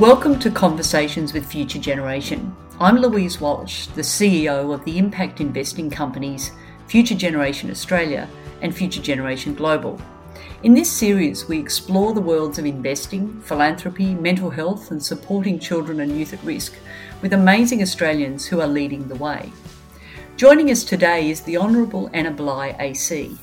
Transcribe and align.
Welcome 0.00 0.40
to 0.40 0.50
Conversations 0.50 1.32
with 1.32 1.46
Future 1.46 1.78
Generation. 1.78 2.52
I'm 2.80 2.96
Louise 2.96 3.40
Walsh, 3.40 3.86
the 3.86 4.02
CEO 4.02 4.74
of 4.74 4.84
the 4.84 4.98
impact 4.98 5.40
investing 5.40 5.88
companies 5.88 6.50
Future 6.88 7.14
Generation 7.14 7.70
Australia 7.70 8.28
and 8.60 8.74
Future 8.74 9.00
Generation 9.00 9.54
Global. 9.54 10.00
In 10.64 10.74
this 10.74 10.90
series, 10.90 11.46
we 11.46 11.60
explore 11.60 12.12
the 12.12 12.20
worlds 12.20 12.58
of 12.58 12.66
investing, 12.66 13.40
philanthropy, 13.42 14.14
mental 14.14 14.50
health, 14.50 14.90
and 14.90 15.00
supporting 15.00 15.60
children 15.60 16.00
and 16.00 16.18
youth 16.18 16.32
at 16.32 16.42
risk 16.42 16.74
with 17.22 17.32
amazing 17.32 17.80
Australians 17.80 18.44
who 18.44 18.60
are 18.60 18.66
leading 18.66 19.06
the 19.06 19.14
way. 19.14 19.52
Joining 20.36 20.72
us 20.72 20.82
today 20.82 21.30
is 21.30 21.42
the 21.42 21.56
Honourable 21.56 22.10
Anna 22.12 22.32
Bligh 22.32 22.74
AC. 22.80 23.38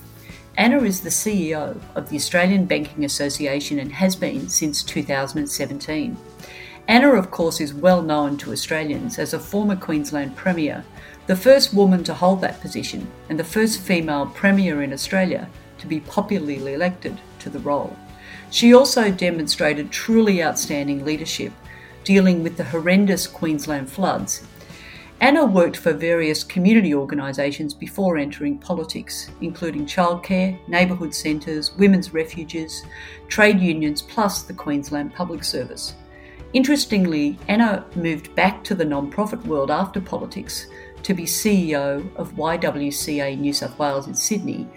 Anna 0.58 0.83
is 0.83 0.99
the 0.99 1.09
CEO 1.09 1.80
of 1.95 2.09
the 2.09 2.17
Australian 2.17 2.66
Banking 2.66 3.05
Association 3.05 3.80
and 3.80 3.94
has 3.94 4.17
been 4.17 4.49
since 4.49 4.83
2017. 4.83 6.17
Anna, 6.88 7.13
of 7.13 7.31
course, 7.31 7.62
is 7.62 7.73
well 7.73 8.02
known 8.02 8.38
to 8.38 8.52
Australians 8.52 9.20
as 9.20 9.34
a 9.34 9.39
former 9.39 9.76
Queensland 9.76 10.35
Premier, 10.35 10.84
the 11.27 11.35
first 11.35 11.73
woman 11.73 12.03
to 12.03 12.13
hold 12.13 12.41
that 12.41 12.59
position, 12.59 13.09
and 13.30 13.39
the 13.39 13.44
first 13.44 13.81
female 13.81 14.26
Premier 14.26 14.81
in 14.81 14.91
Australia 14.91 15.48
to 15.77 15.88
be 15.88 15.99
popularly 16.02 16.73
elected 16.73 17.20
to 17.39 17.49
the 17.49 17.59
role. 17.59 17.95
She 18.49 18.73
also 18.73 19.12
demonstrated 19.12 19.91
truly 19.91 20.44
outstanding 20.44 21.05
leadership, 21.05 21.53
dealing 22.03 22.44
with 22.44 22.58
the 22.58 22.66
horrendous 22.66 23.27
Queensland 23.27 23.89
floods. 23.89 24.44
Anna 25.22 25.45
worked 25.45 25.77
for 25.77 25.94
various 25.94 26.44
community 26.44 26.95
organisations 26.95 27.75
before 27.75 28.17
entering 28.17 28.58
politics, 28.58 29.30
including 29.39 29.86
childcare, 29.86 30.58
neighbourhood 30.67 31.14
centres, 31.14 31.77
women's 31.77 32.11
refuges, 32.11 32.83
trade 33.27 33.59
unions, 33.59 34.02
plus 34.02 34.42
the 34.42 34.53
Queensland 34.53 35.14
Public 35.14 35.44
Service. 35.44 35.94
Interestingly, 36.53 37.38
Anna 37.47 37.85
moved 37.95 38.35
back 38.35 38.61
to 38.66 38.75
the 38.75 38.83
non-profit 38.83 39.45
world 39.45 39.71
after 39.71 40.02
politics 40.02 40.67
to 41.03 41.13
be 41.13 41.23
CEO 41.23 42.13
of 42.17 42.33
YWCA 42.33 43.39
New 43.39 43.53
South 43.53 43.80
Wales 43.80 44.08
in 44.08 44.13
Sydney. 44.13 44.67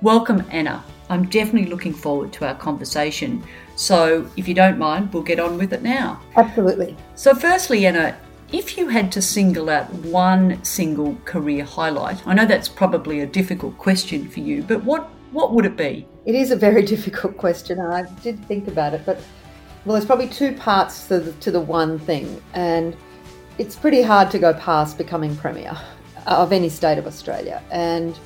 Welcome, 0.00 0.44
Anna. 0.50 0.84
I'm 1.10 1.26
definitely 1.26 1.68
looking 1.68 1.92
forward 1.92 2.32
to 2.34 2.46
our 2.46 2.54
conversation. 2.54 3.42
So, 3.74 4.30
if 4.36 4.46
you 4.46 4.54
don't 4.54 4.78
mind, 4.78 5.12
we'll 5.12 5.24
get 5.24 5.40
on 5.40 5.58
with 5.58 5.72
it 5.72 5.82
now. 5.82 6.20
Absolutely. 6.36 6.96
So, 7.16 7.34
firstly, 7.34 7.84
Anna, 7.84 8.16
if 8.52 8.78
you 8.78 8.86
had 8.86 9.10
to 9.12 9.20
single 9.20 9.70
out 9.70 9.92
one 9.92 10.62
single 10.62 11.16
career 11.24 11.64
highlight, 11.64 12.24
I 12.28 12.34
know 12.34 12.46
that's 12.46 12.68
probably 12.68 13.20
a 13.20 13.26
difficult 13.26 13.76
question 13.76 14.28
for 14.28 14.38
you, 14.38 14.62
but 14.62 14.84
what, 14.84 15.10
what 15.32 15.52
would 15.52 15.66
it 15.66 15.76
be? 15.76 16.06
It 16.26 16.36
is 16.36 16.52
a 16.52 16.56
very 16.56 16.82
difficult 16.94 17.36
question, 17.36 17.80
I 17.80 18.04
did 18.22 18.38
think 18.46 18.68
about 18.68 18.94
it, 18.94 19.02
but 19.04 19.20
well, 19.84 19.94
there's 19.94 20.06
probably 20.06 20.28
two 20.28 20.52
parts 20.54 21.06
to 21.08 21.20
the, 21.20 21.32
to 21.32 21.50
the 21.50 21.60
one 21.60 21.98
thing, 21.98 22.42
and 22.54 22.96
it's 23.58 23.76
pretty 23.76 24.02
hard 24.02 24.30
to 24.30 24.38
go 24.38 24.54
past 24.54 24.96
becoming 24.96 25.36
Premier 25.36 25.76
of 26.26 26.52
any 26.52 26.68
state 26.68 26.98
of 26.98 27.06
Australia. 27.06 27.62
And, 27.70 28.18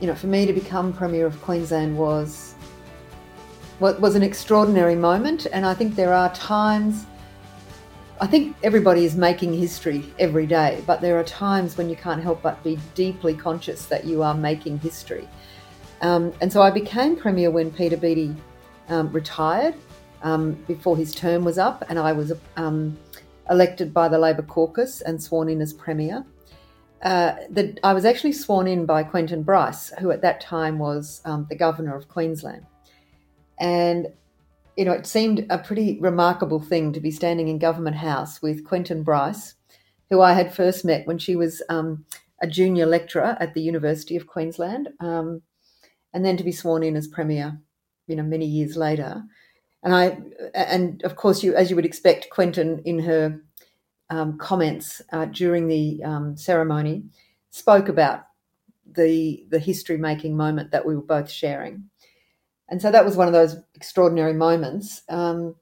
you 0.00 0.06
know, 0.06 0.14
for 0.14 0.26
me 0.26 0.46
to 0.46 0.52
become 0.52 0.92
Premier 0.92 1.26
of 1.26 1.40
Queensland 1.42 1.96
was 1.96 2.54
was 3.78 4.14
an 4.14 4.22
extraordinary 4.22 4.94
moment, 4.94 5.46
and 5.52 5.66
I 5.66 5.74
think 5.74 5.94
there 5.94 6.14
are 6.14 6.32
times. 6.34 7.04
I 8.18 8.26
think 8.26 8.56
everybody 8.62 9.04
is 9.04 9.14
making 9.14 9.52
history 9.52 10.02
every 10.18 10.46
day, 10.46 10.82
but 10.86 11.02
there 11.02 11.18
are 11.20 11.24
times 11.24 11.76
when 11.76 11.90
you 11.90 11.96
can't 11.96 12.22
help 12.22 12.40
but 12.40 12.62
be 12.64 12.78
deeply 12.94 13.34
conscious 13.34 13.84
that 13.86 14.06
you 14.06 14.22
are 14.22 14.32
making 14.34 14.78
history. 14.78 15.28
Um, 16.00 16.32
and 16.40 16.50
so 16.50 16.62
I 16.62 16.70
became 16.70 17.16
Premier 17.16 17.50
when 17.50 17.70
Peter 17.70 17.98
Beattie 17.98 18.34
um, 18.88 19.12
retired, 19.12 19.74
um, 20.26 20.54
before 20.66 20.96
his 20.96 21.14
term 21.14 21.44
was 21.44 21.56
up, 21.56 21.84
and 21.88 22.00
I 22.00 22.12
was 22.12 22.32
um, 22.56 22.98
elected 23.48 23.94
by 23.94 24.08
the 24.08 24.18
Labor 24.18 24.42
caucus 24.42 25.00
and 25.00 25.22
sworn 25.22 25.48
in 25.48 25.60
as 25.62 25.72
Premier. 25.72 26.24
Uh, 27.00 27.36
the, 27.48 27.78
I 27.84 27.92
was 27.92 28.04
actually 28.04 28.32
sworn 28.32 28.66
in 28.66 28.86
by 28.86 29.04
Quentin 29.04 29.44
Bryce, 29.44 29.90
who 30.00 30.10
at 30.10 30.22
that 30.22 30.40
time 30.40 30.80
was 30.80 31.22
um, 31.24 31.46
the 31.48 31.54
Governor 31.54 31.94
of 31.94 32.08
Queensland. 32.08 32.66
And, 33.60 34.08
you 34.76 34.84
know, 34.84 34.92
it 34.92 35.06
seemed 35.06 35.46
a 35.48 35.58
pretty 35.58 35.98
remarkable 36.00 36.60
thing 36.60 36.92
to 36.92 37.00
be 37.00 37.12
standing 37.12 37.46
in 37.46 37.60
Government 37.60 37.96
House 37.96 38.42
with 38.42 38.64
Quentin 38.64 39.04
Bryce, 39.04 39.54
who 40.10 40.20
I 40.20 40.32
had 40.32 40.52
first 40.52 40.84
met 40.84 41.06
when 41.06 41.18
she 41.18 41.36
was 41.36 41.62
um, 41.68 42.04
a 42.42 42.48
junior 42.48 42.86
lecturer 42.86 43.36
at 43.38 43.54
the 43.54 43.62
University 43.62 44.16
of 44.16 44.26
Queensland, 44.26 44.88
um, 44.98 45.42
and 46.12 46.24
then 46.24 46.36
to 46.36 46.44
be 46.44 46.52
sworn 46.52 46.82
in 46.82 46.96
as 46.96 47.06
Premier, 47.06 47.60
you 48.08 48.16
know, 48.16 48.24
many 48.24 48.46
years 48.46 48.76
later. 48.76 49.22
And 49.86 49.94
I, 49.94 50.18
and 50.52 51.00
of 51.04 51.14
course, 51.14 51.44
you 51.44 51.54
as 51.54 51.70
you 51.70 51.76
would 51.76 51.86
expect, 51.86 52.28
Quentin 52.30 52.82
in 52.84 52.98
her 52.98 53.40
um, 54.10 54.36
comments 54.36 55.00
uh, 55.12 55.26
during 55.26 55.68
the 55.68 56.02
um, 56.02 56.36
ceremony 56.36 57.04
spoke 57.50 57.88
about 57.88 58.24
the 58.84 59.46
the 59.48 59.60
history 59.60 59.96
making 59.96 60.36
moment 60.36 60.72
that 60.72 60.84
we 60.84 60.96
were 60.96 61.02
both 61.02 61.30
sharing, 61.30 61.84
and 62.68 62.82
so 62.82 62.90
that 62.90 63.04
was 63.04 63.16
one 63.16 63.28
of 63.28 63.32
those 63.32 63.58
extraordinary 63.76 64.32
moments. 64.32 65.02
Um, 65.08 65.54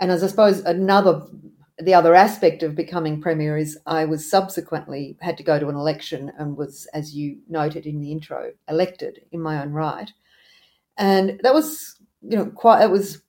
and 0.00 0.10
as 0.10 0.22
I 0.22 0.26
suppose 0.26 0.60
another 0.60 1.22
the 1.78 1.94
other 1.94 2.14
aspect 2.14 2.62
of 2.62 2.74
becoming 2.74 3.22
premier 3.22 3.56
is 3.56 3.78
I 3.86 4.04
was 4.04 4.30
subsequently 4.30 5.16
had 5.22 5.38
to 5.38 5.42
go 5.42 5.58
to 5.58 5.68
an 5.68 5.76
election 5.76 6.30
and 6.38 6.58
was, 6.58 6.86
as 6.92 7.14
you 7.14 7.38
noted 7.48 7.86
in 7.86 8.02
the 8.02 8.12
intro, 8.12 8.52
elected 8.68 9.22
in 9.32 9.40
my 9.40 9.62
own 9.62 9.72
right, 9.72 10.12
and 10.98 11.40
that 11.42 11.54
was 11.54 11.96
you 12.20 12.36
know 12.36 12.44
quite 12.44 12.82
it 12.82 12.90
was 12.90 13.22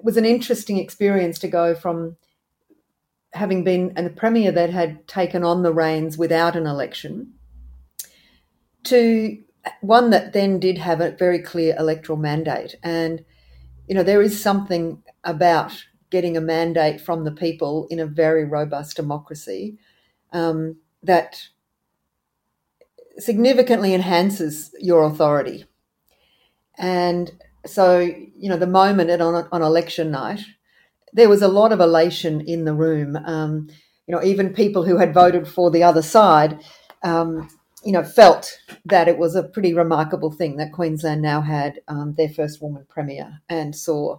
it 0.00 0.04
was 0.04 0.16
an 0.16 0.24
interesting 0.24 0.78
experience 0.78 1.38
to 1.40 1.48
go 1.48 1.74
from 1.74 2.16
having 3.34 3.62
been 3.64 3.92
a 3.96 4.08
premier 4.08 4.50
that 4.50 4.70
had 4.70 5.06
taken 5.06 5.44
on 5.44 5.62
the 5.62 5.74
reins 5.74 6.16
without 6.16 6.56
an 6.56 6.66
election 6.66 7.34
to 8.84 9.38
one 9.82 10.08
that 10.08 10.32
then 10.32 10.58
did 10.58 10.78
have 10.78 11.02
a 11.02 11.10
very 11.10 11.38
clear 11.38 11.76
electoral 11.78 12.18
mandate. 12.18 12.76
And, 12.82 13.22
you 13.86 13.94
know, 13.94 14.02
there 14.02 14.22
is 14.22 14.42
something 14.42 15.02
about 15.22 15.84
getting 16.08 16.34
a 16.34 16.40
mandate 16.40 16.98
from 16.98 17.24
the 17.24 17.30
people 17.30 17.86
in 17.90 18.00
a 18.00 18.06
very 18.06 18.46
robust 18.46 18.96
democracy 18.96 19.76
um, 20.32 20.76
that 21.02 21.42
significantly 23.18 23.92
enhances 23.92 24.74
your 24.80 25.04
authority. 25.04 25.66
And 26.78 27.30
so 27.66 28.00
you 28.00 28.48
know 28.48 28.56
the 28.56 28.66
moment 28.66 29.10
on 29.10 29.48
on 29.52 29.62
election 29.62 30.10
night, 30.10 30.40
there 31.12 31.28
was 31.28 31.42
a 31.42 31.48
lot 31.48 31.72
of 31.72 31.80
elation 31.80 32.40
in 32.42 32.64
the 32.64 32.74
room. 32.74 33.16
Um, 33.26 33.68
you 34.06 34.14
know, 34.16 34.22
even 34.24 34.52
people 34.54 34.84
who 34.84 34.96
had 34.98 35.14
voted 35.14 35.46
for 35.48 35.70
the 35.70 35.82
other 35.84 36.02
side, 36.02 36.60
um, 37.04 37.48
you 37.84 37.92
know, 37.92 38.02
felt 38.04 38.58
that 38.84 39.08
it 39.08 39.18
was 39.18 39.36
a 39.36 39.44
pretty 39.44 39.74
remarkable 39.74 40.32
thing 40.32 40.56
that 40.56 40.72
Queensland 40.72 41.22
now 41.22 41.40
had 41.40 41.80
um, 41.88 42.14
their 42.16 42.28
first 42.28 42.62
woman 42.62 42.86
premier 42.88 43.40
and 43.48 43.74
saw. 43.76 44.18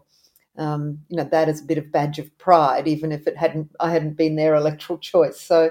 Um, 0.57 0.99
you 1.09 1.17
know 1.17 1.23
that 1.23 1.49
as 1.49 1.61
a 1.61 1.65
bit 1.65 1.77
of 1.77 1.91
badge 1.91 2.19
of 2.19 2.37
pride, 2.37 2.87
even 2.87 3.11
if 3.11 3.27
it 3.27 3.37
hadn't, 3.37 3.71
I 3.79 3.91
hadn't 3.91 4.17
been 4.17 4.35
their 4.35 4.55
electoral 4.55 4.99
choice. 5.11 5.39
So, 5.41 5.65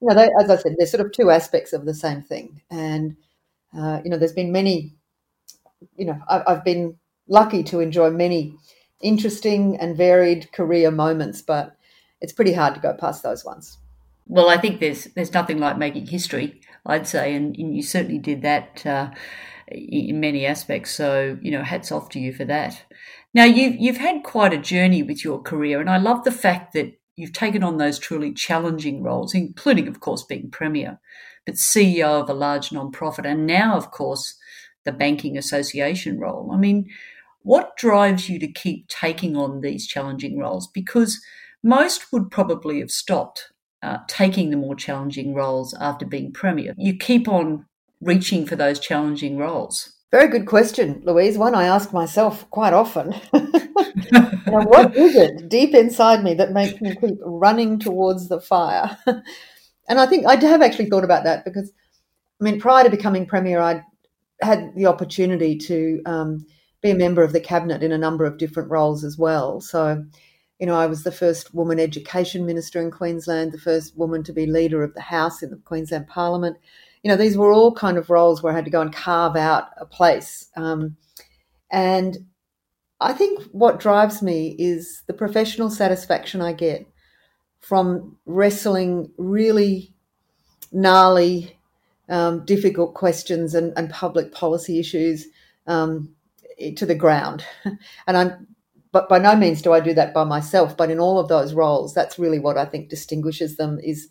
you 0.00 0.08
know, 0.08 0.14
they, 0.14 0.28
as 0.42 0.50
I 0.50 0.56
said, 0.56 0.74
there's 0.78 0.90
sort 0.92 1.04
of 1.06 1.12
two 1.12 1.30
aspects 1.30 1.72
of 1.72 1.86
the 1.86 1.94
same 1.94 2.22
thing, 2.22 2.60
and 2.70 3.16
uh, 3.78 4.00
you 4.04 4.10
know, 4.10 4.18
there's 4.18 4.32
been 4.34 4.52
many. 4.52 4.94
You 5.96 6.06
know, 6.06 6.18
I, 6.28 6.42
I've 6.46 6.64
been 6.64 6.96
lucky 7.28 7.62
to 7.64 7.80
enjoy 7.80 8.10
many 8.10 8.56
interesting 9.00 9.76
and 9.80 9.96
varied 9.96 10.50
career 10.52 10.90
moments, 10.90 11.42
but 11.42 11.76
it's 12.20 12.32
pretty 12.32 12.52
hard 12.52 12.74
to 12.74 12.80
go 12.80 12.94
past 12.94 13.22
those 13.22 13.44
ones. 13.44 13.78
Well, 14.26 14.50
I 14.50 14.58
think 14.58 14.80
there's 14.80 15.04
there's 15.14 15.32
nothing 15.32 15.58
like 15.58 15.78
making 15.78 16.06
history, 16.06 16.60
I'd 16.84 17.06
say, 17.06 17.34
and, 17.34 17.56
and 17.56 17.74
you 17.74 17.82
certainly 17.82 18.18
did 18.18 18.42
that 18.42 18.84
uh, 18.84 19.10
in 19.68 20.20
many 20.20 20.44
aspects. 20.44 20.90
So 20.90 21.38
you 21.40 21.50
know, 21.50 21.62
hats 21.62 21.90
off 21.90 22.10
to 22.10 22.20
you 22.20 22.32
for 22.32 22.44
that. 22.44 22.82
Now 23.32 23.44
you've 23.44 23.76
you've 23.76 23.96
had 23.96 24.24
quite 24.24 24.52
a 24.52 24.58
journey 24.58 25.02
with 25.02 25.24
your 25.24 25.40
career, 25.40 25.80
and 25.80 25.88
I 25.88 25.96
love 25.96 26.24
the 26.24 26.30
fact 26.30 26.74
that 26.74 26.98
you've 27.18 27.32
taken 27.32 27.62
on 27.62 27.78
those 27.78 27.98
truly 27.98 28.32
challenging 28.32 29.02
roles, 29.02 29.34
including, 29.34 29.88
of 29.88 30.00
course, 30.00 30.22
being 30.22 30.50
premier, 30.50 31.00
but 31.44 31.56
CEO 31.56 32.22
of 32.22 32.30
a 32.30 32.34
large 32.34 32.70
non-profit, 32.70 33.26
and 33.26 33.46
now, 33.46 33.76
of 33.76 33.90
course, 33.90 34.36
the 34.84 34.92
banking 34.92 35.36
association 35.36 36.20
role. 36.20 36.50
I 36.52 36.56
mean, 36.56 36.88
what 37.48 37.78
drives 37.78 38.28
you 38.28 38.38
to 38.38 38.46
keep 38.46 38.86
taking 38.88 39.34
on 39.34 39.62
these 39.62 39.86
challenging 39.86 40.38
roles? 40.38 40.66
Because 40.66 41.18
most 41.62 42.12
would 42.12 42.30
probably 42.30 42.80
have 42.80 42.90
stopped 42.90 43.50
uh, 43.82 43.96
taking 44.06 44.50
the 44.50 44.58
more 44.58 44.74
challenging 44.74 45.32
roles 45.32 45.72
after 45.80 46.04
being 46.04 46.30
Premier. 46.30 46.74
You 46.76 46.94
keep 46.94 47.26
on 47.26 47.64
reaching 48.02 48.44
for 48.44 48.54
those 48.54 48.78
challenging 48.78 49.38
roles. 49.38 49.94
Very 50.10 50.28
good 50.28 50.44
question, 50.44 51.00
Louise. 51.06 51.38
One 51.38 51.54
I 51.54 51.64
ask 51.64 51.90
myself 51.90 52.44
quite 52.50 52.74
often. 52.74 53.14
now, 53.32 54.66
what 54.66 54.94
is 54.94 55.16
it 55.16 55.48
deep 55.48 55.74
inside 55.74 56.22
me 56.22 56.34
that 56.34 56.52
makes 56.52 56.78
me 56.82 56.96
keep 56.96 57.16
running 57.22 57.78
towards 57.78 58.28
the 58.28 58.42
fire? 58.42 58.98
and 59.88 59.98
I 59.98 60.04
think 60.04 60.26
I 60.26 60.36
have 60.36 60.60
actually 60.60 60.90
thought 60.90 61.04
about 61.04 61.24
that 61.24 61.46
because, 61.46 61.72
I 62.42 62.44
mean, 62.44 62.60
prior 62.60 62.84
to 62.84 62.90
becoming 62.90 63.24
Premier, 63.24 63.58
I 63.58 63.82
had 64.42 64.74
the 64.76 64.84
opportunity 64.84 65.56
to 65.56 66.02
um, 66.04 66.46
be 66.82 66.90
a 66.90 66.94
member 66.94 67.22
of 67.22 67.32
the 67.32 67.40
cabinet 67.40 67.82
in 67.82 67.92
a 67.92 67.98
number 67.98 68.24
of 68.24 68.38
different 68.38 68.70
roles 68.70 69.04
as 69.04 69.18
well. 69.18 69.60
So, 69.60 70.04
You 70.60 70.66
know, 70.66 70.74
I 70.74 70.86
was 70.86 71.04
the 71.04 71.12
first 71.12 71.54
woman 71.54 71.78
education 71.78 72.44
minister 72.44 72.80
in 72.80 72.90
Queensland, 72.90 73.52
the 73.52 73.58
first 73.58 73.96
woman 73.96 74.24
to 74.24 74.32
be 74.32 74.46
leader 74.46 74.82
of 74.82 74.94
the 74.94 75.00
House 75.00 75.42
in 75.42 75.50
the 75.50 75.56
Queensland 75.56 76.08
Parliament. 76.08 76.56
You 77.02 77.10
know, 77.10 77.16
these 77.16 77.36
were 77.36 77.52
all 77.52 77.72
kind 77.72 77.96
of 77.96 78.10
roles 78.10 78.42
where 78.42 78.52
I 78.52 78.56
had 78.56 78.64
to 78.64 78.70
go 78.70 78.80
and 78.80 78.92
carve 78.92 79.36
out 79.36 79.68
a 79.76 79.86
place. 79.86 80.48
Um, 80.56 80.96
and 81.70 82.26
I 83.00 83.12
think 83.12 83.44
what 83.52 83.78
drives 83.78 84.22
me 84.22 84.56
is 84.58 85.02
the 85.06 85.14
professional 85.14 85.70
satisfaction 85.70 86.40
I 86.40 86.52
get 86.52 86.86
from 87.60 88.16
wrestling 88.26 89.12
really 89.16 89.92
gnarly, 90.72 91.56
um, 92.08 92.44
difficult 92.44 92.94
questions 92.94 93.54
and, 93.54 93.72
and, 93.76 93.90
public 93.90 94.32
policy 94.32 94.78
issues 94.78 95.26
um, 95.66 96.14
to 96.76 96.86
the 96.86 96.94
ground. 96.94 97.44
And 98.06 98.16
I'm, 98.16 98.46
but 98.92 99.08
by 99.08 99.18
no 99.18 99.36
means 99.36 99.62
do 99.62 99.72
I 99.72 99.80
do 99.80 99.94
that 99.94 100.14
by 100.14 100.24
myself. 100.24 100.76
But 100.76 100.90
in 100.90 100.98
all 101.00 101.18
of 101.18 101.28
those 101.28 101.54
roles, 101.54 101.94
that's 101.94 102.18
really 102.18 102.38
what 102.38 102.58
I 102.58 102.64
think 102.64 102.88
distinguishes 102.88 103.56
them. 103.56 103.78
Is 103.82 104.08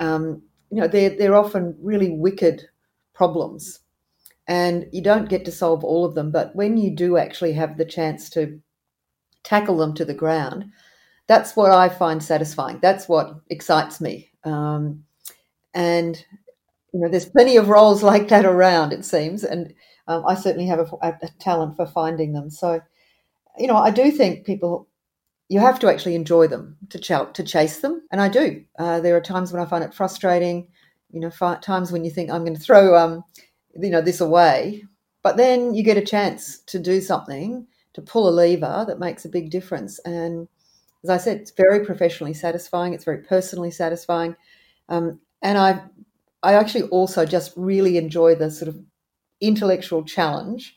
um, 0.00 0.42
you 0.70 0.80
know 0.80 0.88
they're 0.88 1.10
they're 1.10 1.36
often 1.36 1.76
really 1.80 2.10
wicked 2.10 2.68
problems 3.14 3.80
and 4.48 4.86
you 4.92 5.02
don't 5.02 5.28
get 5.28 5.44
to 5.44 5.52
solve 5.52 5.84
all 5.84 6.04
of 6.04 6.14
them. 6.14 6.30
But 6.32 6.56
when 6.56 6.76
you 6.76 6.94
do 6.94 7.16
actually 7.18 7.52
have 7.54 7.76
the 7.76 7.84
chance 7.84 8.30
to 8.30 8.60
tackle 9.44 9.78
them 9.78 9.94
to 9.94 10.04
the 10.04 10.14
ground, 10.14 10.66
that's 11.28 11.56
what 11.56 11.72
I 11.72 11.88
find 11.88 12.22
satisfying. 12.22 12.80
That's 12.82 13.08
what 13.08 13.36
excites 13.50 14.00
me. 14.00 14.30
Um, 14.44 15.04
and 15.74 16.16
you 16.94 17.00
know, 17.00 17.08
there's 17.10 17.28
plenty 17.28 17.56
of 17.56 17.68
roles 17.68 18.02
like 18.02 18.28
that 18.28 18.46
around, 18.46 18.92
it 18.92 19.04
seems, 19.04 19.44
and 19.44 19.74
um, 20.08 20.24
I 20.26 20.34
certainly 20.34 20.66
have 20.66 20.80
a, 20.80 20.88
a, 21.02 21.28
talent 21.38 21.76
for 21.76 21.86
finding 21.86 22.32
them. 22.32 22.50
So, 22.50 22.80
you 23.58 23.66
know, 23.66 23.76
I 23.76 23.90
do 23.90 24.10
think 24.10 24.44
people 24.44 24.88
you 25.48 25.60
have 25.60 25.78
to 25.80 25.88
actually 25.88 26.14
enjoy 26.14 26.48
them 26.48 26.76
to 26.90 26.98
ch- 26.98 27.32
to 27.34 27.42
chase 27.44 27.80
them, 27.80 28.02
and 28.10 28.20
I 28.20 28.28
do. 28.28 28.64
Uh, 28.78 29.00
there 29.00 29.16
are 29.16 29.20
times 29.20 29.52
when 29.52 29.62
I 29.62 29.66
find 29.66 29.84
it 29.84 29.94
frustrating. 29.94 30.68
You 31.10 31.20
know, 31.20 31.30
times 31.62 31.90
when 31.90 32.04
you 32.04 32.10
think 32.10 32.30
I'm 32.30 32.44
going 32.44 32.56
to 32.56 32.60
throw 32.60 32.94
um, 32.96 33.24
you 33.76 33.90
know 33.90 34.00
this 34.00 34.20
away 34.20 34.84
but 35.22 35.36
then 35.36 35.74
you 35.74 35.82
get 35.82 35.96
a 35.96 36.04
chance 36.04 36.60
to 36.60 36.78
do 36.78 37.00
something 37.00 37.66
to 37.92 38.02
pull 38.02 38.28
a 38.28 38.30
lever 38.30 38.84
that 38.86 38.98
makes 38.98 39.24
a 39.24 39.28
big 39.28 39.50
difference 39.50 39.98
and 40.00 40.48
as 41.04 41.10
i 41.10 41.16
said 41.16 41.38
it's 41.38 41.50
very 41.52 41.84
professionally 41.84 42.34
satisfying 42.34 42.92
it's 42.92 43.04
very 43.04 43.22
personally 43.22 43.70
satisfying 43.70 44.34
um, 44.88 45.20
and 45.42 45.58
i 45.58 45.80
i 46.42 46.54
actually 46.54 46.82
also 46.84 47.24
just 47.24 47.52
really 47.56 47.96
enjoy 47.96 48.34
the 48.34 48.50
sort 48.50 48.68
of 48.68 48.80
intellectual 49.40 50.04
challenge 50.04 50.76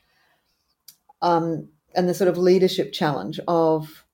um, 1.21 1.69
and 1.95 2.07
the 2.07 2.13
sort 2.13 2.27
of 2.27 2.37
leadership 2.37 2.93
challenge 2.93 3.39
of 3.47 4.05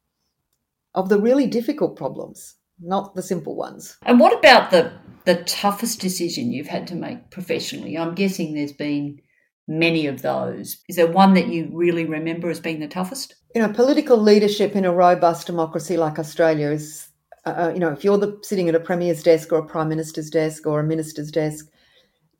of 0.95 1.09
the 1.09 1.19
really 1.19 1.47
difficult 1.47 1.95
problems 1.95 2.55
not 2.79 3.15
the 3.15 3.21
simple 3.21 3.55
ones 3.55 3.97
and 4.05 4.19
what 4.19 4.37
about 4.37 4.71
the 4.71 4.91
the 5.27 5.43
toughest 5.43 5.99
decision 5.99 6.53
you've 6.53 6.67
had 6.67 6.87
to 6.87 6.95
make 6.95 7.29
professionally? 7.31 7.97
I'm 7.97 8.15
guessing 8.15 8.53
there's 8.53 8.71
been 8.71 9.19
many 9.67 10.07
of 10.07 10.21
those. 10.21 10.77
Is 10.87 10.95
there 10.95 11.11
one 11.11 11.33
that 11.33 11.49
you 11.49 11.69
really 11.73 12.05
remember 12.05 12.49
as 12.49 12.61
being 12.61 12.79
the 12.79 12.87
toughest? 12.87 13.35
You 13.53 13.61
know, 13.61 13.73
political 13.73 14.17
leadership 14.17 14.73
in 14.73 14.85
a 14.85 14.93
robust 14.93 15.45
democracy 15.45 15.97
like 15.97 16.17
Australia 16.17 16.69
is, 16.69 17.09
uh, 17.45 17.49
uh, 17.49 17.71
you 17.73 17.79
know, 17.81 17.91
if 17.91 18.05
you're 18.05 18.17
the, 18.17 18.39
sitting 18.41 18.69
at 18.69 18.75
a 18.75 18.79
premier's 18.79 19.21
desk 19.21 19.51
or 19.51 19.59
a 19.59 19.67
prime 19.67 19.89
minister's 19.89 20.29
desk 20.29 20.65
or 20.65 20.79
a 20.79 20.83
minister's 20.83 21.29
desk, 21.29 21.67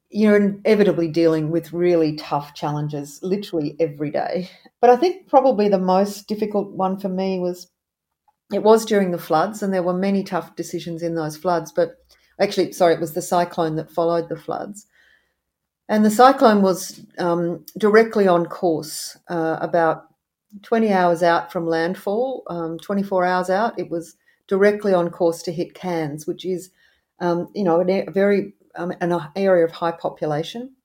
you're 0.09 0.37
inevitably 0.37 1.09
dealing 1.09 1.51
with 1.51 1.73
really 1.73 2.15
tough 2.15 2.53
challenges 2.53 3.19
literally 3.21 3.75
every 3.79 4.09
day. 4.09 4.49
But 4.79 4.89
I 4.89 4.95
think 4.95 5.27
probably 5.27 5.67
the 5.67 5.79
most 5.79 6.27
difficult 6.27 6.71
one 6.71 6.97
for 6.97 7.09
me 7.09 7.39
was 7.39 7.67
it 8.53 8.63
was 8.63 8.85
during 8.85 9.11
the 9.11 9.17
floods, 9.17 9.61
and 9.61 9.73
there 9.73 9.83
were 9.83 9.93
many 9.93 10.23
tough 10.23 10.55
decisions 10.55 11.03
in 11.03 11.15
those 11.15 11.35
floods. 11.35 11.71
But 11.71 11.97
actually, 12.39 12.71
sorry, 12.71 12.93
it 12.93 13.01
was 13.01 13.13
the 13.13 13.21
cyclone 13.21 13.75
that 13.75 13.91
followed 13.91 14.29
the 14.29 14.37
floods. 14.37 14.87
And 15.89 16.05
the 16.05 16.11
cyclone 16.11 16.61
was 16.61 17.01
um, 17.17 17.65
directly 17.77 18.27
on 18.27 18.45
course, 18.45 19.17
uh, 19.29 19.57
about 19.61 20.07
20 20.63 20.91
hours 20.91 21.23
out 21.23 21.51
from 21.51 21.67
landfall, 21.67 22.43
um, 22.49 22.77
24 22.79 23.25
hours 23.25 23.49
out. 23.49 23.77
It 23.79 23.89
was 23.89 24.15
directly 24.47 24.93
on 24.93 25.09
course 25.09 25.41
to 25.43 25.51
hit 25.51 25.73
Cairns, 25.73 26.25
which 26.25 26.45
is, 26.45 26.71
um, 27.19 27.49
you 27.53 27.63
know, 27.63 27.81
a 27.81 28.11
very 28.11 28.53
um, 28.77 28.93
an 29.01 29.19
area 29.35 29.65
of 29.65 29.71
high 29.71 29.91
population. 29.91 30.75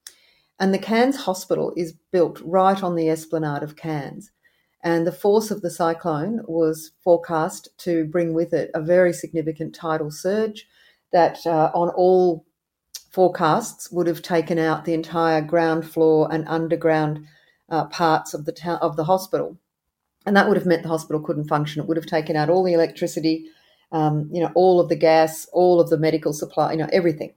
And 0.58 0.72
the 0.72 0.78
Cairns 0.78 1.16
Hospital 1.16 1.72
is 1.76 1.94
built 2.10 2.40
right 2.44 2.82
on 2.82 2.94
the 2.94 3.08
esplanade 3.08 3.62
of 3.62 3.76
Cairns. 3.76 4.30
And 4.84 5.06
the 5.06 5.12
force 5.12 5.50
of 5.50 5.62
the 5.62 5.70
cyclone 5.70 6.40
was 6.46 6.92
forecast 7.04 7.68
to 7.78 8.04
bring 8.04 8.34
with 8.34 8.52
it 8.52 8.70
a 8.74 8.80
very 8.80 9.12
significant 9.12 9.74
tidal 9.74 10.10
surge, 10.10 10.66
that 11.12 11.38
uh, 11.46 11.70
on 11.74 11.88
all 11.90 12.44
forecasts 13.12 13.90
would 13.92 14.06
have 14.06 14.22
taken 14.22 14.58
out 14.58 14.84
the 14.84 14.94
entire 14.94 15.40
ground 15.42 15.88
floor 15.88 16.28
and 16.32 16.48
underground 16.48 17.26
uh, 17.68 17.84
parts 17.86 18.34
of 18.34 18.44
the 18.44 18.52
ta- 18.52 18.78
of 18.82 18.96
the 18.96 19.04
hospital, 19.04 19.58
and 20.26 20.36
that 20.36 20.48
would 20.48 20.56
have 20.56 20.66
meant 20.66 20.82
the 20.82 20.88
hospital 20.88 21.22
couldn't 21.22 21.48
function. 21.48 21.82
It 21.82 21.88
would 21.88 21.96
have 21.96 22.06
taken 22.06 22.36
out 22.36 22.50
all 22.50 22.64
the 22.64 22.72
electricity, 22.72 23.46
um, 23.92 24.28
you 24.32 24.40
know, 24.40 24.50
all 24.54 24.80
of 24.80 24.88
the 24.88 24.96
gas, 24.96 25.46
all 25.52 25.80
of 25.80 25.90
the 25.90 25.98
medical 25.98 26.32
supply, 26.32 26.72
you 26.72 26.78
know, 26.78 26.88
everything. 26.92 27.34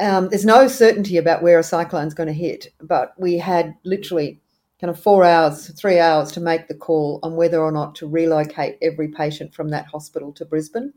Um, 0.00 0.28
there's 0.28 0.44
no 0.44 0.68
certainty 0.68 1.16
about 1.16 1.42
where 1.42 1.58
a 1.58 1.64
cyclone's 1.64 2.14
going 2.14 2.28
to 2.28 2.32
hit, 2.32 2.68
but 2.80 3.14
we 3.18 3.38
had 3.38 3.74
literally 3.84 4.40
kind 4.80 4.90
of 4.90 5.00
four 5.00 5.24
hours, 5.24 5.72
three 5.78 5.98
hours 5.98 6.30
to 6.32 6.40
make 6.40 6.68
the 6.68 6.74
call 6.74 7.18
on 7.24 7.34
whether 7.34 7.60
or 7.60 7.72
not 7.72 7.96
to 7.96 8.06
relocate 8.08 8.78
every 8.80 9.08
patient 9.08 9.52
from 9.54 9.70
that 9.70 9.86
hospital 9.86 10.32
to 10.34 10.44
Brisbane 10.44 10.92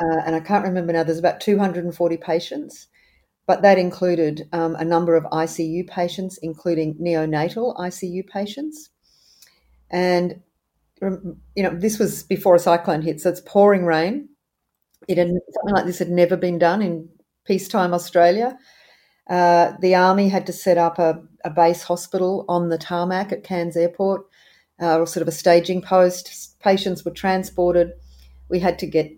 uh, 0.00 0.20
and 0.26 0.34
I 0.34 0.40
can't 0.40 0.64
remember 0.64 0.92
now, 0.92 1.02
there's 1.02 1.18
about 1.18 1.40
240 1.40 2.16
patients, 2.18 2.88
but 3.46 3.62
that 3.62 3.78
included 3.78 4.48
um, 4.52 4.74
a 4.76 4.84
number 4.84 5.14
of 5.14 5.24
ICU 5.24 5.88
patients, 5.88 6.38
including 6.42 6.94
neonatal 6.96 7.76
ICU 7.76 8.26
patients. 8.26 8.90
And, 9.90 10.42
you 11.00 11.62
know, 11.62 11.74
this 11.74 11.98
was 11.98 12.24
before 12.24 12.56
a 12.56 12.58
cyclone 12.58 13.02
hit, 13.02 13.20
so 13.20 13.30
it's 13.30 13.40
pouring 13.40 13.86
rain. 13.86 14.28
It 15.08 15.18
had, 15.18 15.28
something 15.28 15.74
like 15.74 15.86
this 15.86 15.98
had 15.98 16.10
never 16.10 16.36
been 16.36 16.58
done 16.58 16.82
in 16.82 17.08
peacetime 17.46 17.94
Australia. 17.94 18.58
Uh, 19.28 19.72
the 19.80 19.94
army 19.94 20.28
had 20.28 20.46
to 20.46 20.52
set 20.52 20.78
up 20.78 20.98
a, 20.98 21.20
a, 21.44 21.50
base 21.50 21.82
hospital 21.82 22.44
on 22.48 22.68
the 22.68 22.78
tarmac 22.78 23.32
at 23.32 23.42
Cairns 23.42 23.76
Airport, 23.76 24.24
uh, 24.80 24.98
or 24.98 25.06
sort 25.06 25.22
of 25.22 25.28
a 25.28 25.32
staging 25.32 25.82
post. 25.82 26.60
Patients 26.60 27.04
were 27.04 27.10
transported. 27.10 27.92
We 28.48 28.60
had 28.60 28.78
to 28.80 28.86
get 28.86 29.10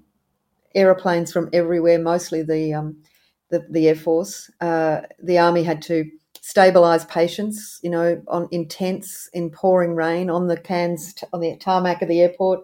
aeroplanes 0.75 1.31
from 1.31 1.51
everywhere, 1.53 1.99
mostly 1.99 2.43
the 2.43 2.73
um, 2.73 3.03
the, 3.51 3.67
the, 3.71 3.89
Air 3.89 3.97
Force. 3.97 4.51
Uh, 4.61 5.03
the 5.23 5.39
Army 5.39 5.63
had 5.63 5.83
to 5.83 6.11
stabilise 6.43 7.09
patients, 7.09 7.79
you 7.83 7.91
know, 7.91 8.23
on 8.29 8.49
in 8.51 8.67
tents 8.69 9.29
in 9.35 9.51
pouring 9.51 9.95
rain 9.95 10.31
on 10.31 10.47
the 10.47 10.57
Cairns 10.57 11.15
on 11.33 11.41
the 11.41 11.57
tarmac 11.57 12.01
of 12.01 12.09
the 12.09 12.21
airport, 12.21 12.61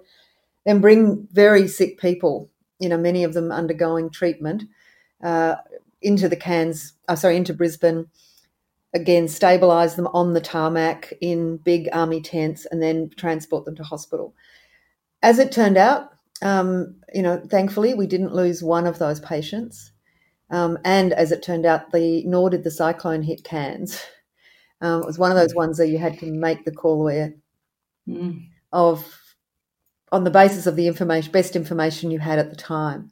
then 0.64 0.80
bring 0.80 1.28
very 1.32 1.68
sick 1.68 1.98
people, 1.98 2.50
you 2.78 2.88
know, 2.88 2.96
many 2.96 3.24
of 3.24 3.34
them 3.34 3.52
undergoing 3.52 4.10
treatment, 4.10 4.64
uh, 5.24 5.56
into 6.00 6.28
the 6.28 6.36
Cairns. 6.36 6.92
Oh, 7.08 7.16
sorry, 7.16 7.36
into 7.36 7.54
Brisbane. 7.54 8.06
Again, 8.94 9.26
stabilise 9.26 9.96
them 9.96 10.06
on 10.08 10.34
the 10.34 10.40
tarmac 10.40 11.12
in 11.20 11.56
big 11.56 11.88
army 11.92 12.20
tents, 12.20 12.66
and 12.70 12.80
then 12.80 13.10
transport 13.16 13.64
them 13.64 13.74
to 13.76 13.82
hospital. 13.82 14.34
As 15.22 15.40
it 15.40 15.50
turned 15.50 15.76
out, 15.76 16.10
um, 16.42 16.94
you 17.12 17.22
know, 17.22 17.42
thankfully, 17.50 17.94
we 17.94 18.06
didn't 18.06 18.34
lose 18.34 18.62
one 18.62 18.86
of 18.86 18.98
those 18.98 19.18
patients. 19.18 19.90
Um, 20.50 20.78
and 20.84 21.12
as 21.12 21.32
it 21.32 21.42
turned 21.42 21.66
out, 21.66 21.90
the 21.90 22.22
nor 22.26 22.50
did 22.50 22.62
the 22.62 22.70
cyclone 22.70 23.22
hit 23.22 23.42
Cairns. 23.42 24.00
Um, 24.80 25.02
it 25.02 25.06
was 25.06 25.18
one 25.18 25.30
of 25.30 25.36
those 25.36 25.54
ones 25.54 25.78
that 25.78 25.88
you 25.88 25.98
had 25.98 26.18
to 26.18 26.30
make 26.30 26.64
the 26.64 26.70
call 26.70 27.02
where 27.02 27.32
mm. 28.06 28.46
of 28.72 29.18
on 30.12 30.24
the 30.24 30.30
basis 30.30 30.66
of 30.66 30.76
the 30.76 30.86
information, 30.86 31.32
best 31.32 31.56
information 31.56 32.10
you 32.10 32.18
had 32.18 32.38
at 32.38 32.50
the 32.50 32.56
time. 32.56 33.10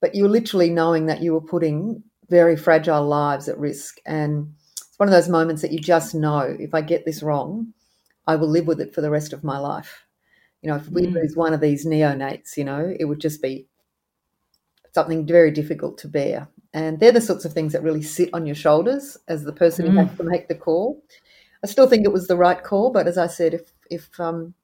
But 0.00 0.14
you 0.14 0.24
were 0.24 0.30
literally 0.30 0.70
knowing 0.70 1.06
that 1.06 1.22
you 1.22 1.32
were 1.32 1.40
putting 1.40 2.02
very 2.28 2.56
fragile 2.56 3.06
lives 3.06 3.48
at 3.48 3.58
risk. 3.58 3.98
And 4.06 4.54
it's 4.72 4.98
one 4.98 5.08
of 5.08 5.12
those 5.12 5.28
moments 5.28 5.62
that 5.62 5.72
you 5.72 5.78
just 5.78 6.14
know 6.14 6.40
if 6.40 6.74
I 6.74 6.80
get 6.80 7.04
this 7.04 7.22
wrong, 7.22 7.74
I 8.26 8.36
will 8.36 8.48
live 8.48 8.66
with 8.66 8.80
it 8.80 8.94
for 8.94 9.00
the 9.00 9.10
rest 9.10 9.32
of 9.32 9.44
my 9.44 9.58
life. 9.58 10.06
You 10.62 10.70
know, 10.70 10.76
if 10.76 10.88
we 10.88 11.06
mm. 11.06 11.14
lose 11.14 11.36
one 11.36 11.52
of 11.52 11.60
these 11.60 11.86
neonates, 11.86 12.56
you 12.56 12.64
know, 12.64 12.94
it 12.98 13.06
would 13.06 13.20
just 13.20 13.42
be 13.42 13.66
something 14.92 15.26
very 15.26 15.50
difficult 15.50 15.98
to 15.98 16.08
bear. 16.08 16.48
And 16.72 17.00
they're 17.00 17.12
the 17.12 17.20
sorts 17.20 17.44
of 17.44 17.52
things 17.52 17.72
that 17.72 17.82
really 17.82 18.02
sit 18.02 18.30
on 18.32 18.46
your 18.46 18.54
shoulders 18.54 19.16
as 19.26 19.44
the 19.44 19.52
person 19.52 19.86
mm. 19.86 19.90
who 19.90 19.96
has 19.98 20.16
to 20.16 20.24
make 20.24 20.48
the 20.48 20.54
call. 20.54 21.02
I 21.64 21.66
still 21.66 21.88
think 21.88 22.04
it 22.04 22.12
was 22.12 22.28
the 22.28 22.36
right 22.36 22.62
call, 22.62 22.90
but 22.90 23.06
as 23.06 23.18
I 23.18 23.26
said, 23.26 23.54
if 23.54 23.72
if 23.90 24.18
um, 24.20 24.54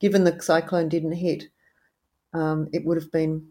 given 0.00 0.24
the 0.24 0.40
cyclone 0.40 0.88
didn't 0.88 1.12
hit, 1.12 1.44
um, 2.32 2.68
it 2.72 2.84
would 2.84 2.96
have 2.96 3.10
been 3.10 3.48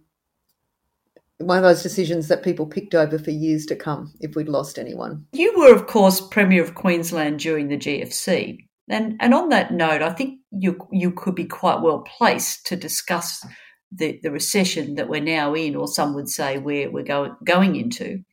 one 1.37 1.57
of 1.57 1.63
those 1.63 1.83
decisions 1.83 2.27
that 2.27 2.43
people 2.43 2.65
picked 2.65 2.95
over 2.95 3.19
for 3.19 3.31
years 3.31 3.65
to 3.65 3.75
come 3.75 4.13
if 4.21 4.35
we'd 4.35 4.47
lost 4.47 4.79
anyone. 4.79 5.25
You 5.33 5.53
were, 5.57 5.73
of 5.73 5.87
course, 5.87 6.21
Premier 6.21 6.63
of 6.63 6.75
Queensland 6.75 7.39
during 7.39 7.67
the 7.67 7.77
GFC. 7.77 8.59
And, 8.89 9.17
and 9.19 9.33
on 9.33 9.49
that 9.49 9.73
note, 9.73 10.01
I 10.01 10.11
think 10.11 10.39
you 10.51 10.87
you 10.91 11.11
could 11.11 11.35
be 11.35 11.45
quite 11.45 11.81
well 11.81 12.01
placed 12.01 12.67
to 12.67 12.75
discuss 12.75 13.45
the, 13.91 14.19
the 14.21 14.31
recession 14.31 14.95
that 14.95 15.09
we're 15.09 15.21
now 15.21 15.53
in, 15.53 15.75
or 15.75 15.87
some 15.87 16.13
would 16.13 16.29
say 16.29 16.57
we're 16.57 16.91
we're 16.91 17.03
go, 17.03 17.35
going 17.43 17.75
into. 17.75 18.23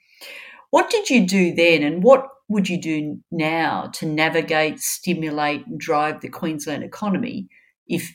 What 0.70 0.90
did 0.90 1.10
you 1.10 1.26
do 1.26 1.54
then, 1.54 1.82
and 1.82 2.02
what 2.02 2.26
would 2.48 2.68
you 2.68 2.80
do 2.80 3.18
now 3.30 3.90
to 3.94 4.06
navigate, 4.06 4.78
stimulate, 4.80 5.66
and 5.66 5.80
drive 5.80 6.20
the 6.20 6.28
Queensland 6.28 6.84
economy 6.84 7.48
if 7.86 8.14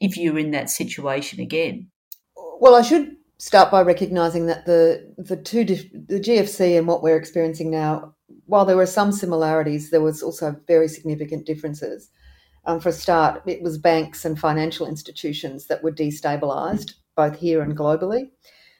if 0.00 0.16
you're 0.16 0.38
in 0.38 0.50
that 0.50 0.70
situation 0.70 1.40
again? 1.40 1.90
Well, 2.58 2.74
I 2.74 2.82
should 2.82 3.15
start 3.38 3.70
by 3.70 3.82
recognising 3.82 4.46
that 4.46 4.64
the 4.66 5.12
the 5.18 5.36
two 5.36 5.64
the 5.64 6.20
GFC 6.20 6.78
and 6.78 6.86
what 6.86 7.02
we're 7.02 7.16
experiencing 7.16 7.70
now, 7.70 8.14
while 8.46 8.64
there 8.64 8.76
were 8.76 8.86
some 8.86 9.12
similarities, 9.12 9.90
there 9.90 10.00
was 10.00 10.22
also 10.22 10.56
very 10.66 10.88
significant 10.88 11.46
differences. 11.46 12.10
Um, 12.64 12.80
for 12.80 12.88
a 12.88 12.92
start, 12.92 13.42
it 13.46 13.62
was 13.62 13.78
banks 13.78 14.24
and 14.24 14.38
financial 14.38 14.88
institutions 14.88 15.66
that 15.66 15.84
were 15.84 15.92
destabilised, 15.92 16.94
both 17.14 17.38
here 17.38 17.62
and 17.62 17.76
globally. 17.76 18.30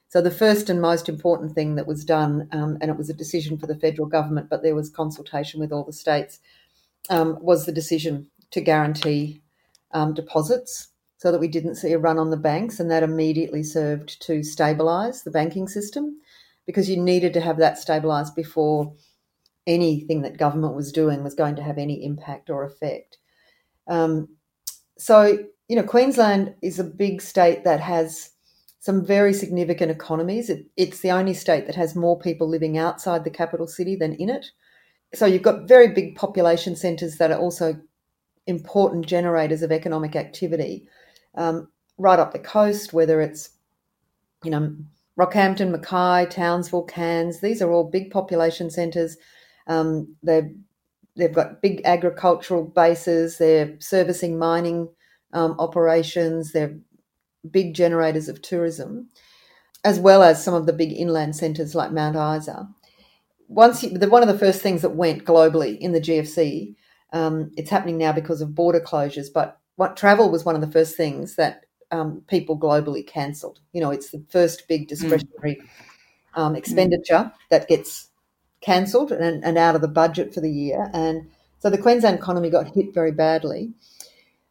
So 0.09 0.21
the 0.21 0.31
first 0.31 0.69
and 0.71 0.81
most 0.81 1.09
important 1.09 1.55
thing 1.55 1.77
that 1.77 1.87
was 1.87 2.05
done, 2.05 2.49
um, 2.53 2.79
and 2.81 2.91
it 2.91 2.97
was 2.97 3.11
a 3.11 3.15
decision 3.15 3.59
for 3.59 3.67
the 3.67 3.79
federal 3.79 4.09
government, 4.09 4.49
but 4.51 4.63
there 4.63 4.75
was 4.75 4.91
consultation 4.91 5.61
with 5.61 5.73
all 5.73 5.85
the 5.85 5.93
states, 5.93 6.41
um, 7.11 7.39
was 7.41 7.65
the 7.65 7.73
decision 7.73 8.29
to 8.51 8.61
guarantee 8.61 9.43
um, 9.93 10.15
deposits 10.15 10.89
so 11.19 11.33
that 11.33 11.41
we 11.41 11.49
didn't 11.49 11.77
see 11.77 11.93
a 11.93 11.99
run 11.99 12.19
on 12.19 12.31
the 12.31 12.37
banks, 12.37 12.79
and 12.79 12.91
that 12.91 13.03
immediately 13.03 13.63
served 13.63 14.21
to 14.23 14.41
stabilise 14.41 15.25
the 15.25 15.31
banking 15.31 15.69
system 15.69 16.21
because 16.67 16.91
you 16.91 16.97
needed 16.97 17.33
to 17.33 17.41
have 17.41 17.59
that 17.59 17.79
stabilised 17.79 18.35
before 18.35 18.93
anything 19.67 20.23
that 20.23 20.37
government 20.39 20.75
was 20.75 20.93
doing 20.93 21.25
was 21.25 21.35
going 21.35 21.57
to 21.57 21.63
have 21.63 21.79
any 21.79 22.05
impact 22.05 22.51
or 22.51 22.65
effect. 22.65 23.19
Um, 23.89 24.29
so, 24.99 25.39
you 25.69 25.77
know, 25.77 25.83
Queensland 25.83 26.55
is 26.63 26.79
a 26.79 26.85
big 26.85 27.23
state 27.23 27.65
that 27.65 27.81
has 27.81 28.31
some 28.79 29.05
very 29.05 29.33
significant 29.33 29.91
economies. 29.91 30.49
It, 30.49 30.67
it's 30.77 31.01
the 31.01 31.11
only 31.11 31.35
state 31.35 31.67
that 31.67 31.75
has 31.75 31.97
more 31.97 32.19
people 32.19 32.49
living 32.49 32.79
outside 32.79 33.25
the 33.25 33.31
capital 33.31 33.67
city 33.67 33.97
than 33.97 34.15
in 34.15 34.31
it. 34.31 34.47
So 35.15 35.27
you've 35.27 35.43
got 35.43 35.69
very 35.69 35.89
big 35.89 36.15
population 36.15 36.77
centres 36.77 37.19
that 37.19 37.31
are 37.31 37.39
also 37.39 37.81
important 38.47 39.07
generators 39.07 39.63
of 39.63 39.73
economic 39.73 40.15
activity 40.15 40.87
um, 41.37 41.69
right 41.99 42.19
up 42.19 42.33
the 42.33 42.39
coast, 42.39 42.93
whether 42.93 43.21
it's, 43.21 43.51
you 44.45 44.51
know, 44.51 44.75
Rockhampton, 45.19 45.71
Mackay, 45.71 46.31
Townsville, 46.31 46.85
Cairns. 46.85 47.41
These 47.41 47.63
are 47.63 47.71
all 47.71 47.85
big 47.85 48.11
population 48.11 48.71
centres. 48.71 49.17
Um, 49.67 50.15
they've 50.23 51.33
got 51.33 51.63
big 51.63 51.81
agricultural 51.85 52.65
bases. 52.65 53.39
They're 53.39 53.77
servicing 53.81 54.39
mining 54.39 54.89
um, 55.33 55.57
operations. 55.59 56.53
They're 56.53 56.77
big 57.51 57.75
generators 57.75 58.29
of 58.29 58.43
tourism, 58.43 59.09
as 59.85 59.99
well 59.99 60.23
as 60.23 60.43
some 60.43 60.55
of 60.55 60.67
the 60.67 60.73
big 60.73 60.93
inland 60.93 61.37
centres 61.37 61.75
like 61.75 61.93
Mount 61.93 62.17
Isa. 62.17 62.69
Once 63.49 63.83
you, 63.83 63.91
the, 63.97 64.09
one 64.09 64.23
of 64.23 64.29
the 64.29 64.39
first 64.39 64.61
things 64.61 64.83
that 64.83 64.97
went 64.97 65.25
globally 65.25 65.79
in 65.79 65.93
the 65.93 66.01
GFC, 66.01 66.75
um, 67.13 67.53
it's 67.57 67.71
happening 67.71 67.97
now 67.97 68.13
because 68.13 68.41
of 68.41 68.55
border 68.55 68.81
closures, 68.81 69.29
but 69.33 69.61
what 69.77 69.97
travel 69.97 70.31
was 70.31 70.45
one 70.45 70.55
of 70.55 70.61
the 70.61 70.71
first 70.71 70.97
things 70.97 71.37
that 71.37 71.65
um, 71.91 72.23
people 72.27 72.59
globally 72.59 73.07
cancelled. 73.07 73.61
You 73.73 73.81
know, 73.81 73.91
it's 73.91 74.11
the 74.11 74.25
first 74.29 74.67
big 74.69 74.89
discretionary 74.89 75.61
mm. 75.63 75.69
um, 76.35 76.57
expenditure 76.57 77.15
mm. 77.15 77.33
that 77.51 77.69
gets 77.69 78.09
cancelled 78.61 79.13
and, 79.13 79.45
and 79.45 79.57
out 79.57 79.75
of 79.75 79.81
the 79.81 79.89
budget 79.89 80.35
for 80.35 80.41
the 80.41 80.51
year. 80.51 80.91
And 80.93 81.31
so 81.59 81.71
the 81.71 81.79
Queensland 81.79 82.19
economy 82.19 82.51
got 82.51 82.75
hit 82.75 82.93
very 82.93 83.13
badly. 83.13 83.73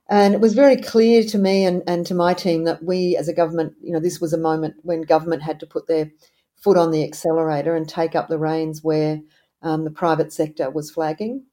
And 0.08 0.36
it 0.36 0.40
was 0.40 0.54
very 0.54 0.78
clear 0.78 1.24
to 1.24 1.38
me 1.38 1.66
and, 1.66 1.82
and 1.88 2.06
to 2.06 2.14
my 2.14 2.36
team 2.36 2.66
that 2.66 2.84
we 2.84 3.18
as 3.18 3.28
a 3.28 3.34
government, 3.34 3.74
you 3.82 3.92
know, 3.92 4.00
this 4.00 4.22
was 4.22 4.34
a 4.34 4.38
moment 4.38 4.76
when 4.84 5.02
government 5.02 5.42
had 5.42 5.60
to 5.62 5.66
put 5.66 5.88
their 5.88 6.12
foot 6.56 6.78
on 6.78 6.92
the 6.92 7.04
accelerator 7.04 7.76
and 7.76 7.90
take 7.90 8.16
up 8.16 8.28
the 8.28 8.38
reins 8.38 8.84
where 8.84 9.22
um, 9.64 9.84
the 9.84 9.92
private 9.92 10.32
sector 10.32 10.70
was 10.70 10.92
flagging. 10.92 11.46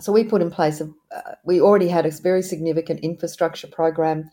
So 0.00 0.12
we 0.12 0.24
put 0.24 0.42
in 0.42 0.50
place, 0.50 0.80
a, 0.80 0.90
uh, 1.14 1.34
we 1.44 1.60
already 1.60 1.88
had 1.88 2.06
a 2.06 2.10
very 2.10 2.42
significant 2.42 3.00
infrastructure 3.00 3.68
program 3.68 4.30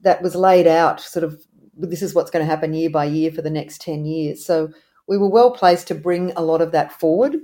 that 0.00 0.22
was 0.22 0.34
laid 0.34 0.66
out 0.66 1.00
sort 1.00 1.24
of 1.24 1.40
this 1.74 2.02
is 2.02 2.14
what's 2.14 2.30
going 2.30 2.44
to 2.44 2.50
happen 2.50 2.74
year 2.74 2.90
by 2.90 3.04
year 3.04 3.32
for 3.32 3.42
the 3.42 3.50
next 3.50 3.80
10 3.80 4.04
years. 4.04 4.44
So 4.44 4.70
we 5.06 5.16
were 5.16 5.28
well 5.28 5.50
placed 5.50 5.88
to 5.88 5.94
bring 5.94 6.32
a 6.32 6.42
lot 6.42 6.60
of 6.60 6.72
that 6.72 6.92
forward. 6.92 7.36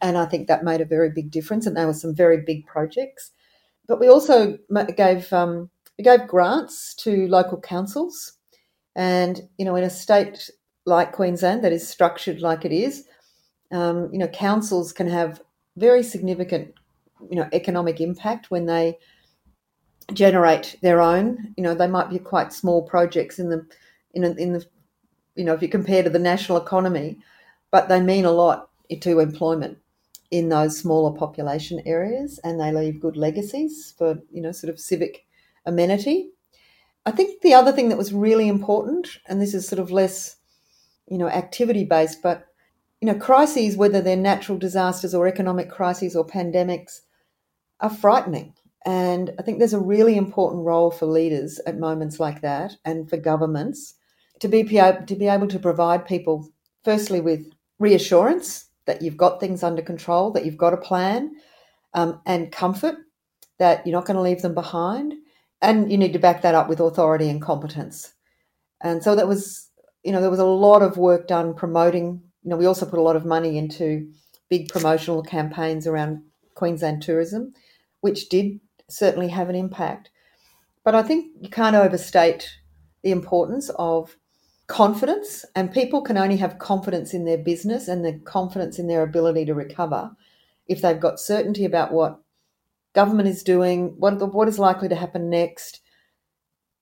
And 0.00 0.16
I 0.16 0.26
think 0.26 0.46
that 0.46 0.64
made 0.64 0.80
a 0.80 0.86
very 0.86 1.10
big 1.10 1.30
difference. 1.30 1.66
And 1.66 1.76
there 1.76 1.86
were 1.86 1.94
some 1.94 2.14
very 2.14 2.42
big 2.42 2.66
projects. 2.66 3.32
But 3.86 4.00
we 4.00 4.08
also 4.08 4.58
gave 4.96 5.32
um, 5.32 5.70
we 5.98 6.04
gave 6.04 6.26
grants 6.26 6.94
to 6.96 7.28
local 7.28 7.60
councils, 7.60 8.32
and 8.96 9.42
you 9.58 9.64
know, 9.64 9.76
in 9.76 9.84
a 9.84 9.90
state 9.90 10.50
like 10.86 11.12
Queensland 11.12 11.62
that 11.64 11.72
is 11.72 11.86
structured 11.86 12.40
like 12.40 12.64
it 12.64 12.72
is, 12.72 13.04
um, 13.72 14.08
you 14.12 14.18
know, 14.18 14.28
councils 14.28 14.92
can 14.92 15.08
have 15.08 15.40
very 15.76 16.02
significant, 16.02 16.74
you 17.30 17.36
know, 17.36 17.48
economic 17.52 18.00
impact 18.00 18.50
when 18.50 18.66
they 18.66 18.98
generate 20.12 20.76
their 20.82 21.00
own. 21.00 21.54
You 21.56 21.64
know, 21.64 21.74
they 21.74 21.88
might 21.88 22.10
be 22.10 22.18
quite 22.18 22.52
small 22.52 22.82
projects 22.82 23.38
in 23.38 23.48
the 23.48 23.66
in, 24.12 24.24
in 24.38 24.52
the 24.52 24.64
you 25.34 25.44
know 25.44 25.54
if 25.54 25.62
you 25.62 25.68
compare 25.68 26.02
to 26.02 26.10
the 26.10 26.18
national 26.18 26.58
economy, 26.58 27.18
but 27.70 27.88
they 27.88 28.00
mean 28.00 28.24
a 28.24 28.30
lot 28.30 28.70
to 29.00 29.18
employment 29.18 29.78
in 30.30 30.48
those 30.48 30.78
smaller 30.78 31.16
population 31.16 31.80
areas 31.86 32.40
and 32.42 32.60
they 32.60 32.72
leave 32.72 33.00
good 33.00 33.16
legacies 33.16 33.94
for, 33.96 34.18
you 34.32 34.42
know, 34.42 34.52
sort 34.52 34.72
of 34.72 34.80
civic 34.80 35.26
amenity. 35.66 36.30
I 37.06 37.12
think 37.12 37.42
the 37.42 37.54
other 37.54 37.72
thing 37.72 37.88
that 37.90 37.98
was 37.98 38.12
really 38.12 38.48
important, 38.48 39.18
and 39.28 39.40
this 39.40 39.54
is 39.54 39.68
sort 39.68 39.78
of 39.78 39.90
less, 39.90 40.36
you 41.08 41.18
know, 41.18 41.28
activity 41.28 41.84
based, 41.84 42.22
but, 42.22 42.48
you 43.04 43.12
know, 43.12 43.18
crises, 43.18 43.76
whether 43.76 44.00
they're 44.00 44.16
natural 44.16 44.56
disasters 44.56 45.14
or 45.14 45.28
economic 45.28 45.68
crises 45.68 46.16
or 46.16 46.26
pandemics, 46.26 47.00
are 47.80 47.90
frightening. 47.90 48.54
And 48.86 49.30
I 49.38 49.42
think 49.42 49.58
there's 49.58 49.74
a 49.74 49.78
really 49.78 50.16
important 50.16 50.64
role 50.64 50.90
for 50.90 51.04
leaders 51.04 51.60
at 51.66 51.78
moments 51.78 52.18
like 52.18 52.40
that 52.40 52.76
and 52.82 53.06
for 53.06 53.18
governments 53.18 53.92
to 54.40 54.48
be, 54.48 54.64
to 54.64 55.16
be 55.18 55.28
able 55.28 55.48
to 55.48 55.58
provide 55.58 56.06
people, 56.06 56.48
firstly, 56.82 57.20
with 57.20 57.52
reassurance 57.78 58.70
that 58.86 59.02
you've 59.02 59.18
got 59.18 59.38
things 59.38 59.62
under 59.62 59.82
control, 59.82 60.30
that 60.30 60.46
you've 60.46 60.56
got 60.56 60.72
a 60.72 60.78
plan, 60.78 61.30
um, 61.92 62.22
and 62.24 62.52
comfort 62.52 62.96
that 63.58 63.86
you're 63.86 63.94
not 63.94 64.06
going 64.06 64.16
to 64.16 64.22
leave 64.22 64.40
them 64.40 64.54
behind. 64.54 65.12
And 65.60 65.92
you 65.92 65.98
need 65.98 66.14
to 66.14 66.18
back 66.18 66.40
that 66.40 66.54
up 66.54 66.70
with 66.70 66.80
authority 66.80 67.28
and 67.28 67.42
competence. 67.42 68.14
And 68.80 69.04
so 69.04 69.14
that 69.14 69.28
was, 69.28 69.68
you 70.02 70.10
know, 70.10 70.22
there 70.22 70.30
was 70.30 70.38
a 70.38 70.46
lot 70.46 70.80
of 70.80 70.96
work 70.96 71.28
done 71.28 71.52
promoting. 71.52 72.22
You 72.44 72.50
know, 72.50 72.56
we 72.56 72.66
also 72.66 72.86
put 72.86 72.98
a 72.98 73.02
lot 73.02 73.16
of 73.16 73.24
money 73.24 73.58
into 73.58 74.12
big 74.48 74.68
promotional 74.68 75.22
campaigns 75.22 75.86
around 75.86 76.22
Queensland 76.54 77.02
tourism, 77.02 77.54
which 78.00 78.28
did 78.28 78.60
certainly 78.88 79.28
have 79.28 79.48
an 79.48 79.56
impact. 79.56 80.10
But 80.84 80.94
I 80.94 81.02
think 81.02 81.32
you 81.40 81.48
can't 81.48 81.74
overstate 81.74 82.58
the 83.02 83.10
importance 83.10 83.70
of 83.78 84.16
confidence, 84.66 85.44
and 85.56 85.72
people 85.72 86.02
can 86.02 86.16
only 86.16 86.36
have 86.36 86.58
confidence 86.58 87.12
in 87.14 87.24
their 87.24 87.38
business 87.38 87.88
and 87.88 88.04
the 88.04 88.18
confidence 88.20 88.78
in 88.78 88.86
their 88.86 89.02
ability 89.02 89.44
to 89.46 89.54
recover 89.54 90.10
if 90.66 90.80
they've 90.80 91.00
got 91.00 91.20
certainty 91.20 91.64
about 91.64 91.92
what 91.92 92.20
government 92.94 93.28
is 93.28 93.42
doing, 93.42 93.94
what 93.98 94.32
what 94.32 94.48
is 94.48 94.58
likely 94.58 94.88
to 94.88 94.94
happen 94.94 95.28
next, 95.28 95.80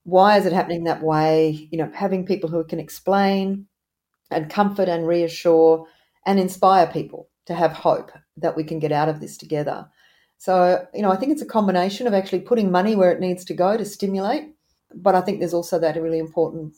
why 0.04 0.36
is 0.36 0.46
it 0.46 0.52
happening 0.52 0.84
that 0.84 1.02
way? 1.02 1.68
You 1.70 1.78
know, 1.78 1.90
having 1.94 2.26
people 2.26 2.50
who 2.50 2.62
can 2.64 2.80
explain 2.80 3.66
and 4.32 4.50
comfort 4.50 4.88
and 4.88 5.06
reassure 5.06 5.86
and 6.26 6.38
inspire 6.38 6.86
people 6.86 7.28
to 7.46 7.54
have 7.54 7.72
hope 7.72 8.10
that 8.36 8.56
we 8.56 8.64
can 8.64 8.78
get 8.78 8.92
out 8.92 9.08
of 9.08 9.20
this 9.20 9.36
together. 9.36 9.88
So, 10.38 10.86
you 10.92 11.02
know, 11.02 11.12
I 11.12 11.16
think 11.16 11.32
it's 11.32 11.42
a 11.42 11.46
combination 11.46 12.06
of 12.06 12.14
actually 12.14 12.40
putting 12.40 12.70
money 12.70 12.96
where 12.96 13.12
it 13.12 13.20
needs 13.20 13.44
to 13.44 13.54
go 13.54 13.76
to 13.76 13.84
stimulate, 13.84 14.48
but 14.94 15.14
I 15.14 15.20
think 15.20 15.38
there's 15.38 15.54
also 15.54 15.78
that 15.78 16.00
really 16.00 16.18
important 16.18 16.74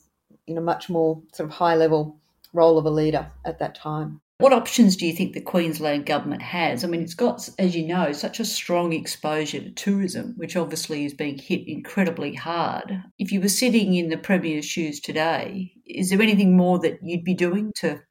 in 0.47 0.57
a 0.57 0.61
much 0.61 0.89
more 0.89 1.21
sort 1.33 1.49
of 1.49 1.55
high 1.55 1.75
level 1.75 2.19
role 2.53 2.77
of 2.77 2.85
a 2.85 2.91
leader 2.91 3.31
at 3.43 3.59
that 3.59 3.75
time. 3.75 4.21
What 4.37 4.51
options 4.51 4.97
do 4.97 5.07
you 5.07 5.13
think 5.13 5.33
the 5.33 5.41
Queensland 5.41 6.05
government 6.05 6.41
has? 6.41 6.83
I 6.83 6.87
mean, 6.87 7.01
it's 7.01 7.13
got, 7.13 7.47
as 7.57 7.73
you 7.73 7.87
know, 7.87 8.11
such 8.11 8.41
a 8.41 8.45
strong 8.45 8.91
exposure 8.91 9.61
to 9.61 9.71
tourism, 9.71 10.33
which 10.35 10.57
obviously 10.57 11.05
is 11.05 11.13
being 11.13 11.37
hit 11.37 11.65
incredibly 11.67 12.33
hard. 12.33 13.01
If 13.17 13.31
you 13.31 13.39
were 13.39 13.47
sitting 13.47 13.93
in 13.93 14.09
the 14.09 14.17
Premier's 14.17 14.65
shoes 14.65 14.99
today, 14.99 15.74
is 15.97 16.09
there 16.09 16.21
anything 16.21 16.55
more 16.55 16.79
that 16.79 16.99
you'd 17.01 17.23
be 17.23 17.33
doing 17.33 17.71
to 17.77 18.01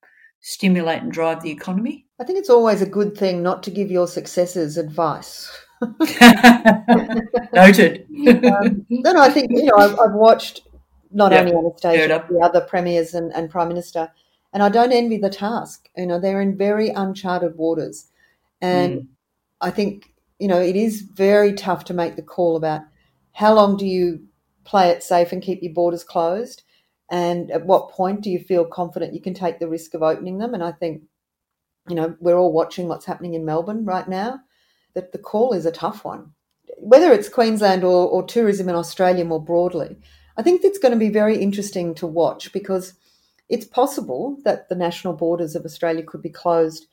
stimulate 0.40 1.02
and 1.02 1.12
drive 1.12 1.42
the 1.42 1.50
economy? 1.50 2.06
I 2.20 2.24
think 2.24 2.38
it's 2.38 2.50
always 2.50 2.82
a 2.82 2.86
good 2.86 3.16
thing 3.16 3.42
not 3.42 3.62
to 3.64 3.70
give 3.70 3.90
your 3.90 4.06
successors 4.06 4.76
advice. 4.76 5.50
Noted. 7.52 8.06
um, 8.28 8.86
no, 8.88 9.20
I 9.20 9.30
think 9.30 9.50
you 9.50 9.64
know 9.64 9.76
I've, 9.76 9.98
I've 9.98 10.12
watched 10.12 10.62
not 11.10 11.32
yep. 11.32 11.46
only 11.46 11.56
Anastasia, 11.56 12.24
the 12.30 12.40
other 12.40 12.60
premiers 12.60 13.14
and, 13.14 13.32
and 13.34 13.50
prime 13.50 13.68
minister. 13.68 14.10
And 14.52 14.62
I 14.62 14.68
don't 14.68 14.92
envy 14.92 15.18
the 15.18 15.30
task. 15.30 15.88
You 15.96 16.06
know, 16.06 16.20
they're 16.20 16.40
in 16.40 16.56
very 16.56 16.90
uncharted 16.90 17.56
waters, 17.56 18.06
and 18.60 19.00
mm. 19.00 19.06
I 19.60 19.70
think 19.70 20.12
you 20.38 20.48
know 20.48 20.60
it 20.60 20.76
is 20.76 21.02
very 21.02 21.52
tough 21.52 21.84
to 21.86 21.94
make 21.94 22.16
the 22.16 22.22
call 22.22 22.56
about 22.56 22.82
how 23.32 23.52
long 23.52 23.76
do 23.76 23.86
you 23.86 24.24
play 24.64 24.90
it 24.90 25.02
safe 25.02 25.32
and 25.32 25.42
keep 25.42 25.62
your 25.62 25.72
borders 25.74 26.04
closed? 26.04 26.62
And 27.10 27.50
at 27.50 27.66
what 27.66 27.90
point 27.90 28.22
do 28.22 28.30
you 28.30 28.38
feel 28.38 28.64
confident 28.64 29.14
you 29.14 29.20
can 29.20 29.34
take 29.34 29.58
the 29.58 29.68
risk 29.68 29.94
of 29.94 30.02
opening 30.02 30.38
them? 30.38 30.54
And 30.54 30.62
I 30.62 30.72
think, 30.72 31.02
you 31.88 31.94
know, 31.94 32.16
we're 32.20 32.38
all 32.38 32.52
watching 32.52 32.88
what's 32.88 33.04
happening 33.04 33.34
in 33.34 33.44
Melbourne 33.44 33.84
right 33.84 34.08
now, 34.08 34.40
that 34.94 35.12
the 35.12 35.18
call 35.18 35.52
is 35.52 35.66
a 35.66 35.72
tough 35.72 36.04
one. 36.04 36.32
Whether 36.78 37.12
it's 37.12 37.28
Queensland 37.28 37.84
or, 37.84 38.08
or 38.08 38.24
tourism 38.24 38.68
in 38.68 38.74
Australia 38.74 39.24
more 39.24 39.42
broadly, 39.42 39.96
I 40.36 40.42
think 40.42 40.64
it's 40.64 40.78
going 40.78 40.92
to 40.92 40.98
be 40.98 41.10
very 41.10 41.38
interesting 41.38 41.94
to 41.96 42.06
watch 42.06 42.52
because 42.52 42.94
it's 43.48 43.66
possible 43.66 44.38
that 44.44 44.68
the 44.68 44.74
national 44.74 45.12
borders 45.14 45.54
of 45.54 45.64
Australia 45.64 46.02
could 46.02 46.22
be 46.22 46.30
closed 46.30 46.86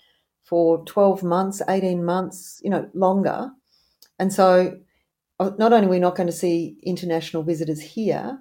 for 0.43 0.83
12 0.85 1.23
months, 1.23 1.61
18 1.67 2.03
months, 2.03 2.59
you 2.63 2.69
know, 2.69 2.89
longer. 2.93 3.51
And 4.19 4.33
so 4.33 4.79
uh, 5.39 5.51
not 5.57 5.73
only 5.73 5.87
are 5.87 5.91
we 5.91 5.99
not 5.99 6.15
going 6.15 6.27
to 6.27 6.33
see 6.33 6.77
international 6.83 7.43
visitors 7.43 7.79
here, 7.79 8.39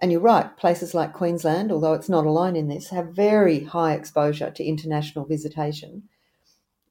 and 0.00 0.12
you're 0.12 0.20
right, 0.20 0.56
places 0.56 0.94
like 0.94 1.12
Queensland, 1.12 1.72
although 1.72 1.94
it's 1.94 2.08
not 2.08 2.26
alone 2.26 2.54
in 2.54 2.68
this, 2.68 2.90
have 2.90 3.08
very 3.08 3.64
high 3.64 3.94
exposure 3.94 4.50
to 4.50 4.64
international 4.64 5.24
visitation. 5.24 6.04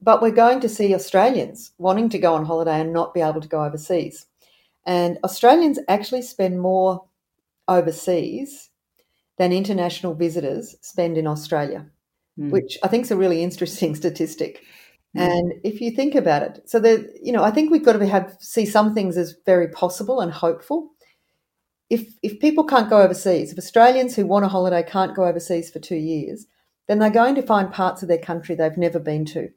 But 0.00 0.20
we're 0.20 0.30
going 0.30 0.60
to 0.60 0.68
see 0.68 0.94
Australians 0.94 1.72
wanting 1.78 2.10
to 2.10 2.18
go 2.18 2.34
on 2.34 2.44
holiday 2.44 2.80
and 2.80 2.92
not 2.92 3.14
be 3.14 3.20
able 3.20 3.40
to 3.40 3.48
go 3.48 3.64
overseas. 3.64 4.26
And 4.86 5.18
Australians 5.24 5.78
actually 5.88 6.22
spend 6.22 6.60
more 6.60 7.04
overseas 7.66 8.70
than 9.38 9.52
international 9.52 10.14
visitors 10.14 10.76
spend 10.80 11.16
in 11.16 11.26
Australia, 11.26 11.86
mm. 12.38 12.50
which 12.50 12.78
I 12.82 12.88
think 12.88 13.04
is 13.04 13.10
a 13.10 13.16
really 13.16 13.42
interesting 13.42 13.94
statistic. 14.02 14.62
Mm. 15.16 15.20
And 15.20 15.52
if 15.64 15.80
you 15.80 15.90
think 15.90 16.14
about 16.14 16.42
it, 16.42 16.68
so 16.68 16.78
that 16.80 17.18
you 17.22 17.32
know, 17.32 17.42
I 17.42 17.50
think 17.50 17.70
we've 17.70 17.84
got 17.84 17.94
to 17.94 18.06
have 18.06 18.36
see 18.40 18.66
some 18.66 18.94
things 18.94 19.16
as 19.16 19.36
very 19.46 19.68
possible 19.68 20.20
and 20.20 20.32
hopeful. 20.32 20.90
If 21.90 22.14
if 22.22 22.40
people 22.40 22.64
can't 22.64 22.90
go 22.90 23.02
overseas, 23.02 23.52
if 23.52 23.58
Australians 23.58 24.16
who 24.16 24.26
want 24.26 24.44
a 24.44 24.48
holiday 24.48 24.82
can't 24.82 25.16
go 25.16 25.24
overseas 25.24 25.70
for 25.70 25.78
two 25.78 25.96
years, 25.96 26.46
then 26.86 26.98
they're 26.98 27.10
going 27.10 27.34
to 27.36 27.42
find 27.42 27.72
parts 27.72 28.02
of 28.02 28.08
their 28.08 28.18
country 28.18 28.54
they've 28.54 28.76
never 28.76 28.98
been 28.98 29.24
to, 29.26 29.50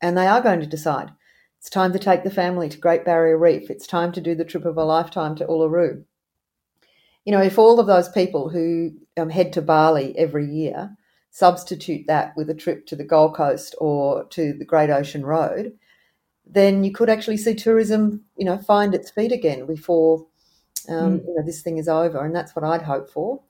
and 0.00 0.16
they 0.16 0.26
are 0.26 0.40
going 0.40 0.60
to 0.60 0.66
decide. 0.66 1.10
It's 1.58 1.70
time 1.70 1.92
to 1.94 1.98
take 1.98 2.24
the 2.24 2.30
family 2.30 2.68
to 2.68 2.78
Great 2.78 3.06
Barrier 3.06 3.38
Reef. 3.38 3.70
It's 3.70 3.86
time 3.86 4.12
to 4.12 4.20
do 4.20 4.34
the 4.34 4.44
trip 4.44 4.66
of 4.66 4.76
a 4.76 4.84
lifetime 4.84 5.34
to 5.36 5.46
Uluru. 5.46 6.04
You 7.24 7.32
know, 7.32 7.40
if 7.40 7.58
all 7.58 7.80
of 7.80 7.86
those 7.86 8.10
people 8.10 8.50
who 8.50 8.92
um, 9.16 9.30
head 9.30 9.54
to 9.54 9.62
Bali 9.62 10.14
every 10.18 10.46
year 10.46 10.94
substitute 11.30 12.06
that 12.06 12.36
with 12.36 12.50
a 12.50 12.54
trip 12.54 12.86
to 12.86 12.96
the 12.96 13.02
Gold 13.02 13.34
Coast 13.34 13.74
or 13.78 14.24
to 14.26 14.52
the 14.52 14.64
Great 14.66 14.90
Ocean 14.90 15.24
Road, 15.24 15.72
then 16.46 16.84
you 16.84 16.92
could 16.92 17.08
actually 17.08 17.38
see 17.38 17.54
tourism, 17.54 18.24
you 18.36 18.44
know, 18.44 18.58
find 18.58 18.94
its 18.94 19.10
feet 19.10 19.32
again 19.32 19.64
before 19.64 20.26
um, 20.88 21.20
mm. 21.20 21.26
you 21.26 21.34
know 21.34 21.42
this 21.44 21.62
thing 21.62 21.78
is 21.78 21.88
over, 21.88 22.24
and 22.24 22.34
that's 22.34 22.54
what 22.54 22.64
I'd 22.64 22.82
hope 22.82 23.10
for. 23.10 23.42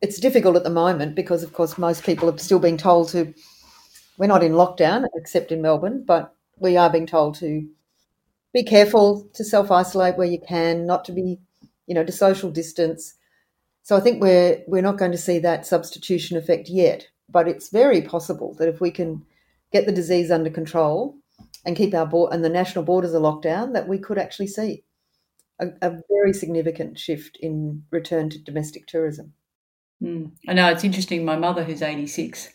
It's 0.00 0.20
difficult 0.20 0.56
at 0.56 0.64
the 0.64 0.70
moment 0.70 1.14
because, 1.14 1.42
of 1.42 1.52
course, 1.52 1.78
most 1.78 2.04
people 2.04 2.28
are 2.28 2.38
still 2.38 2.58
being 2.58 2.76
told 2.76 3.08
to. 3.10 3.32
We're 4.16 4.26
not 4.26 4.44
in 4.44 4.52
lockdown 4.52 5.06
except 5.16 5.50
in 5.50 5.60
Melbourne, 5.60 6.04
but 6.06 6.34
we 6.58 6.76
are 6.76 6.90
being 6.90 7.06
told 7.06 7.34
to 7.36 7.68
be 8.52 8.62
careful, 8.62 9.28
to 9.34 9.44
self 9.44 9.70
isolate 9.70 10.16
where 10.16 10.26
you 10.26 10.38
can, 10.46 10.86
not 10.86 11.04
to 11.06 11.12
be 11.12 11.38
you 11.86 11.94
know, 11.94 12.04
to 12.04 12.12
social 12.12 12.50
distance. 12.50 13.14
So 13.82 13.96
I 13.96 14.00
think 14.00 14.22
we're 14.22 14.62
we're 14.66 14.82
not 14.82 14.98
going 14.98 15.12
to 15.12 15.18
see 15.18 15.38
that 15.40 15.66
substitution 15.66 16.36
effect 16.36 16.68
yet, 16.68 17.08
but 17.28 17.48
it's 17.48 17.68
very 17.68 18.02
possible 18.02 18.54
that 18.54 18.68
if 18.68 18.80
we 18.80 18.90
can 18.90 19.24
get 19.72 19.86
the 19.86 19.92
disease 19.92 20.30
under 20.30 20.50
control 20.50 21.16
and 21.66 21.76
keep 21.76 21.94
our 21.94 22.06
board 22.06 22.32
and 22.32 22.44
the 22.44 22.48
national 22.48 22.84
borders 22.84 23.14
are 23.14 23.20
locked 23.20 23.42
down, 23.42 23.72
that 23.72 23.88
we 23.88 23.98
could 23.98 24.18
actually 24.18 24.46
see 24.46 24.84
a, 25.60 25.66
a 25.82 25.90
very 26.08 26.32
significant 26.32 26.98
shift 26.98 27.38
in 27.40 27.84
return 27.90 28.30
to 28.30 28.38
domestic 28.38 28.86
tourism. 28.86 29.32
Mm. 30.02 30.32
I 30.48 30.52
know 30.52 30.70
it's 30.70 30.84
interesting. 30.84 31.24
My 31.24 31.36
mother, 31.36 31.64
who's 31.64 31.82
eighty 31.82 32.06
six, 32.06 32.48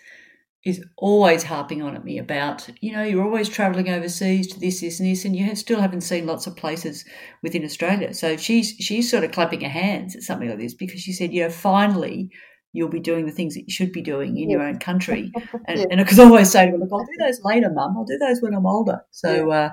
is 0.66 0.84
always 0.98 1.44
harping 1.44 1.82
on 1.82 1.96
at 1.96 2.04
me 2.04 2.18
about, 2.18 2.70
you 2.82 2.92
know, 2.92 3.04
you're 3.04 3.24
always 3.24 3.48
travelling 3.48 3.90
overseas 3.90 4.48
to 4.48 4.60
this, 4.60 4.82
this, 4.82 5.00
and 5.00 5.10
this, 5.10 5.24
and 5.24 5.36
you 5.36 5.56
still 5.56 5.80
haven't 5.80 6.02
seen 6.02 6.26
lots 6.26 6.48
of 6.48 6.58
places 6.58 7.06
within 7.42 7.64
Australia. 7.64 8.14
So 8.14 8.36
she's 8.36 8.72
she's 8.80 9.10
sort 9.10 9.24
of 9.24 9.32
clapping 9.32 9.62
her 9.62 9.70
hands 9.70 10.16
at 10.16 10.24
something 10.24 10.50
like 10.50 10.60
this 10.60 10.74
because 10.74 11.00
she 11.00 11.14
said, 11.14 11.32
you 11.34 11.44
know, 11.44 11.50
finally 11.50 12.30
you'll 12.72 12.90
be 12.90 13.00
doing 13.00 13.26
the 13.26 13.32
things 13.32 13.56
that 13.56 13.62
you 13.62 13.72
should 13.72 13.92
be 13.92 14.02
doing 14.02 14.38
in 14.38 14.50
yeah. 14.50 14.58
your 14.58 14.66
own 14.66 14.80
country. 14.80 15.32
And, 15.68 15.80
yeah. 15.80 15.86
and 15.92 16.02
I 16.02 16.04
could 16.04 16.20
always 16.20 16.52
say 16.52 16.66
to 16.66 16.72
her, 16.72 16.78
look, 16.78 16.90
I'll 16.92 17.06
do 17.06 17.14
those 17.20 17.44
later, 17.44 17.70
Mum. 17.70 17.96
I'll 17.96 18.06
do 18.06 18.18
those 18.18 18.42
when 18.42 18.56
I'm 18.56 18.66
older. 18.66 19.04
So, 19.12 19.50
yeah. 19.50 19.56
uh, 19.56 19.70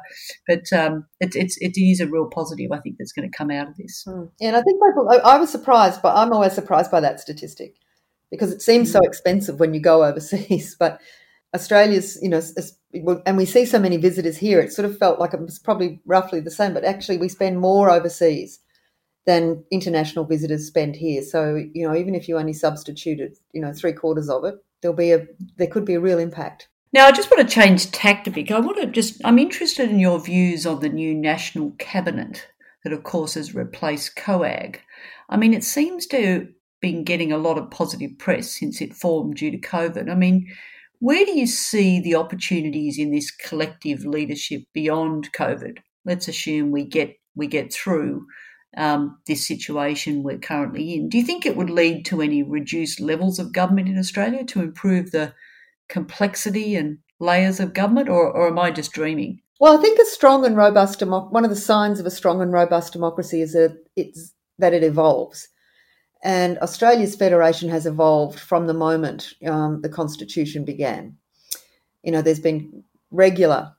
but 0.47 0.73
um, 0.73 1.07
it, 1.21 1.35
it's 1.35 1.57
it 1.59 1.79
is 1.81 2.01
a 2.01 2.07
real 2.07 2.27
positive, 2.27 2.71
I 2.73 2.81
think, 2.81 2.97
that's 2.99 3.13
going 3.13 3.31
to 3.31 3.37
come 3.37 3.51
out 3.51 3.69
of 3.69 3.77
this. 3.77 4.05
Mm. 4.07 4.31
and 4.41 4.57
I 4.57 4.63
think 4.63 4.83
people, 4.83 5.09
I, 5.09 5.17
I 5.17 5.39
was 5.39 5.51
surprised, 5.51 6.03
but 6.03 6.15
I'm 6.17 6.33
always 6.33 6.53
surprised 6.53 6.91
by 6.91 7.01
that 7.01 7.21
statistic 7.21 7.77
because 8.31 8.53
it 8.53 8.61
seems 8.63 8.93
so 8.93 9.01
mm. 9.01 9.07
expensive 9.07 9.61
when 9.61 9.75
you 9.75 9.81
go 9.81 10.05
overseas. 10.05 10.77
But 10.79 11.01
Australia's, 11.55 12.19
you 12.21 12.29
know, 12.29 12.43
and 13.25 13.37
we 13.37 13.47
see 13.47 13.65
so 13.65 13.79
many 13.79 13.97
visitors 13.97 14.37
here, 14.37 14.61
it 14.61 14.73
sort 14.73 14.87
of 14.87 14.99
felt 14.99 15.19
like 15.19 15.33
it 15.33 15.41
was 15.41 15.59
probably 15.59 16.01
roughly 16.05 16.41
the 16.41 16.51
same. 16.51 16.75
But 16.75 16.85
actually, 16.85 17.19
we 17.19 17.29
spend 17.29 17.61
more 17.61 17.91
overseas 17.91 18.61
than 19.27 19.65
international 19.71 20.25
visitors 20.25 20.67
spend 20.67 20.97
here. 20.97 21.23
So, 21.23 21.57
you 21.75 21.87
know, 21.87 21.95
even 21.95 22.15
if 22.15 22.29
you 22.29 22.39
only 22.39 22.53
substituted, 22.53 23.37
you 23.53 23.61
know, 23.61 23.73
three 23.73 23.93
quarters 23.93 24.29
of 24.29 24.45
it, 24.45 24.55
there'll 24.81 24.97
be 24.97 25.13
a 25.13 25.27
there 25.57 25.67
could 25.67 25.85
be 25.85 25.95
a 25.95 26.01
real 26.01 26.19
impact. 26.19 26.69
Now, 26.93 27.07
I 27.07 27.13
just 27.13 27.31
want 27.31 27.47
to 27.47 27.55
change 27.55 27.91
tact 27.91 28.29
a 28.29 28.31
bit. 28.31 28.51
I 28.51 28.61
want 28.61 28.81
to 28.81 28.87
just, 28.87 29.21
I'm 29.25 29.39
interested 29.39 29.91
in 29.91 29.99
your 29.99 30.19
views 30.21 30.65
on 30.65 30.81
the 30.81 30.89
new 30.89 31.15
national 31.15 31.73
cabinet 31.73 32.47
that, 32.85 32.93
of 32.93 33.03
course, 33.03 33.35
has 33.35 33.55
replaced 33.55 34.17
COAG. 34.17 34.79
I 35.29 35.37
mean, 35.37 35.53
it 35.53 35.65
seems 35.65 36.07
to 36.07 36.49
been 36.81 37.05
getting 37.05 37.33
a 37.33 37.39
lot 37.39 37.59
of 37.59 37.71
positive 37.71 38.17
press 38.19 38.59
since 38.59 38.81
it 38.81 38.95
formed 38.95 39.37
due 39.37 39.51
to 39.51 39.59
COVID. 39.59 40.11
I 40.11 40.15
mean, 40.15 40.47
where 41.01 41.25
do 41.25 41.37
you 41.37 41.47
see 41.47 42.01
the 42.01 42.15
opportunities 42.15 42.99
in 42.99 43.11
this 43.11 43.31
collective 43.31 44.05
leadership 44.05 44.63
beyond 44.73 45.33
COVID? 45.33 45.79
Let's 46.05 46.29
assume 46.29 46.71
we 46.71 46.85
get 46.85 47.17
we 47.35 47.47
get 47.47 47.73
through 47.73 48.27
um, 48.77 49.19
this 49.27 49.47
situation 49.47 50.23
we're 50.23 50.39
currently 50.39 50.95
in. 50.95 51.09
Do 51.09 51.19
you 51.19 51.25
think 51.25 51.47
it 51.47 51.57
would 51.57 51.71
lead 51.71 52.05
to 52.07 52.21
any 52.21 52.43
reduced 52.43 53.01
levels 53.01 53.39
of 53.39 53.53
government 53.53 53.89
in 53.89 53.99
Australia 53.99 54.45
to 54.45 54.61
improve 54.61 55.11
the 55.11 55.33
complexity 55.89 56.75
and 56.77 56.99
layers 57.19 57.61
of 57.61 57.73
government, 57.73 58.09
or, 58.09 58.31
or 58.31 58.49
am 58.49 58.59
I 58.59 58.71
just 58.71 58.93
dreaming? 58.93 59.41
Well, 59.59 59.79
I 59.79 59.81
think 59.81 59.99
a 59.99 60.05
strong 60.05 60.45
and 60.45 60.57
robust 60.57 61.01
democ- 61.01 61.33
one 61.33 61.45
of 61.45 61.51
the 61.51 61.57
signs 61.57 61.99
of 61.99 62.07
a 62.07 62.11
strong 62.11 62.43
and 62.43 62.53
robust 62.53 62.93
democracy 62.93 63.41
is 63.41 63.53
that 63.53 63.79
it's 63.97 64.35
that 64.59 64.75
it 64.75 64.85
evolves. 64.85 65.49
And 66.23 66.59
Australia's 66.59 67.15
federation 67.15 67.69
has 67.69 67.87
evolved 67.87 68.39
from 68.39 68.67
the 68.67 68.75
moment 68.75 69.35
um, 69.47 69.81
the 69.83 69.89
constitution 69.89 70.65
began. 70.65 71.17
You 72.03 72.13
know, 72.13 72.23
there's 72.23 72.41
been 72.41 72.85
regular 73.11 73.76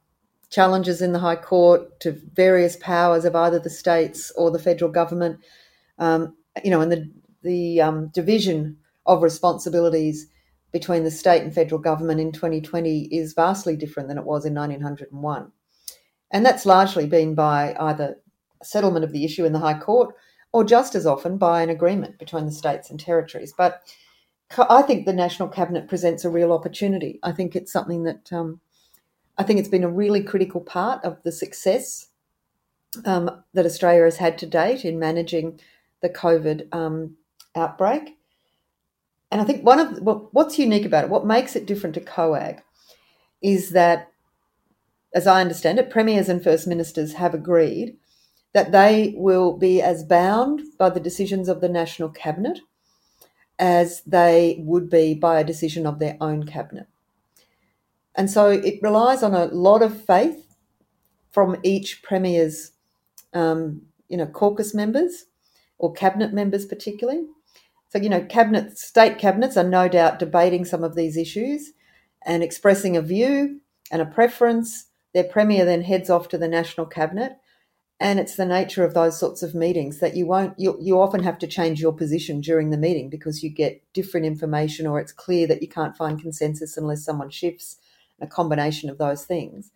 challenges 0.49 1.01
in 1.01 1.12
the 1.12 1.19
High 1.19 1.36
Court 1.36 1.99
to 2.01 2.19
various 2.33 2.75
powers 2.77 3.25
of 3.25 3.36
either 3.36 3.60
the 3.60 3.69
states 3.69 4.31
or 4.36 4.51
the 4.51 4.60
federal 4.60 4.91
government. 4.91 5.39
Um, 5.99 6.36
you 6.63 6.71
know, 6.71 6.81
and 6.81 6.91
the 6.91 7.10
the 7.43 7.81
um, 7.81 8.07
division 8.10 8.77
of 9.05 9.23
responsibilities 9.23 10.27
between 10.71 11.03
the 11.03 11.12
state 11.12 11.43
and 11.43 11.53
federal 11.53 11.79
government 11.79 12.19
in 12.19 12.31
2020 12.31 13.05
is 13.05 13.33
vastly 13.33 13.75
different 13.75 14.10
than 14.10 14.17
it 14.17 14.25
was 14.25 14.45
in 14.45 14.53
1901. 14.53 15.51
And 16.31 16.45
that's 16.45 16.65
largely 16.65 17.07
been 17.07 17.36
by 17.36 17.75
either 17.79 18.17
settlement 18.62 19.05
of 19.05 19.13
the 19.13 19.23
issue 19.23 19.45
in 19.45 19.53
the 19.53 19.60
High 19.60 19.79
Court 19.79 20.13
or 20.51 20.63
just 20.63 20.95
as 20.95 21.05
often 21.05 21.38
by 21.38 21.62
an 21.62 21.69
agreement 21.69 22.19
between 22.19 22.45
the 22.45 22.51
states 22.51 22.89
and 22.89 22.99
territories. 22.99 23.53
But 23.57 23.81
I 24.57 24.81
think 24.81 25.05
the 25.05 25.13
National 25.13 25.47
Cabinet 25.47 25.88
presents 25.88 26.25
a 26.25 26.29
real 26.29 26.51
opportunity. 26.51 27.19
I 27.23 27.31
think 27.31 27.55
it's 27.55 27.71
something 27.71 28.03
that 28.03 28.31
um, 28.33 28.60
I 29.38 29.43
think 29.43 29.60
it's 29.60 29.69
been 29.69 29.84
a 29.84 29.89
really 29.89 30.23
critical 30.23 30.62
part 30.62 31.04
of 31.04 31.21
the 31.23 31.32
success 31.32 32.08
um, 33.06 33.43
that 33.54 33.65
Australia 33.65 34.04
has 34.04 34.17
had 34.17 34.38
to 34.39 34.45
date 34.45 34.84
in 34.84 35.00
managing 35.00 35.60
the 36.02 36.10
COVID 36.10 36.73
um, 36.73 37.17
outbreak. 37.56 38.17
And 39.32 39.41
I 39.41 39.43
think 39.43 39.63
one 39.63 39.80
of 39.80 40.02
well, 40.02 40.30
what's 40.32 40.58
unique 40.58 40.86
about 40.86 41.06
it, 41.06 41.10
what 41.10 41.26
makes 41.26 41.56
it 41.56 41.65
different 41.65 41.93
to 41.95 42.02
COAG, 42.02 42.62
is 43.41 43.71
that, 43.71 44.12
as 45.13 45.28
I 45.28 45.41
understand 45.41 45.80
it, 45.80 45.89
premiers 45.89 46.30
and 46.30 46.43
first 46.43 46.67
ministers 46.67 47.13
have 47.13 47.34
agreed 47.34 47.97
that 48.54 48.71
they 48.71 49.13
will 49.17 49.58
be 49.58 49.82
as 49.82 50.04
bound 50.04 50.62
by 50.78 50.89
the 50.89 51.00
decisions 51.00 51.50
of 51.50 51.62
the 51.62 51.69
National 51.69 52.10
Cabinet 52.10 52.60
as 53.60 54.02
they 54.04 54.58
would 54.60 54.89
be 54.89 55.13
by 55.13 55.39
a 55.39 55.43
decision 55.43 55.86
of 55.86 56.00
their 56.00 56.17
own 56.21 56.45
cabinet. 56.45 56.88
And 58.17 58.30
so 58.32 58.49
it 58.49 58.82
relies 58.82 59.21
on 59.21 59.36
a 59.36 59.45
lot 59.45 59.84
of 59.84 60.03
faith 60.06 60.56
from 61.32 61.56
each 61.63 62.01
premier's, 62.01 62.71
um, 63.34 63.84
you 64.10 64.17
know, 64.17 64.25
caucus 64.25 64.73
members 64.73 65.25
or 65.77 65.93
cabinet 65.93 66.34
members, 66.34 66.65
particularly. 66.65 67.27
So 67.89 67.99
you 67.99 68.10
know, 68.10 68.23
cabinet 68.23 68.77
state 68.77 69.19
cabinets 69.19 69.56
are 69.56 69.63
no 69.63 69.88
doubt 69.88 70.19
debating 70.19 70.65
some 70.65 70.84
of 70.84 70.95
these 70.95 71.15
issues 71.15 71.73
and 72.25 72.43
expressing 72.43 72.97
a 72.97 73.01
view 73.01 73.62
and 73.91 74.01
a 74.01 74.06
preference. 74.06 74.88
Their 75.13 75.23
premier 75.23 75.63
then 75.63 75.84
heads 75.84 76.10
off 76.10 76.27
to 76.30 76.38
the 76.38 76.47
national 76.47 76.88
cabinet, 76.88 77.38
And 77.99 78.19
it's 78.19 78.36
the 78.36 78.45
nature 78.45 78.84
of 78.84 78.93
those 78.93 79.19
sorts 79.19 79.41
of 79.41 79.56
meetings 79.56 79.99
that 79.99 80.15
you 80.15 80.25
won't, 80.25 80.60
you, 80.60 80.77
you 80.82 80.99
often 80.99 81.23
have 81.23 81.39
to 81.39 81.47
change 81.47 81.80
your 81.80 81.93
position 81.93 82.41
during 82.41 82.71
the 82.71 82.77
meeting 82.77 83.10
because 83.10 83.41
you 83.41 83.49
get 83.49 83.82
different 83.93 84.25
information 84.25 84.86
or 84.86 84.99
it's 84.99 85.13
clear 85.13 85.47
that 85.47 85.62
you 85.62 85.67
can't 85.67 85.95
find 85.95 86.21
consensus 86.21 86.77
unless 86.77 87.06
someone 87.06 87.30
shifts 87.30 87.77
a 88.21 88.27
combination 88.27 88.89
of 88.89 88.97
those 88.97 89.25
things. 89.25 89.71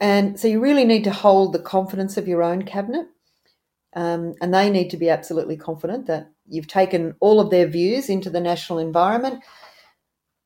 And 0.00 0.38
so 0.38 0.48
you 0.48 0.60
really 0.60 0.84
need 0.84 1.04
to 1.04 1.10
hold 1.10 1.52
the 1.52 1.58
confidence 1.58 2.16
of 2.16 2.28
your 2.28 2.42
own 2.42 2.62
cabinet. 2.62 3.06
Um, 3.96 4.34
and 4.40 4.52
they 4.52 4.70
need 4.70 4.90
to 4.90 4.96
be 4.96 5.08
absolutely 5.08 5.56
confident 5.56 6.06
that 6.06 6.30
you've 6.46 6.66
taken 6.68 7.14
all 7.20 7.40
of 7.40 7.50
their 7.50 7.66
views 7.66 8.08
into 8.08 8.30
the 8.30 8.40
national 8.40 8.78
environment, 8.78 9.42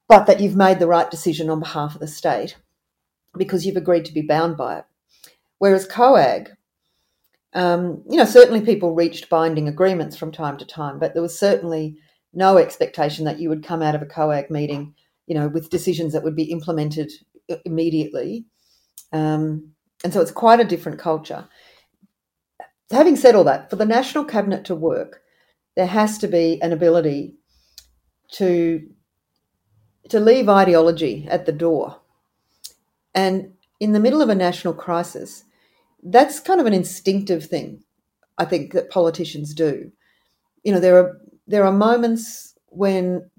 but 0.08 0.26
that 0.26 0.40
you've 0.40 0.56
made 0.56 0.78
the 0.78 0.86
right 0.86 1.10
decision 1.10 1.50
on 1.50 1.60
behalf 1.60 1.94
of 1.94 2.00
the 2.00 2.06
state 2.06 2.56
because 3.36 3.66
you've 3.66 3.76
agreed 3.76 4.04
to 4.06 4.14
be 4.14 4.22
bound 4.22 4.56
by 4.56 4.78
it. 4.78 4.84
Whereas 5.58 5.86
COAG, 5.86 6.50
um, 7.54 8.02
you 8.08 8.16
know, 8.16 8.24
certainly 8.24 8.60
people 8.62 8.94
reached 8.94 9.28
binding 9.28 9.68
agreements 9.68 10.16
from 10.16 10.32
time 10.32 10.56
to 10.58 10.64
time, 10.64 10.98
but 10.98 11.12
there 11.12 11.22
was 11.22 11.38
certainly 11.38 11.98
no 12.32 12.56
expectation 12.56 13.24
that 13.26 13.38
you 13.38 13.48
would 13.48 13.64
come 13.64 13.82
out 13.82 13.94
of 13.94 14.02
a 14.02 14.06
COAG 14.06 14.50
meeting, 14.50 14.94
you 15.26 15.34
know, 15.34 15.48
with 15.48 15.70
decisions 15.70 16.12
that 16.12 16.22
would 16.22 16.36
be 16.36 16.50
implemented 16.50 17.10
immediately. 17.64 18.44
Um, 19.12 19.72
and 20.04 20.12
so 20.12 20.20
it's 20.20 20.30
quite 20.30 20.60
a 20.60 20.64
different 20.64 20.98
culture. 20.98 21.48
Having 22.90 23.16
said 23.16 23.34
all 23.34 23.44
that, 23.44 23.70
for 23.70 23.76
the 23.76 23.86
National 23.86 24.24
Cabinet 24.24 24.64
to 24.66 24.74
work, 24.74 25.22
there 25.76 25.86
has 25.86 26.18
to 26.18 26.28
be 26.28 26.60
an 26.62 26.72
ability 26.72 27.36
to 28.32 28.88
to 30.08 30.20
leave 30.20 30.48
ideology 30.48 31.26
at 31.30 31.46
the 31.46 31.52
door. 31.52 32.00
And 33.14 33.52
in 33.80 33.92
the 33.92 34.00
middle 34.00 34.20
of 34.20 34.28
a 34.28 34.34
national 34.34 34.74
crisis, 34.74 35.44
that's 36.02 36.40
kind 36.40 36.60
of 36.60 36.66
an 36.66 36.74
instinctive 36.74 37.46
thing, 37.46 37.82
I 38.36 38.44
think, 38.44 38.72
that 38.72 38.90
politicians 38.90 39.54
do. 39.54 39.92
You 40.64 40.72
know, 40.72 40.80
there 40.80 40.98
are 40.98 41.20
there 41.46 41.64
are 41.64 41.72
moments 41.72 42.54
when 42.66 43.30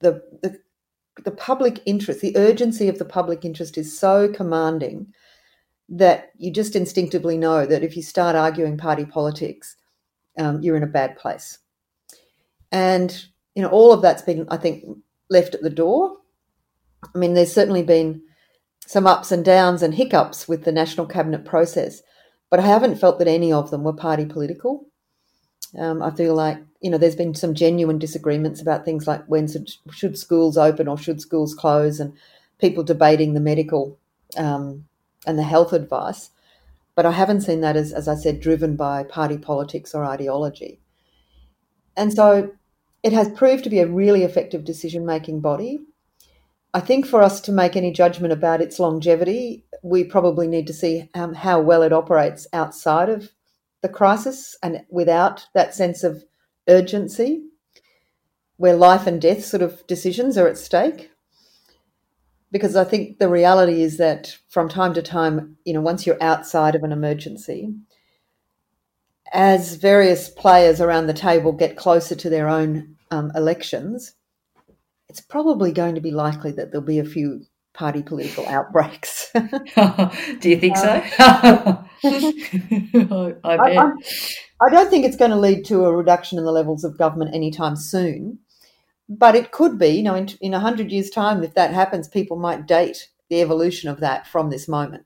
the 0.00 0.22
the, 0.42 0.58
the 1.24 1.30
public 1.30 1.80
interest, 1.86 2.20
the 2.20 2.36
urgency 2.36 2.88
of 2.88 2.98
the 2.98 3.04
public 3.04 3.44
interest 3.44 3.78
is 3.78 3.98
so 3.98 4.28
commanding 4.28 5.12
that 5.88 6.30
you 6.38 6.50
just 6.50 6.74
instinctively 6.74 7.36
know 7.36 7.66
that 7.66 7.82
if 7.82 7.96
you 7.96 8.02
start 8.02 8.36
arguing 8.36 8.76
party 8.76 9.04
politics, 9.04 9.76
um, 10.38 10.62
you're 10.62 10.76
in 10.76 10.82
a 10.82 10.86
bad 10.86 11.16
place. 11.16 11.58
And 12.70 13.26
you 13.54 13.62
know, 13.62 13.68
all 13.68 13.92
of 13.92 14.00
that's 14.00 14.22
been, 14.22 14.46
I 14.50 14.56
think, 14.56 14.84
left 15.28 15.54
at 15.54 15.62
the 15.62 15.70
door. 15.70 16.16
I 17.14 17.18
mean, 17.18 17.34
there's 17.34 17.52
certainly 17.52 17.82
been 17.82 18.22
some 18.86 19.06
ups 19.06 19.32
and 19.32 19.44
downs 19.44 19.82
and 19.82 19.94
hiccups 19.94 20.48
with 20.48 20.64
the 20.64 20.72
national 20.72 21.06
cabinet 21.06 21.44
process, 21.44 22.02
but 22.50 22.60
I 22.60 22.66
haven't 22.66 22.96
felt 22.98 23.18
that 23.18 23.28
any 23.28 23.52
of 23.52 23.70
them 23.70 23.84
were 23.84 23.92
party 23.92 24.24
political. 24.24 24.86
Um, 25.78 26.02
I 26.02 26.10
feel 26.10 26.34
like 26.34 26.58
you 26.82 26.90
know 26.90 26.98
there's 26.98 27.16
been 27.16 27.34
some 27.34 27.54
genuine 27.54 27.98
disagreements 27.98 28.60
about 28.60 28.84
things 28.84 29.06
like 29.06 29.24
when 29.26 29.48
should, 29.48 29.70
should 29.90 30.18
schools 30.18 30.58
open 30.58 30.88
or 30.88 30.98
should 30.98 31.20
schools 31.20 31.54
close, 31.54 32.00
and 32.00 32.12
people 32.58 32.82
debating 32.82 33.34
the 33.34 33.40
medical 33.40 33.98
um, 34.36 34.84
and 35.26 35.38
the 35.38 35.44
health 35.44 35.72
advice. 35.72 36.30
But 36.94 37.06
I 37.06 37.12
haven't 37.12 37.40
seen 37.42 37.60
that 37.62 37.76
as, 37.76 37.92
as 37.92 38.08
I 38.08 38.14
said, 38.16 38.40
driven 38.40 38.76
by 38.76 39.04
party 39.04 39.38
politics 39.38 39.94
or 39.94 40.04
ideology. 40.04 40.80
And 41.96 42.12
so 42.12 42.52
it 43.02 43.12
has 43.12 43.30
proved 43.30 43.64
to 43.64 43.70
be 43.70 43.78
a 43.78 43.86
really 43.86 44.24
effective 44.24 44.64
decision 44.64 45.06
making 45.06 45.40
body. 45.40 45.80
I 46.74 46.80
think 46.80 47.06
for 47.06 47.22
us 47.22 47.40
to 47.42 47.52
make 47.52 47.76
any 47.76 47.92
judgment 47.92 48.32
about 48.32 48.60
its 48.60 48.78
longevity, 48.78 49.64
we 49.82 50.04
probably 50.04 50.46
need 50.46 50.66
to 50.66 50.72
see 50.72 51.08
um, 51.14 51.34
how 51.34 51.60
well 51.60 51.82
it 51.82 51.92
operates 51.92 52.46
outside 52.52 53.08
of 53.08 53.30
the 53.82 53.88
crisis 53.88 54.56
and 54.62 54.84
without 54.88 55.46
that 55.54 55.74
sense 55.74 56.04
of 56.04 56.24
urgency, 56.68 57.44
where 58.56 58.76
life 58.76 59.06
and 59.06 59.20
death 59.20 59.44
sort 59.44 59.62
of 59.62 59.86
decisions 59.86 60.36
are 60.38 60.48
at 60.48 60.58
stake. 60.58 61.10
Because 62.50 62.76
I 62.76 62.84
think 62.84 63.18
the 63.18 63.28
reality 63.28 63.82
is 63.82 63.96
that 63.96 64.36
from 64.48 64.68
time 64.68 64.92
to 64.94 65.02
time, 65.02 65.56
you 65.64 65.72
know, 65.72 65.80
once 65.80 66.06
you're 66.06 66.22
outside 66.22 66.74
of 66.74 66.82
an 66.82 66.92
emergency, 66.92 67.74
as 69.32 69.76
various 69.76 70.28
players 70.28 70.80
around 70.80 71.06
the 71.06 71.14
table 71.14 71.52
get 71.52 71.76
closer 71.76 72.14
to 72.14 72.28
their 72.28 72.48
own 72.48 72.96
um, 73.10 73.32
elections, 73.34 74.14
it's 75.08 75.20
probably 75.20 75.72
going 75.72 75.94
to 75.94 76.00
be 76.00 76.10
likely 76.10 76.52
that 76.52 76.70
there'll 76.70 76.86
be 76.86 76.98
a 76.98 77.04
few 77.04 77.46
party 77.74 78.02
political 78.02 78.46
outbreaks. 78.46 79.30
Do 79.34 80.50
you 80.50 80.58
think 80.58 80.76
so? 80.76 80.94
Um, 81.18 81.88
I, 83.44 83.54
I, 83.54 83.76
I, 83.78 83.92
I, 84.66 84.70
don't 84.70 84.90
think 84.90 85.04
it's 85.04 85.16
going 85.16 85.30
to 85.30 85.36
lead 85.36 85.64
to 85.66 85.84
a 85.84 85.96
reduction 85.96 86.38
in 86.38 86.44
the 86.44 86.52
levels 86.52 86.84
of 86.84 86.98
government 86.98 87.34
anytime 87.34 87.76
soon, 87.76 88.38
but 89.08 89.34
it 89.34 89.50
could 89.50 89.78
be. 89.78 89.88
You 89.88 90.02
know, 90.02 90.14
in 90.14 90.28
in 90.40 90.52
hundred 90.52 90.90
years' 90.92 91.10
time, 91.10 91.42
if 91.42 91.54
that 91.54 91.72
happens, 91.72 92.08
people 92.08 92.36
might 92.36 92.66
date 92.66 93.08
the 93.28 93.40
evolution 93.40 93.88
of 93.88 94.00
that 94.00 94.26
from 94.26 94.50
this 94.50 94.68
moment. 94.68 95.04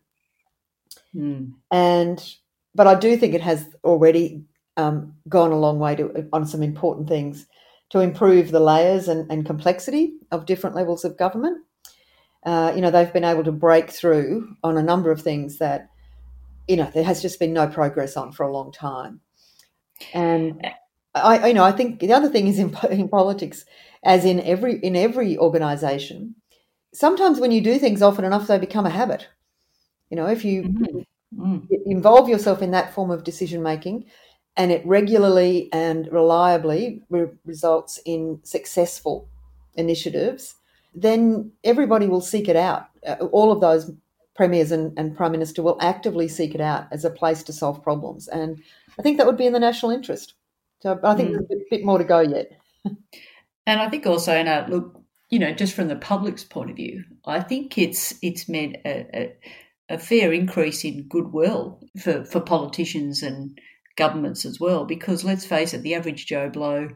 Mm. 1.14 1.52
And 1.70 2.36
but 2.74 2.86
I 2.86 2.94
do 2.94 3.16
think 3.16 3.34
it 3.34 3.40
has 3.40 3.68
already 3.84 4.44
um, 4.76 5.14
gone 5.28 5.52
a 5.52 5.58
long 5.58 5.78
way 5.78 5.96
to, 5.96 6.28
on 6.32 6.46
some 6.46 6.62
important 6.62 7.08
things 7.08 7.46
to 7.90 8.00
improve 8.00 8.50
the 8.50 8.60
layers 8.60 9.08
and, 9.08 9.30
and 9.30 9.46
complexity 9.46 10.14
of 10.30 10.46
different 10.46 10.76
levels 10.76 11.04
of 11.04 11.16
government. 11.16 11.64
Uh, 12.44 12.72
you 12.74 12.80
know, 12.80 12.90
they've 12.90 13.12
been 13.12 13.24
able 13.24 13.44
to 13.44 13.52
break 13.52 13.90
through 13.90 14.54
on 14.62 14.76
a 14.76 14.82
number 14.82 15.10
of 15.10 15.22
things 15.22 15.58
that, 15.58 15.88
you 16.68 16.76
know, 16.76 16.90
there 16.92 17.04
has 17.04 17.22
just 17.22 17.40
been 17.40 17.52
no 17.52 17.66
progress 17.66 18.16
on 18.16 18.32
for 18.32 18.44
a 18.44 18.52
long 18.52 18.70
time. 18.70 19.20
And 20.12 20.66
I, 21.14 21.48
you 21.48 21.54
know, 21.54 21.64
I 21.64 21.72
think 21.72 22.00
the 22.00 22.12
other 22.12 22.28
thing 22.28 22.46
is 22.46 22.58
in, 22.58 22.76
in 22.90 23.08
politics, 23.08 23.64
as 24.04 24.24
in 24.24 24.40
every 24.40 24.78
in 24.80 24.96
every 24.96 25.38
organisation, 25.38 26.34
sometimes 26.92 27.40
when 27.40 27.50
you 27.50 27.60
do 27.60 27.78
things 27.78 28.02
often 28.02 28.24
enough, 28.24 28.46
they 28.46 28.58
become 28.58 28.86
a 28.86 28.90
habit. 28.90 29.28
You 30.10 30.16
know, 30.16 30.26
if 30.26 30.44
you 30.44 30.62
mm-hmm. 30.62 31.00
Mm. 31.34 31.66
Involve 31.86 32.28
yourself 32.28 32.62
in 32.62 32.70
that 32.70 32.94
form 32.94 33.10
of 33.10 33.24
decision 33.24 33.62
making, 33.62 34.06
and 34.56 34.72
it 34.72 34.86
regularly 34.86 35.68
and 35.72 36.10
reliably 36.10 37.02
re- 37.10 37.28
results 37.44 38.00
in 38.04 38.40
successful 38.42 39.28
initiatives. 39.74 40.54
Then 40.94 41.52
everybody 41.62 42.06
will 42.06 42.22
seek 42.22 42.48
it 42.48 42.56
out. 42.56 42.86
Uh, 43.06 43.16
all 43.32 43.52
of 43.52 43.60
those 43.60 43.90
premiers 44.34 44.72
and, 44.72 44.98
and 44.98 45.16
prime 45.16 45.32
minister 45.32 45.62
will 45.62 45.76
actively 45.80 46.28
seek 46.28 46.54
it 46.54 46.60
out 46.60 46.86
as 46.90 47.04
a 47.04 47.10
place 47.10 47.42
to 47.44 47.52
solve 47.52 47.82
problems, 47.82 48.28
and 48.28 48.62
I 48.98 49.02
think 49.02 49.18
that 49.18 49.26
would 49.26 49.36
be 49.36 49.46
in 49.46 49.52
the 49.52 49.60
national 49.60 49.92
interest. 49.92 50.34
So 50.80 50.98
I 51.02 51.14
think 51.14 51.30
mm. 51.30 51.32
there's 51.48 51.62
a 51.62 51.70
bit 51.70 51.84
more 51.84 51.98
to 51.98 52.04
go 52.04 52.20
yet. 52.20 52.50
and 53.66 53.80
I 53.80 53.88
think 53.88 54.06
also, 54.06 54.32
Anna, 54.32 54.66
look, 54.68 55.00
you 55.30 55.38
know, 55.38 55.52
just 55.52 55.74
from 55.74 55.88
the 55.88 55.96
public's 55.96 56.44
point 56.44 56.70
of 56.70 56.76
view, 56.76 57.04
I 57.26 57.40
think 57.40 57.78
it's 57.78 58.14
it's 58.22 58.48
meant 58.48 58.76
a, 58.84 59.06
a 59.14 59.36
a 59.88 59.98
fair 59.98 60.32
increase 60.32 60.84
in 60.84 61.06
goodwill 61.08 61.80
for, 62.00 62.24
for 62.24 62.40
politicians 62.40 63.22
and 63.22 63.58
governments 63.96 64.44
as 64.44 64.58
well. 64.58 64.84
Because 64.84 65.24
let's 65.24 65.46
face 65.46 65.74
it, 65.74 65.82
the 65.82 65.94
average 65.94 66.26
Joe 66.26 66.50
Blow 66.50 66.88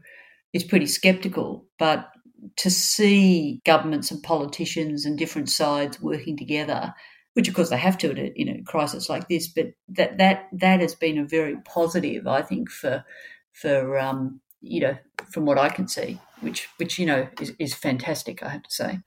is 0.52 0.64
pretty 0.64 0.86
sceptical, 0.86 1.66
but 1.78 2.08
to 2.56 2.70
see 2.70 3.60
governments 3.64 4.10
and 4.10 4.22
politicians 4.22 5.04
and 5.04 5.18
different 5.18 5.48
sides 5.48 6.00
working 6.00 6.36
together, 6.36 6.92
which 7.34 7.48
of 7.48 7.54
course 7.54 7.70
they 7.70 7.76
have 7.76 7.98
to 7.98 8.10
in 8.10 8.48
a, 8.48 8.62
crisis 8.64 9.08
like 9.08 9.28
this, 9.28 9.48
but 9.48 9.72
that 9.88 10.18
that 10.18 10.48
that 10.52 10.80
has 10.80 10.94
been 10.94 11.18
a 11.18 11.24
very 11.24 11.56
positive, 11.64 12.26
I 12.26 12.42
think, 12.42 12.70
for 12.70 13.04
for 13.52 13.98
um, 13.98 14.40
you 14.60 14.80
know 14.80 14.96
from 15.32 15.46
what 15.46 15.58
I 15.58 15.68
can 15.68 15.88
see, 15.88 16.18
which 16.40 16.68
which 16.78 16.98
you 16.98 17.06
know 17.06 17.28
is, 17.40 17.54
is 17.58 17.74
fantastic. 17.74 18.42
I 18.42 18.48
have 18.48 18.62
to 18.62 18.74
say. 18.74 18.98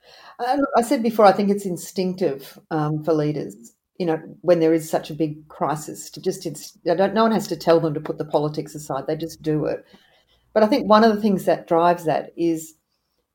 I 0.75 0.81
said 0.81 1.03
before, 1.03 1.25
I 1.25 1.31
think 1.31 1.49
it's 1.49 1.65
instinctive 1.65 2.57
um, 2.71 3.03
for 3.03 3.13
leaders. 3.13 3.73
You 3.99 4.07
know, 4.07 4.21
when 4.41 4.59
there 4.59 4.73
is 4.73 4.89
such 4.89 5.11
a 5.11 5.15
big 5.15 5.47
crisis, 5.47 6.09
to 6.11 6.21
just 6.21 6.47
I 6.89 6.95
don't. 6.95 7.13
No 7.13 7.23
one 7.23 7.31
has 7.31 7.47
to 7.47 7.55
tell 7.55 7.79
them 7.79 7.93
to 7.93 8.01
put 8.01 8.17
the 8.17 8.25
politics 8.25 8.75
aside; 8.75 9.05
they 9.07 9.15
just 9.15 9.41
do 9.41 9.65
it. 9.65 9.85
But 10.53 10.63
I 10.63 10.67
think 10.67 10.87
one 10.87 11.03
of 11.03 11.13
the 11.15 11.21
things 11.21 11.45
that 11.45 11.67
drives 11.67 12.05
that 12.05 12.31
is, 12.37 12.75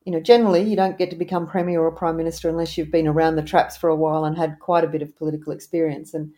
you 0.09 0.15
know, 0.15 0.21
generally 0.21 0.63
you 0.63 0.75
don't 0.75 0.97
get 0.97 1.11
to 1.11 1.15
become 1.15 1.45
premier 1.45 1.79
or 1.79 1.91
prime 1.91 2.17
minister 2.17 2.49
unless 2.49 2.75
you've 2.75 2.89
been 2.89 3.05
around 3.05 3.35
the 3.35 3.43
traps 3.43 3.77
for 3.77 3.91
a 3.91 3.95
while 3.95 4.25
and 4.25 4.35
had 4.35 4.57
quite 4.59 4.83
a 4.83 4.87
bit 4.87 5.03
of 5.03 5.15
political 5.15 5.53
experience. 5.53 6.15
And 6.15 6.33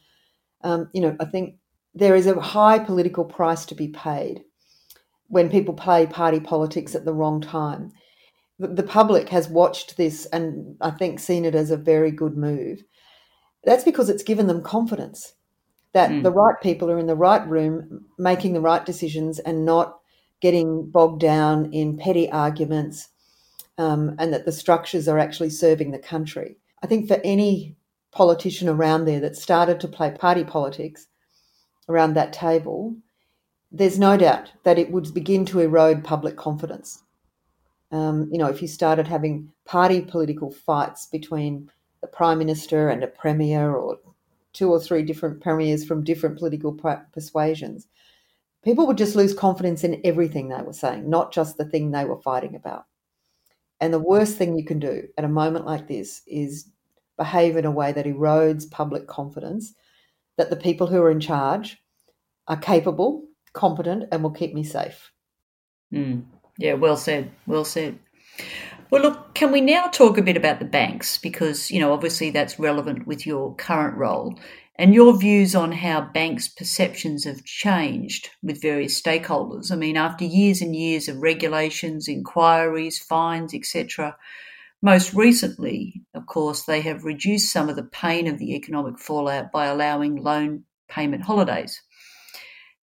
um, 0.62 0.90
you 0.92 1.02
know, 1.02 1.16
I 1.22 1.24
think 1.24 1.56
there 1.96 2.14
is 2.14 2.28
a 2.28 2.38
high 2.38 2.80
political 2.80 3.24
price 3.24 3.66
to 3.68 3.76
be 3.76 3.88
paid 3.88 4.44
when 5.30 5.50
people 5.50 5.74
play 5.74 6.06
party 6.06 6.42
politics 6.42 6.96
at 6.96 7.06
the 7.06 7.14
wrong 7.14 7.40
time. 7.40 7.94
The 8.60 8.84
public 8.84 9.30
has 9.30 9.48
watched 9.48 9.96
this 9.96 10.26
and 10.26 10.76
I 10.82 10.92
think 10.92 11.22
seen 11.22 11.46
it 11.46 11.56
as 11.56 11.72
a 11.72 11.78
very 11.78 12.12
good 12.12 12.36
move. 12.36 12.84
That's 13.64 13.86
because 13.86 14.10
it's 14.10 14.22
given 14.22 14.48
them 14.48 14.64
confidence 14.64 15.36
that 15.94 16.10
mm. 16.10 16.24
the 16.24 16.32
right 16.32 16.56
people 16.62 16.92
are 16.92 17.00
in 17.00 17.08
the 17.08 17.16
right 17.16 17.48
room 17.48 18.04
making 18.18 18.52
the 18.52 18.60
right 18.60 18.86
decisions 18.86 19.40
and 19.40 19.64
not 19.64 19.98
getting 20.42 20.92
bogged 20.92 21.22
down 21.22 21.72
in 21.72 21.96
petty 21.96 22.30
arguments 22.30 23.08
um, 23.78 24.16
and 24.20 24.34
that 24.34 24.46
the 24.46 24.52
structures 24.52 25.08
are 25.08 25.20
actually 25.20 25.50
serving 25.50 25.92
the 25.92 26.00
country. 26.00 26.58
I 26.84 26.88
think 26.88 27.08
for 27.08 27.22
any 27.24 27.76
politician 28.12 28.68
around 28.68 29.06
there 29.06 29.20
that 29.22 29.36
started 29.36 29.80
to 29.80 29.88
play 29.88 30.12
party 30.12 30.44
politics, 30.44 31.08
around 31.92 32.14
that 32.14 32.34
table, 32.34 32.96
there's 33.72 34.00
no 34.00 34.18
doubt 34.18 34.52
that 34.64 34.80
it 34.80 34.92
would 34.92 35.14
begin 35.14 35.46
to 35.46 35.60
erode 35.60 36.04
public 36.04 36.38
confidence. 36.38 37.04
Um, 37.92 38.30
you 38.32 38.38
know, 38.38 38.48
if 38.48 38.62
you 38.62 38.68
started 38.68 39.08
having 39.08 39.52
party 39.66 40.02
political 40.02 40.52
fights 40.52 41.06
between 41.06 41.70
the 42.02 42.08
prime 42.08 42.40
minister 42.40 42.90
and 42.90 43.04
a 43.04 43.08
premier, 43.08 43.76
or 43.76 44.00
two 44.54 44.72
or 44.72 44.80
three 44.80 45.04
different 45.04 45.42
premiers 45.42 45.86
from 45.86 46.04
different 46.04 46.38
political 46.38 46.74
persuasions, 47.14 47.88
people 48.64 48.88
would 48.88 48.98
just 48.98 49.16
lose 49.16 49.34
confidence 49.34 49.84
in 49.84 50.02
everything 50.04 50.50
they 50.50 50.62
were 50.62 50.74
saying, 50.74 51.10
not 51.10 51.32
just 51.32 51.58
the 51.58 51.66
thing 51.66 51.92
they 51.92 52.06
were 52.06 52.22
fighting 52.22 52.56
about. 52.56 52.86
And 53.82 53.94
the 53.94 54.00
worst 54.00 54.38
thing 54.38 54.58
you 54.58 54.64
can 54.64 54.80
do 54.80 55.08
at 55.18 55.26
a 55.26 55.30
moment 55.30 55.66
like 55.66 55.88
this 55.88 56.22
is 56.28 56.70
behave 57.18 57.58
in 57.58 57.66
a 57.66 57.72
way 57.72 57.92
that 57.92 58.06
erodes 58.06 58.70
public 58.70 59.08
confidence 59.08 59.74
that 60.38 60.50
the 60.50 60.56
people 60.56 60.88
who 60.88 61.02
are 61.02 61.12
in 61.12 61.20
charge 61.20 61.82
are 62.48 62.58
capable, 62.58 63.26
competent, 63.54 64.06
and 64.12 64.24
will 64.24 64.32
keep 64.32 64.54
me 64.54 64.64
safe. 64.64 65.12
Mm. 65.94 66.24
Yeah, 66.58 66.74
well 66.74 66.96
said. 66.96 67.32
Well 67.48 67.66
said. 67.66 67.98
Well, 68.92 69.02
look, 69.02 69.34
can 69.34 69.52
we 69.52 69.62
now 69.62 69.88
talk 69.88 70.18
a 70.18 70.22
bit 70.22 70.38
about 70.38 70.60
the 70.60 70.66
banks? 70.66 71.18
Because, 71.18 71.72
you 71.72 71.80
know, 71.80 71.94
obviously 71.94 72.30
that's 72.30 72.60
relevant 72.60 73.08
with 73.08 73.26
your 73.26 73.56
current 73.56 73.98
role 73.98 74.38
and 74.82 74.96
your 74.96 75.16
views 75.16 75.54
on 75.54 75.72
how 75.72 76.02
banks' 76.02 76.48
perceptions 76.48 77.24
have 77.24 77.44
changed 77.44 78.32
with 78.42 78.64
various 78.64 79.00
stakeholders. 79.00 79.72
I 79.72 79.76
mean, 79.76 79.96
after 79.96 80.26
years 80.26 80.60
and 80.60 80.76
years 80.76 81.08
of 81.08 81.22
regulations, 81.22 82.08
inquiries, 82.08 82.98
fines, 82.98 83.54
etc., 83.54 84.18
most 84.82 85.14
recently, 85.14 86.02
of 86.16 86.26
course, 86.26 86.64
they 86.64 86.82
have 86.82 87.04
reduced 87.04 87.54
some 87.54 87.70
of 87.70 87.76
the 87.76 87.84
pain 87.84 88.26
of 88.26 88.40
the 88.40 88.56
economic 88.56 88.98
fallout 88.98 89.52
by 89.52 89.68
allowing 89.68 90.16
loan 90.16 90.64
payment 90.90 91.22
holidays. 91.22 91.80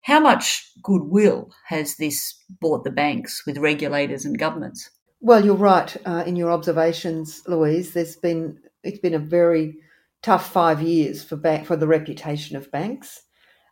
How 0.02 0.20
much 0.20 0.70
goodwill 0.84 1.50
has 1.66 1.96
this 1.96 2.36
bought 2.62 2.84
the 2.84 2.92
banks 2.92 3.42
with 3.48 3.58
regulators 3.58 4.24
and 4.24 4.38
governments? 4.38 4.92
Well, 5.20 5.44
you're 5.44 5.56
right 5.56 5.98
uh, 6.06 6.26
in 6.28 6.36
your 6.36 6.52
observations, 6.52 7.42
Louise. 7.48 7.94
There's 7.94 8.18
been 8.18 8.60
it's 8.84 9.00
been 9.00 9.16
a 9.16 9.20
very 9.20 9.78
tough 10.22 10.52
five 10.52 10.82
years 10.82 11.24
for 11.24 11.36
bank 11.36 11.66
for 11.66 11.76
the 11.76 11.88
reputation 11.88 12.56
of 12.56 12.72
banks, 12.72 13.24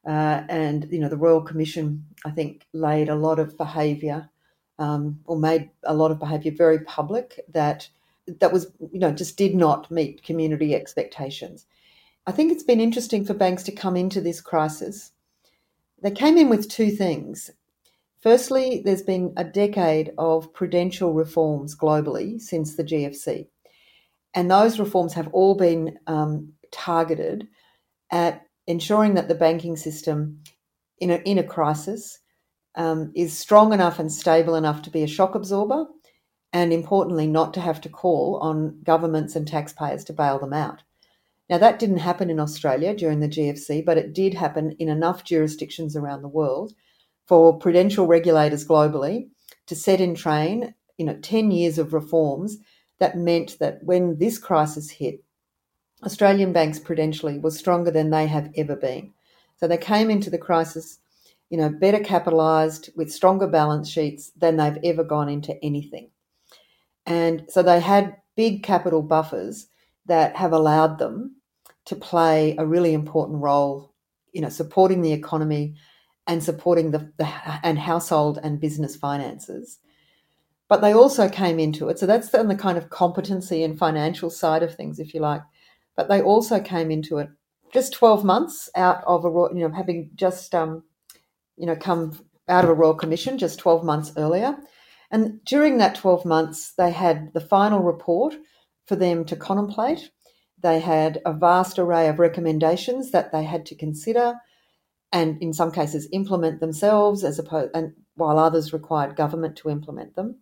uh, 0.08 0.44
and 0.50 0.88
you 0.92 1.00
know 1.00 1.10
the 1.10 1.18
Royal 1.18 1.42
Commission 1.42 2.06
I 2.26 2.32
think 2.32 2.66
laid 2.74 3.10
a 3.10 3.16
lot 3.16 3.40
of 3.40 3.58
behaviour 3.58 4.30
um, 4.80 5.20
or 5.26 5.38
made 5.38 5.70
a 5.84 5.94
lot 5.94 6.12
of 6.12 6.20
behaviour 6.20 6.52
very 6.52 6.80
public 6.80 7.40
that 7.54 7.90
that 8.40 8.52
was 8.52 8.72
you 8.92 9.00
know 9.00 9.12
just 9.12 9.38
did 9.38 9.56
not 9.56 9.90
meet 9.92 10.24
community 10.24 10.76
expectations. 10.76 11.66
I 12.28 12.32
think 12.32 12.52
it's 12.52 12.64
been 12.64 12.80
interesting 12.80 13.24
for 13.24 13.36
banks 13.36 13.64
to 13.64 13.72
come 13.72 13.96
into 13.96 14.20
this 14.20 14.42
crisis. 14.42 15.12
They 16.02 16.12
came 16.12 16.38
in 16.38 16.50
with 16.50 16.70
two 16.70 16.92
things. 16.92 17.52
Firstly, 18.20 18.82
there's 18.84 19.04
been 19.04 19.34
a 19.38 19.44
decade 19.44 20.12
of 20.18 20.52
prudential 20.52 21.14
reforms 21.14 21.76
globally 21.76 22.42
since 22.42 22.76
the 22.76 22.84
GFC. 22.84 23.48
And 24.36 24.52
those 24.52 24.80
reforms 24.80 25.14
have 25.14 25.30
all 25.32 25.56
been 25.56 25.98
um, 26.08 26.54
targeted 26.72 27.48
at 28.12 28.46
ensuring 28.68 29.14
that 29.16 29.30
the 29.30 29.36
banking 29.36 29.78
system 29.78 30.42
in 31.00 31.10
a, 31.10 31.16
in 31.18 31.38
a 31.38 31.44
crisis 31.44 32.20
um, 32.76 33.12
is 33.16 33.38
strong 33.38 33.72
enough 33.72 33.98
and 33.98 34.12
stable 34.12 34.56
enough 34.56 34.82
to 34.84 34.90
be 34.90 35.04
a 35.04 35.08
shock 35.08 35.36
absorber, 35.36 35.86
and 36.52 36.74
importantly, 36.74 37.28
not 37.28 37.54
to 37.54 37.62
have 37.62 37.80
to 37.82 37.90
call 37.90 38.38
on 38.42 38.80
governments 38.84 39.36
and 39.36 39.48
taxpayers 39.48 40.04
to 40.04 40.14
bail 40.14 40.38
them 40.38 40.54
out. 40.54 40.84
Now, 41.50 41.58
that 41.60 41.80
didn't 41.80 41.98
happen 41.98 42.30
in 42.30 42.40
Australia 42.40 42.94
during 42.94 43.20
the 43.20 43.30
GFC, 43.30 43.86
but 43.86 43.98
it 43.98 44.14
did 44.14 44.34
happen 44.34 44.76
in 44.80 44.90
enough 44.90 45.24
jurisdictions 45.24 45.96
around 45.96 46.22
the 46.22 46.28
world 46.28 46.74
for 47.28 47.58
prudential 47.58 48.08
regulators 48.08 48.68
globally 48.68 49.30
to 49.68 49.76
set 49.76 50.02
in 50.02 50.16
train, 50.16 50.74
you 50.98 51.06
know, 51.06 51.18
10 51.22 51.52
years 51.52 51.78
of 51.78 51.94
reforms 51.94 52.58
that 53.00 53.18
meant 53.18 53.58
that 53.60 53.84
when 53.84 54.18
this 54.18 54.38
crisis 54.38 54.90
hit, 54.90 55.24
Australian 56.04 56.54
banks 56.54 56.80
prudentially 56.80 57.40
were 57.40 57.52
stronger 57.52 57.92
than 57.92 58.10
they 58.10 58.28
have 58.28 58.52
ever 58.56 58.76
been. 58.76 59.14
So 59.58 59.68
they 59.68 59.78
came 59.78 60.10
into 60.10 60.30
the 60.30 60.38
crisis, 60.38 61.00
you 61.50 61.58
know, 61.58 61.70
better 61.70 62.00
capitalised 62.00 62.90
with 62.96 63.12
stronger 63.12 63.48
balance 63.48 63.90
sheets 63.90 64.32
than 64.38 64.58
they've 64.58 64.78
ever 64.84 65.04
gone 65.04 65.30
into 65.30 65.62
anything. 65.64 66.10
And 67.06 67.46
so 67.50 67.64
they 67.64 67.80
had 67.80 68.18
big 68.36 68.64
capital 68.64 69.02
buffers 69.02 69.68
that 70.06 70.36
have 70.36 70.54
allowed 70.54 71.00
them 71.00 71.36
to 71.86 71.96
play 71.96 72.56
a 72.58 72.66
really 72.66 72.94
important 72.94 73.42
role, 73.42 73.94
you 74.34 74.42
know, 74.42 74.50
supporting 74.50 75.02
the 75.02 75.14
economy 75.14 75.76
and 76.28 76.44
supporting 76.44 76.92
the, 76.92 77.12
the 77.18 77.28
and 77.64 77.78
household 77.78 78.40
and 78.44 78.60
business 78.60 78.96
finances. 78.96 79.80
But 80.68 80.82
they 80.82 80.94
also 80.94 81.30
came 81.30 81.60
into 81.60 81.90
it. 81.90 82.00
So 82.00 82.06
that's 82.06 82.34
on 82.34 82.48
the 82.48 82.56
kind 82.56 82.78
of 82.78 82.90
competency 82.90 83.64
and 83.64 83.78
financial 83.78 84.30
side 84.30 84.64
of 84.64 84.74
things, 84.74 85.00
if 85.00 85.14
you 85.14 85.20
like. 85.20 85.42
But 85.96 86.10
they 86.10 86.22
also 86.22 86.60
came 86.60 86.92
into 86.92 87.20
it 87.20 87.30
just 87.72 87.94
12 87.94 88.24
months 88.24 88.70
out 88.76 89.04
of 89.06 89.26
a, 89.26 89.30
you 89.54 89.68
know, 89.68 89.72
having 89.72 90.10
just, 90.16 90.56
um, 90.56 90.84
you 91.58 91.66
know, 91.66 91.76
come 91.76 92.20
out 92.48 92.64
of 92.64 92.70
a 92.70 92.74
royal 92.74 92.96
commission 92.96 93.38
just 93.38 93.60
12 93.60 93.84
months 93.84 94.12
earlier. 94.18 94.58
And 95.12 95.44
during 95.46 95.78
that 95.78 95.96
12 95.96 96.26
months, 96.26 96.74
they 96.78 96.92
had 96.92 97.34
the 97.34 97.42
final 97.42 97.80
report 97.80 98.36
for 98.88 98.96
them 98.96 99.26
to 99.26 99.36
contemplate. 99.36 100.10
They 100.62 100.80
had 100.80 101.22
a 101.26 101.34
vast 101.34 101.78
array 101.78 102.08
of 102.08 102.20
recommendations 102.20 103.12
that 103.12 103.32
they 103.32 103.44
had 103.44 103.66
to 103.68 103.76
consider 103.76 104.36
and 105.12 105.42
in 105.42 105.54
some 105.54 105.72
cases 105.72 106.10
implement 106.12 106.60
themselves 106.60 107.24
as 107.24 107.40
opposed 107.40 107.72
and 107.74 107.94
while 108.16 108.40
others 108.40 108.74
required 108.74 109.16
government 109.16 109.56
to 109.58 109.70
implement 109.70 110.16
them. 110.16 110.40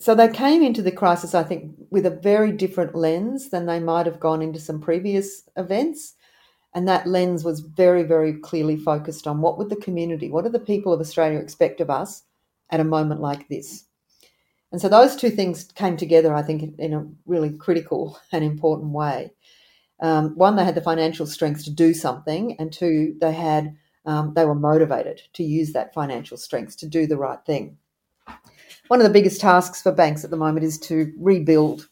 So 0.00 0.14
they 0.14 0.28
came 0.28 0.62
into 0.62 0.82
the 0.82 0.90
crisis, 0.90 1.34
I 1.34 1.44
think, 1.44 1.74
with 1.90 2.06
a 2.06 2.10
very 2.10 2.52
different 2.52 2.94
lens 2.94 3.50
than 3.50 3.66
they 3.66 3.78
might 3.78 4.06
have 4.06 4.18
gone 4.18 4.42
into 4.42 4.58
some 4.58 4.80
previous 4.80 5.48
events. 5.56 6.14
And 6.74 6.88
that 6.88 7.06
lens 7.06 7.44
was 7.44 7.60
very, 7.60 8.02
very 8.02 8.34
clearly 8.34 8.76
focused 8.76 9.26
on 9.26 9.40
what 9.40 9.58
would 9.58 9.68
the 9.68 9.76
community, 9.76 10.30
what 10.30 10.44
do 10.44 10.50
the 10.50 10.58
people 10.58 10.92
of 10.92 11.00
Australia 11.00 11.38
expect 11.38 11.80
of 11.80 11.90
us 11.90 12.22
at 12.70 12.80
a 12.80 12.84
moment 12.84 13.20
like 13.20 13.48
this? 13.48 13.84
And 14.72 14.80
so 14.80 14.88
those 14.88 15.16
two 15.16 15.30
things 15.30 15.64
came 15.74 15.96
together, 15.96 16.34
I 16.34 16.42
think, 16.42 16.78
in 16.78 16.94
a 16.94 17.06
really 17.26 17.50
critical 17.50 18.18
and 18.32 18.44
important 18.44 18.92
way 18.92 19.32
um, 20.00 20.34
one, 20.34 20.56
they 20.56 20.64
had 20.64 20.74
the 20.74 20.80
financial 20.80 21.26
strength 21.26 21.64
to 21.64 21.70
do 21.70 21.92
something, 21.92 22.56
and 22.58 22.72
two, 22.72 23.16
they 23.20 23.32
had 23.32 23.76
um, 24.06 24.32
they 24.34 24.46
were 24.46 24.54
motivated 24.54 25.20
to 25.34 25.44
use 25.44 25.72
that 25.72 25.92
financial 25.92 26.38
strength 26.38 26.78
to 26.78 26.88
do 26.88 27.06
the 27.06 27.18
right 27.18 27.44
thing. 27.44 27.76
One 28.88 29.00
of 29.00 29.06
the 29.06 29.12
biggest 29.12 29.40
tasks 29.40 29.82
for 29.82 29.92
banks 29.92 30.24
at 30.24 30.30
the 30.30 30.36
moment 30.36 30.64
is 30.64 30.78
to 30.80 31.12
rebuild 31.18 31.88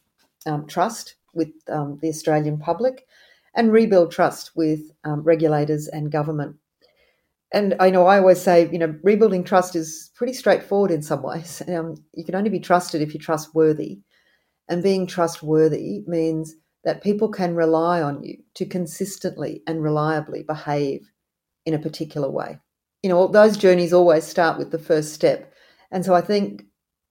um, 0.46 0.66
trust 0.66 1.16
with 1.34 1.50
um, 1.68 1.98
the 2.02 2.08
Australian 2.08 2.58
public 2.58 3.06
and 3.54 3.72
rebuild 3.72 4.12
trust 4.12 4.52
with 4.54 4.80
um, 5.04 5.22
regulators 5.22 5.88
and 5.88 6.12
government. 6.12 6.56
And 7.52 7.74
I 7.80 7.90
know 7.90 8.06
I 8.06 8.18
always 8.18 8.40
say, 8.40 8.68
you 8.70 8.78
know, 8.78 8.94
rebuilding 9.02 9.42
trust 9.42 9.74
is 9.74 10.10
pretty 10.14 10.34
straightforward 10.34 10.90
in 10.90 11.02
some 11.02 11.22
ways. 11.22 11.62
Um, 11.68 11.96
you 12.14 12.24
can 12.24 12.34
only 12.34 12.50
be 12.50 12.60
trusted 12.60 13.00
if 13.00 13.14
you're 13.14 13.20
trustworthy. 13.22 14.00
And 14.68 14.82
being 14.82 15.06
trustworthy 15.06 16.02
means 16.06 16.54
that 16.84 17.02
people 17.02 17.28
can 17.28 17.54
rely 17.54 18.02
on 18.02 18.22
you 18.22 18.38
to 18.54 18.66
consistently 18.66 19.62
and 19.66 19.82
reliably 19.82 20.42
behave 20.42 21.10
in 21.64 21.74
a 21.74 21.78
particular 21.78 22.30
way. 22.30 22.58
You 23.02 23.10
know, 23.10 23.28
those 23.28 23.56
journeys 23.56 23.92
always 23.92 24.24
start 24.24 24.58
with 24.58 24.70
the 24.70 24.78
first 24.78 25.14
step. 25.14 25.52
And 25.90 26.04
so 26.04 26.14
I 26.14 26.20
think 26.20 26.64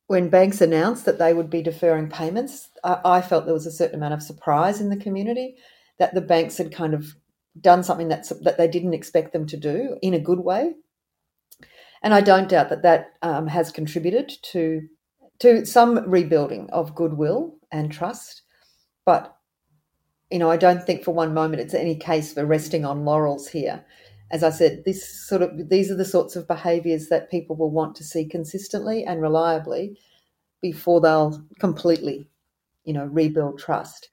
when 0.07 0.29
banks 0.29 0.61
announced 0.61 1.05
that 1.05 1.19
they 1.19 1.33
would 1.33 1.49
be 1.49 1.61
deferring 1.61 2.09
payments, 2.09 2.69
I, 2.83 2.99
I 3.03 3.21
felt 3.21 3.45
there 3.45 3.53
was 3.53 3.67
a 3.67 3.71
certain 3.71 3.95
amount 3.95 4.13
of 4.13 4.23
surprise 4.23 4.81
in 4.81 4.89
the 4.89 4.97
community 4.97 5.57
that 5.99 6.13
the 6.13 6.21
banks 6.21 6.57
had 6.57 6.73
kind 6.73 6.93
of 6.93 7.15
done 7.59 7.83
something 7.83 8.07
that's, 8.07 8.29
that 8.29 8.57
they 8.57 8.67
didn't 8.67 8.93
expect 8.93 9.33
them 9.33 9.45
to 9.47 9.57
do 9.57 9.97
in 10.01 10.13
a 10.13 10.19
good 10.19 10.39
way. 10.39 10.73
And 12.01 12.13
I 12.13 12.21
don't 12.21 12.49
doubt 12.49 12.69
that 12.69 12.83
that 12.83 13.13
um, 13.21 13.47
has 13.47 13.71
contributed 13.71 14.31
to 14.51 14.87
to 15.39 15.65
some 15.65 16.09
rebuilding 16.09 16.67
of 16.71 16.95
goodwill 16.95 17.55
and 17.71 17.91
trust. 17.91 18.41
But 19.05 19.35
you 20.31 20.39
know, 20.39 20.49
I 20.49 20.57
don't 20.57 20.83
think 20.83 21.03
for 21.03 21.13
one 21.13 21.33
moment 21.33 21.61
it's 21.61 21.73
any 21.73 21.95
case 21.95 22.33
for 22.33 22.45
resting 22.45 22.85
on 22.85 23.05
laurels 23.05 23.47
here. 23.47 23.85
As 24.29 24.43
I 24.43 24.49
said, 24.49 24.83
this 24.85 25.07
sort 25.27 25.41
of 25.41 25.69
these 25.69 25.89
are 25.89 25.95
the 25.95 26.05
sorts 26.05 26.35
of 26.35 26.47
behaviours 26.47 27.07
that 27.07 27.31
people 27.31 27.55
will 27.55 27.71
want 27.71 27.95
to 27.95 28.03
see 28.03 28.25
consistently 28.25 29.05
and 29.05 29.21
reliably 29.21 29.97
before 30.61 30.99
they'll 30.99 31.43
completely, 31.59 32.27
you 32.83 32.93
know, 32.93 33.05
rebuild 33.05 33.59
trust. 33.59 34.09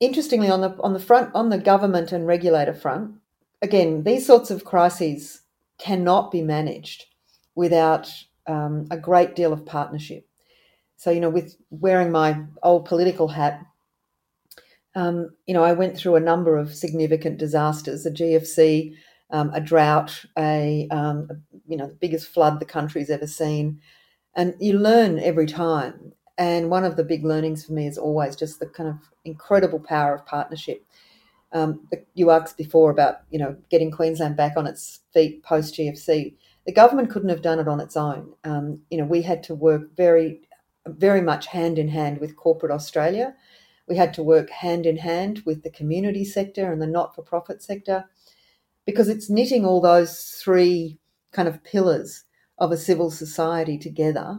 Interestingly, 0.00 0.48
on 0.48 0.60
the 0.60 0.76
on 0.80 0.92
the 0.92 1.00
front 1.00 1.34
on 1.34 1.50
the 1.50 1.58
government 1.58 2.12
and 2.12 2.26
regulator 2.26 2.74
front, 2.74 3.16
again, 3.60 4.02
these 4.04 4.26
sorts 4.26 4.50
of 4.50 4.64
crises 4.64 5.42
cannot 5.78 6.30
be 6.30 6.42
managed 6.42 7.06
without 7.54 8.10
um, 8.46 8.86
a 8.90 8.96
great 8.96 9.34
deal 9.34 9.52
of 9.52 9.66
partnership. 9.66 10.26
So, 10.96 11.10
you 11.10 11.20
know, 11.20 11.30
with 11.30 11.56
wearing 11.70 12.10
my 12.10 12.40
old 12.62 12.86
political 12.86 13.28
hat, 13.28 13.60
um, 14.94 15.30
you 15.46 15.54
know, 15.54 15.64
I 15.64 15.72
went 15.72 15.96
through 15.96 16.16
a 16.16 16.20
number 16.20 16.56
of 16.56 16.74
significant 16.74 17.38
disasters, 17.38 18.04
the 18.04 18.10
GFC, 18.10 18.94
um, 19.30 19.50
a 19.54 19.60
drought, 19.60 20.24
a, 20.38 20.88
um, 20.90 21.28
you 21.66 21.76
know 21.76 21.86
the 21.86 21.94
biggest 21.94 22.28
flood 22.28 22.60
the 22.60 22.66
country's 22.66 23.10
ever 23.10 23.26
seen, 23.26 23.80
and 24.34 24.54
you 24.60 24.78
learn 24.78 25.18
every 25.18 25.46
time. 25.46 26.12
And 26.36 26.68
one 26.68 26.84
of 26.84 26.96
the 26.96 27.04
big 27.04 27.24
learnings 27.24 27.64
for 27.64 27.72
me 27.72 27.86
is 27.86 27.96
always 27.96 28.34
just 28.34 28.58
the 28.58 28.66
kind 28.66 28.88
of 28.88 28.96
incredible 29.24 29.78
power 29.78 30.14
of 30.14 30.26
partnership. 30.26 30.84
Um, 31.52 31.86
you 32.14 32.30
asked 32.30 32.56
before 32.56 32.90
about 32.90 33.20
you 33.30 33.38
know 33.38 33.56
getting 33.70 33.90
Queensland 33.90 34.36
back 34.36 34.56
on 34.56 34.66
its 34.66 35.00
feet 35.12 35.42
post 35.42 35.74
GFC. 35.74 36.34
The 36.66 36.72
government 36.72 37.10
couldn't 37.10 37.28
have 37.28 37.42
done 37.42 37.60
it 37.60 37.68
on 37.68 37.80
its 37.80 37.96
own. 37.96 38.34
Um, 38.44 38.80
you 38.90 38.98
know 38.98 39.04
we 39.04 39.22
had 39.22 39.42
to 39.44 39.54
work 39.54 39.96
very, 39.96 40.40
very 40.86 41.20
much 41.20 41.46
hand 41.46 41.78
in 41.78 41.88
hand 41.88 42.18
with 42.18 42.36
corporate 42.36 42.72
Australia. 42.72 43.34
We 43.86 43.96
had 43.96 44.14
to 44.14 44.22
work 44.22 44.50
hand 44.50 44.86
in 44.86 44.96
hand 44.96 45.42
with 45.44 45.62
the 45.62 45.70
community 45.70 46.24
sector 46.24 46.72
and 46.72 46.80
the 46.80 46.86
not-for-profit 46.86 47.62
sector 47.62 48.06
because 48.86 49.08
it's 49.08 49.30
knitting 49.30 49.64
all 49.64 49.80
those 49.80 50.40
three 50.42 50.98
kind 51.32 51.48
of 51.48 51.62
pillars 51.64 52.24
of 52.58 52.70
a 52.70 52.76
civil 52.76 53.10
society 53.10 53.78
together 53.78 54.38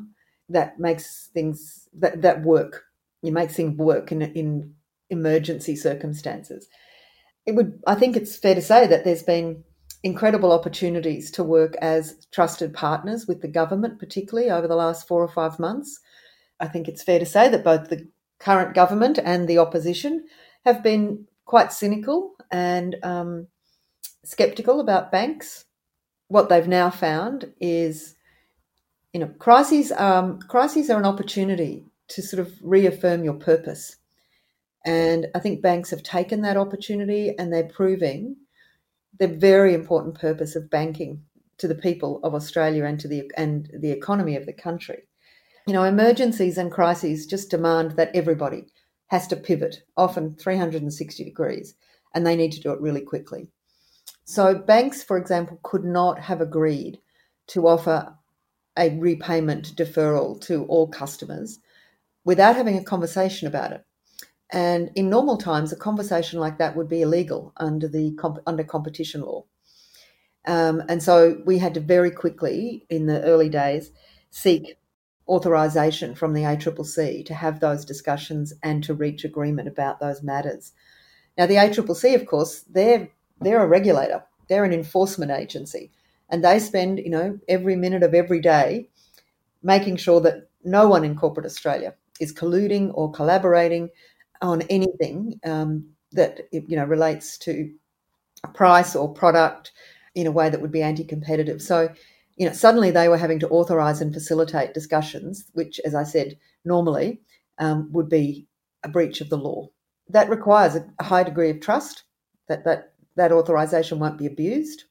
that 0.49 0.79
makes 0.79 1.29
things 1.33 1.87
that, 1.93 2.21
that 2.21 2.43
work. 2.43 2.83
You 3.21 3.31
make 3.31 3.51
things 3.51 3.77
work 3.77 4.11
in, 4.11 4.21
in 4.21 4.73
emergency 5.09 5.75
circumstances. 5.75 6.67
It 7.45 7.55
would, 7.55 7.79
I 7.87 7.95
think, 7.95 8.15
it's 8.15 8.37
fair 8.37 8.55
to 8.55 8.61
say 8.61 8.87
that 8.87 9.03
there's 9.03 9.23
been 9.23 9.63
incredible 10.03 10.51
opportunities 10.51 11.31
to 11.31 11.43
work 11.43 11.75
as 11.81 12.27
trusted 12.31 12.73
partners 12.73 13.25
with 13.27 13.41
the 13.41 13.47
government, 13.47 13.99
particularly 13.99 14.51
over 14.51 14.67
the 14.67 14.75
last 14.75 15.07
four 15.07 15.23
or 15.23 15.27
five 15.27 15.59
months. 15.59 15.99
I 16.59 16.67
think 16.67 16.87
it's 16.87 17.03
fair 17.03 17.19
to 17.19 17.25
say 17.25 17.49
that 17.49 17.63
both 17.63 17.89
the 17.89 18.07
current 18.39 18.75
government 18.75 19.17
and 19.23 19.47
the 19.47 19.57
opposition 19.57 20.25
have 20.63 20.83
been 20.83 21.25
quite 21.45 21.73
cynical 21.73 22.35
and 22.51 22.95
um, 23.03 23.47
skeptical 24.25 24.79
about 24.79 25.11
banks. 25.11 25.65
What 26.27 26.49
they've 26.49 26.67
now 26.67 26.89
found 26.89 27.53
is, 27.59 28.15
you 29.13 29.19
know, 29.19 29.31
crises. 29.39 29.91
Um, 29.91 30.39
crises 30.39 30.89
are 30.89 30.99
an 30.99 31.05
opportunity 31.05 31.85
to 32.09 32.21
sort 32.21 32.39
of 32.39 32.53
reaffirm 32.61 33.23
your 33.23 33.35
purpose, 33.35 33.97
and 34.85 35.27
I 35.35 35.39
think 35.39 35.61
banks 35.61 35.89
have 35.91 36.03
taken 36.03 36.41
that 36.41 36.57
opportunity 36.57 37.35
and 37.37 37.51
they're 37.51 37.63
proving 37.67 38.37
the 39.17 39.27
very 39.27 39.73
important 39.73 40.19
purpose 40.19 40.55
of 40.55 40.69
banking 40.69 41.23
to 41.57 41.67
the 41.67 41.75
people 41.75 42.19
of 42.23 42.35
Australia 42.35 42.85
and 42.85 42.99
to 42.99 43.07
the 43.07 43.31
and 43.37 43.69
the 43.79 43.91
economy 43.91 44.35
of 44.35 44.45
the 44.45 44.53
country. 44.53 45.07
You 45.67 45.73
know, 45.73 45.83
emergencies 45.83 46.57
and 46.57 46.71
crises 46.71 47.25
just 47.25 47.49
demand 47.49 47.91
that 47.91 48.15
everybody 48.15 48.65
has 49.07 49.27
to 49.27 49.35
pivot, 49.35 49.83
often 49.97 50.35
360 50.35 51.23
degrees, 51.23 51.75
and 52.13 52.25
they 52.25 52.35
need 52.35 52.51
to 52.51 52.59
do 52.59 52.71
it 52.71 52.81
really 52.81 53.01
quickly. 53.01 53.47
So, 54.25 54.55
banks, 54.55 55.03
for 55.03 55.17
example, 55.17 55.59
could 55.61 55.85
not 55.85 56.19
have 56.19 56.41
agreed 56.41 56.99
to 57.47 57.67
offer 57.67 58.15
a 58.77 58.89
repayment 58.99 59.75
deferral 59.75 60.41
to 60.41 60.65
all 60.65 60.87
customers 60.87 61.59
without 62.25 62.55
having 62.55 62.77
a 62.77 62.83
conversation 62.83 63.47
about 63.47 63.71
it. 63.71 63.85
And 64.51 64.91
in 64.95 65.09
normal 65.09 65.37
times, 65.37 65.71
a 65.71 65.77
conversation 65.77 66.39
like 66.39 66.57
that 66.57 66.75
would 66.75 66.89
be 66.89 67.01
illegal 67.01 67.53
under 67.57 67.87
the 67.87 68.17
under 68.45 68.63
competition 68.63 69.21
law. 69.21 69.45
Um, 70.47 70.83
and 70.89 71.01
so 71.01 71.41
we 71.45 71.59
had 71.59 71.73
to 71.75 71.79
very 71.79 72.11
quickly, 72.11 72.85
in 72.89 73.05
the 73.05 73.21
early 73.23 73.49
days, 73.49 73.91
seek 74.31 74.77
authorisation 75.27 76.15
from 76.15 76.33
the 76.33 76.43
ACCC 76.43 77.25
to 77.25 77.33
have 77.33 77.59
those 77.59 77.85
discussions 77.85 78.53
and 78.61 78.83
to 78.83 78.93
reach 78.93 79.23
agreement 79.23 79.67
about 79.67 79.99
those 79.99 80.21
matters. 80.21 80.71
Now, 81.37 81.47
the 81.47 81.55
ACCC, 81.55 82.15
of 82.15 82.27
course, 82.27 82.61
they're 82.69 83.09
they're 83.41 83.63
a 83.63 83.67
regulator, 83.67 84.23
they're 84.47 84.65
an 84.65 84.73
enforcement 84.73 85.31
agency, 85.31 85.91
and 86.29 86.43
they 86.43 86.59
spend, 86.59 86.99
you 86.99 87.09
know, 87.09 87.39
every 87.47 87.75
minute 87.75 88.03
of 88.03 88.13
every 88.13 88.39
day 88.39 88.89
making 89.63 89.97
sure 89.97 90.21
that 90.21 90.49
no 90.63 90.87
one 90.87 91.03
in 91.03 91.15
corporate 91.15 91.45
Australia 91.45 91.93
is 92.19 92.33
colluding 92.33 92.91
or 92.93 93.11
collaborating 93.11 93.89
on 94.41 94.61
anything 94.63 95.39
um, 95.45 95.85
that 96.11 96.41
you 96.51 96.75
know 96.75 96.85
relates 96.85 97.37
to 97.37 97.71
price 98.53 98.95
or 98.95 99.13
product 99.13 99.71
in 100.13 100.27
a 100.27 100.31
way 100.31 100.49
that 100.49 100.61
would 100.61 100.71
be 100.71 100.81
anti-competitive. 100.81 101.61
So, 101.61 101.89
you 102.37 102.47
know, 102.47 102.53
suddenly 102.53 102.91
they 102.91 103.09
were 103.09 103.17
having 103.17 103.39
to 103.39 103.49
authorise 103.49 104.01
and 104.01 104.13
facilitate 104.13 104.73
discussions, 104.73 105.45
which, 105.53 105.79
as 105.83 105.93
I 105.93 106.03
said, 106.03 106.37
normally 106.63 107.21
um, 107.57 107.91
would 107.91 108.07
be 108.07 108.47
a 108.83 108.89
breach 108.89 109.19
of 109.19 109.29
the 109.29 109.37
law. 109.37 109.69
That 110.09 110.29
requires 110.29 110.75
a 110.75 111.03
high 111.03 111.23
degree 111.23 111.49
of 111.49 111.59
trust 111.59 112.03
that 112.47 112.63
that 112.65 112.93
that 113.15 113.31
authorization 113.31 113.99
won't 113.99 114.17
be 114.17 114.25
abused. 114.25 114.83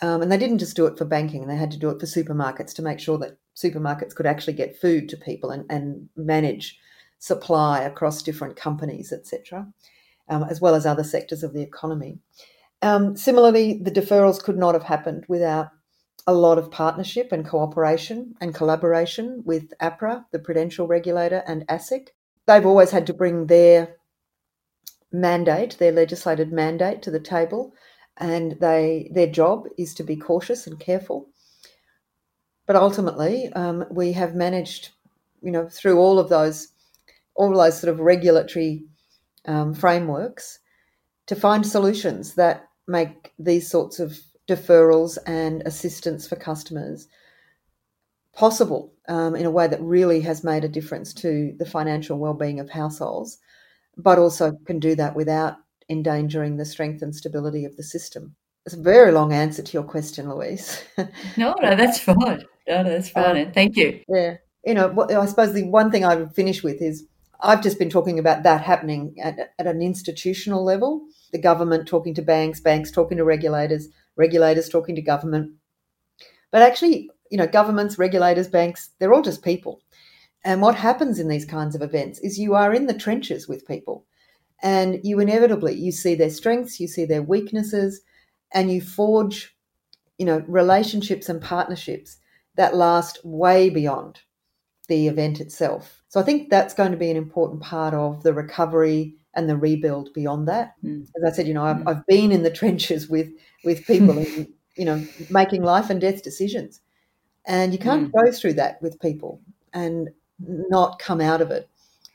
Um, 0.00 0.20
and 0.20 0.32
they 0.32 0.36
didn't 0.36 0.58
just 0.58 0.74
do 0.74 0.86
it 0.86 0.98
for 0.98 1.04
banking, 1.04 1.46
they 1.46 1.56
had 1.56 1.70
to 1.70 1.78
do 1.78 1.90
it 1.90 2.00
for 2.00 2.06
supermarkets 2.06 2.74
to 2.74 2.82
make 2.82 2.98
sure 2.98 3.18
that 3.18 3.38
supermarkets 3.54 4.14
could 4.14 4.26
actually 4.26 4.54
get 4.54 4.80
food 4.80 5.08
to 5.08 5.16
people 5.16 5.50
and, 5.50 5.64
and 5.70 6.08
manage 6.16 6.78
supply 7.18 7.82
across 7.82 8.22
different 8.22 8.56
companies, 8.56 9.12
etc., 9.12 9.68
um, 10.28 10.42
as 10.44 10.60
well 10.60 10.74
as 10.74 10.86
other 10.86 11.04
sectors 11.04 11.44
of 11.44 11.52
the 11.52 11.62
economy. 11.62 12.18
Um, 12.82 13.16
similarly, 13.16 13.80
the 13.80 13.92
deferrals 13.92 14.42
could 14.42 14.58
not 14.58 14.74
have 14.74 14.82
happened 14.82 15.24
without 15.28 15.68
a 16.26 16.34
lot 16.34 16.58
of 16.58 16.70
partnership 16.70 17.30
and 17.30 17.46
cooperation 17.46 18.34
and 18.40 18.54
collaboration 18.54 19.42
with 19.44 19.72
APRA, 19.80 20.24
the 20.32 20.38
prudential 20.38 20.86
regulator, 20.88 21.44
and 21.46 21.66
ASIC. 21.68 22.08
They've 22.46 22.66
always 22.66 22.90
had 22.90 23.06
to 23.06 23.14
bring 23.14 23.46
their 23.46 23.96
mandate, 25.12 25.76
their 25.78 25.92
legislated 25.92 26.52
mandate 26.52 27.02
to 27.02 27.10
the 27.10 27.20
table, 27.20 27.74
and 28.16 28.52
they 28.60 29.10
their 29.12 29.26
job 29.26 29.66
is 29.78 29.94
to 29.94 30.04
be 30.04 30.16
cautious 30.16 30.66
and 30.66 30.78
careful. 30.80 31.28
But 32.66 32.76
ultimately, 32.76 33.52
um, 33.52 33.84
we 33.90 34.12
have 34.12 34.34
managed, 34.34 34.90
you 35.42 35.50
know, 35.50 35.68
through 35.68 35.98
all 35.98 36.18
of 36.18 36.28
those, 36.28 36.68
all 37.34 37.50
of 37.50 37.56
those 37.56 37.80
sort 37.80 37.92
of 37.92 38.00
regulatory 38.00 38.84
um, 39.46 39.74
frameworks, 39.74 40.60
to 41.26 41.34
find 41.34 41.66
solutions 41.66 42.34
that 42.34 42.68
make 42.86 43.32
these 43.38 43.68
sorts 43.68 43.98
of 43.98 44.18
deferrals 44.48 45.18
and 45.26 45.62
assistance 45.66 46.26
for 46.26 46.36
customers 46.36 47.08
possible 48.34 48.92
um, 49.08 49.36
in 49.36 49.46
a 49.46 49.50
way 49.50 49.66
that 49.66 49.80
really 49.80 50.20
has 50.20 50.42
made 50.42 50.64
a 50.64 50.68
difference 50.68 51.12
to 51.12 51.54
the 51.58 51.66
financial 51.66 52.18
well-being 52.18 52.60
of 52.60 52.70
households 52.70 53.38
but 53.96 54.18
also 54.18 54.52
can 54.66 54.78
do 54.78 54.94
that 54.96 55.14
without 55.14 55.56
endangering 55.88 56.56
the 56.56 56.64
strength 56.64 57.02
and 57.02 57.14
stability 57.14 57.64
of 57.64 57.76
the 57.76 57.82
system. 57.82 58.34
It's 58.64 58.74
a 58.74 58.80
very 58.80 59.10
long 59.12 59.32
answer 59.32 59.62
to 59.62 59.72
your 59.72 59.82
question, 59.82 60.30
Louise. 60.30 60.82
no, 61.36 61.54
no, 61.60 61.74
that's 61.74 61.98
fine. 61.98 62.44
No, 62.68 62.84
that's 62.84 63.10
fine. 63.10 63.46
Um, 63.46 63.52
Thank 63.52 63.76
you. 63.76 64.00
Yeah. 64.08 64.36
You 64.64 64.74
know, 64.74 65.06
I 65.10 65.26
suppose 65.26 65.52
the 65.52 65.64
one 65.64 65.90
thing 65.90 66.04
I 66.04 66.14
would 66.14 66.32
finish 66.32 66.62
with 66.62 66.80
is 66.80 67.04
I've 67.40 67.62
just 67.62 67.78
been 67.78 67.90
talking 67.90 68.20
about 68.20 68.44
that 68.44 68.62
happening 68.62 69.16
at, 69.20 69.52
at 69.58 69.66
an 69.66 69.82
institutional 69.82 70.64
level 70.64 71.02
the 71.32 71.38
government 71.38 71.88
talking 71.88 72.14
to 72.14 72.22
banks, 72.22 72.60
banks 72.60 72.90
talking 72.90 73.16
to 73.16 73.24
regulators, 73.24 73.88
regulators 74.16 74.68
talking 74.68 74.94
to 74.94 75.02
government. 75.02 75.52
But 76.50 76.62
actually, 76.62 77.10
you 77.30 77.38
know, 77.38 77.46
governments, 77.46 77.98
regulators, 77.98 78.48
banks, 78.48 78.90
they're 78.98 79.14
all 79.14 79.22
just 79.22 79.42
people. 79.42 79.80
And 80.44 80.60
what 80.60 80.74
happens 80.74 81.18
in 81.18 81.28
these 81.28 81.44
kinds 81.44 81.74
of 81.74 81.82
events 81.82 82.18
is 82.20 82.38
you 82.38 82.54
are 82.54 82.74
in 82.74 82.86
the 82.86 82.98
trenches 82.98 83.46
with 83.46 83.66
people 83.66 84.06
and 84.62 85.00
you 85.02 85.20
inevitably 85.20 85.74
you 85.74 85.92
see 85.92 86.14
their 86.14 86.30
strengths, 86.30 86.80
you 86.80 86.88
see 86.88 87.04
their 87.04 87.22
weaknesses 87.22 88.00
and 88.52 88.70
you 88.70 88.80
forge 88.80 89.54
you 90.18 90.26
know 90.26 90.44
relationships 90.46 91.28
and 91.28 91.40
partnerships 91.40 92.18
that 92.56 92.76
last 92.76 93.24
way 93.24 93.70
beyond 93.70 94.20
the 94.88 95.08
event 95.08 95.40
itself. 95.40 96.02
So 96.08 96.20
I 96.20 96.22
think 96.22 96.50
that's 96.50 96.74
going 96.74 96.90
to 96.90 96.98
be 96.98 97.10
an 97.10 97.16
important 97.16 97.62
part 97.62 97.94
of 97.94 98.22
the 98.22 98.34
recovery 98.34 99.14
and 99.34 99.48
the 99.48 99.56
rebuild 99.56 100.12
beyond 100.12 100.46
that. 100.48 100.74
Mm. 100.84 101.06
As 101.16 101.32
I 101.32 101.34
said, 101.34 101.48
you 101.48 101.54
know, 101.54 101.64
I've, 101.64 101.76
mm. 101.78 101.88
I've, 101.88 102.06
been 102.06 102.32
in 102.32 102.42
the 102.42 102.50
trenches 102.60 103.08
with 103.08 103.30
with 103.64 103.86
people, 103.86 104.18
in, 104.18 104.52
you 104.76 104.84
know, 104.84 105.04
making 105.30 105.62
life 105.62 105.88
and 105.88 106.00
death 106.00 106.22
decisions, 106.22 106.80
and 107.46 107.72
you 107.72 107.78
can't 107.78 108.12
mm. 108.12 108.24
go 108.24 108.30
through 108.32 108.54
that 108.54 108.82
with 108.82 109.00
people. 109.00 109.40
And 109.72 110.10
not 110.46 110.98
come 110.98 111.20
out 111.20 111.40
of 111.40 111.50
it 111.50 111.68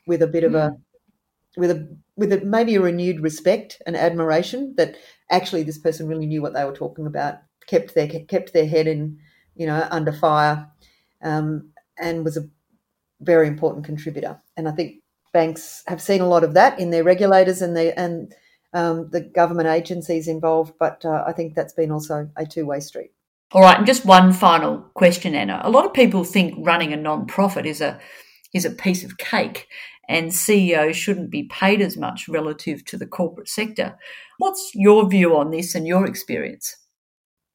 with 0.06 0.22
a 0.22 0.26
bit 0.26 0.44
of 0.44 0.54
a 0.54 0.70
hmm. 0.70 1.60
with 1.60 1.70
a 1.70 1.96
with 2.16 2.32
a, 2.32 2.40
maybe 2.44 2.74
a 2.74 2.80
renewed 2.80 3.20
respect 3.20 3.80
and 3.86 3.96
admiration 3.96 4.74
that 4.76 4.96
actually 5.30 5.62
this 5.62 5.78
person 5.78 6.08
really 6.08 6.26
knew 6.26 6.42
what 6.42 6.52
they 6.52 6.64
were 6.64 6.72
talking 6.72 7.06
about, 7.06 7.36
kept 7.66 7.94
their 7.94 8.08
kept 8.08 8.52
their 8.52 8.66
head 8.66 8.86
in 8.86 9.18
you 9.54 9.66
know 9.66 9.86
under 9.90 10.12
fire, 10.12 10.68
um, 11.22 11.70
and 11.98 12.24
was 12.24 12.36
a 12.36 12.48
very 13.20 13.46
important 13.46 13.84
contributor. 13.84 14.40
And 14.56 14.68
I 14.68 14.72
think 14.72 14.96
banks 15.32 15.82
have 15.86 16.02
seen 16.02 16.20
a 16.20 16.28
lot 16.28 16.44
of 16.44 16.54
that 16.54 16.78
in 16.78 16.90
their 16.90 17.04
regulators 17.04 17.62
and 17.62 17.76
their 17.76 17.94
and 17.96 18.34
um, 18.72 19.08
the 19.10 19.20
government 19.20 19.68
agencies 19.68 20.28
involved. 20.28 20.74
But 20.78 21.04
uh, 21.04 21.24
I 21.26 21.32
think 21.32 21.54
that's 21.54 21.72
been 21.72 21.92
also 21.92 22.30
a 22.36 22.46
two 22.46 22.66
way 22.66 22.80
street. 22.80 23.12
All 23.52 23.62
right, 23.62 23.78
and 23.78 23.86
just 23.86 24.04
one 24.04 24.32
final 24.32 24.78
question, 24.94 25.34
Anna. 25.34 25.60
A 25.64 25.70
lot 25.70 25.86
of 25.86 25.94
people 25.94 26.22
think 26.24 26.54
running 26.58 26.92
a 26.92 26.96
non-profit 26.96 27.64
is 27.66 27.80
a 27.80 27.98
is 28.54 28.64
a 28.64 28.70
piece 28.70 29.04
of 29.04 29.18
cake 29.18 29.68
and 30.08 30.34
CEOs 30.34 30.96
shouldn't 30.96 31.30
be 31.30 31.44
paid 31.44 31.82
as 31.82 31.96
much 31.96 32.28
relative 32.28 32.84
to 32.86 32.96
the 32.96 33.06
corporate 33.06 33.48
sector. 33.48 33.98
What's 34.38 34.70
your 34.74 35.08
view 35.08 35.36
on 35.36 35.50
this 35.50 35.74
and 35.74 35.86
your 35.86 36.06
experience? 36.06 36.76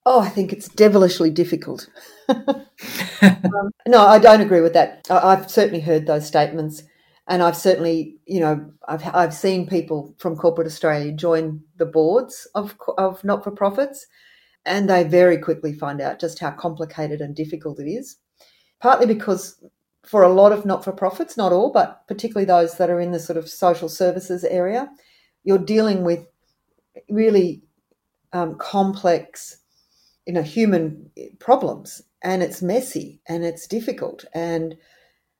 Oh, 0.06 0.20
I 0.20 0.30
think 0.30 0.54
it's 0.54 0.68
devilishly 0.68 1.32
difficult. 1.32 1.90
um, 2.30 3.72
no, 3.88 4.02
I 4.02 4.20
don't 4.20 4.42
agree 4.42 4.62
with 4.62 4.74
that. 4.74 5.08
I, 5.10 5.36
have 5.36 5.50
certainly 5.50 5.80
heard 5.80 6.06
those 6.06 6.28
statements, 6.28 6.84
and 7.28 7.42
I've 7.42 7.58
certainly, 7.58 8.18
you 8.28 8.42
know, 8.42 8.72
I've 8.88 9.04
I've 9.16 9.34
seen 9.34 9.66
people 9.66 10.14
from 10.20 10.36
corporate 10.36 10.68
Australia 10.68 11.12
join 11.14 11.62
the 11.78 11.86
boards 11.86 12.48
of 12.54 12.76
of 12.98 13.24
not 13.24 13.44
for 13.46 13.52
profits, 13.52 14.06
and 14.66 14.90
they 14.90 15.04
very 15.04 15.38
quickly 15.38 15.74
find 15.74 16.02
out 16.02 16.20
just 16.20 16.40
how 16.40 16.52
complicated 16.52 17.22
and 17.22 17.36
difficult 17.36 17.80
it 17.80 17.90
is. 17.90 18.18
Partly 18.80 19.06
because 19.06 19.62
for 20.06 20.24
a 20.24 20.34
lot 20.34 20.52
of 20.52 20.66
not 20.66 20.84
for 20.84 20.92
profits, 20.92 21.38
not 21.38 21.54
all, 21.54 21.72
but 21.72 22.06
particularly 22.08 22.46
those 22.46 22.78
that 22.78 22.90
are 22.90 23.00
in 23.00 23.12
the 23.12 23.20
sort 23.20 23.38
of 23.38 23.50
social 23.50 23.90
services 23.90 24.44
area, 24.44 24.90
you're 25.44 25.58
dealing 25.58 26.04
with 26.04 26.26
really 27.10 27.64
um, 28.34 28.56
complex, 28.58 29.58
you 30.26 30.34
know, 30.34 30.42
human 30.42 31.10
problems, 31.40 32.02
and 32.22 32.42
it's 32.42 32.62
messy 32.62 33.22
and 33.28 33.44
it's 33.44 33.68
difficult, 33.68 34.26
and 34.34 34.76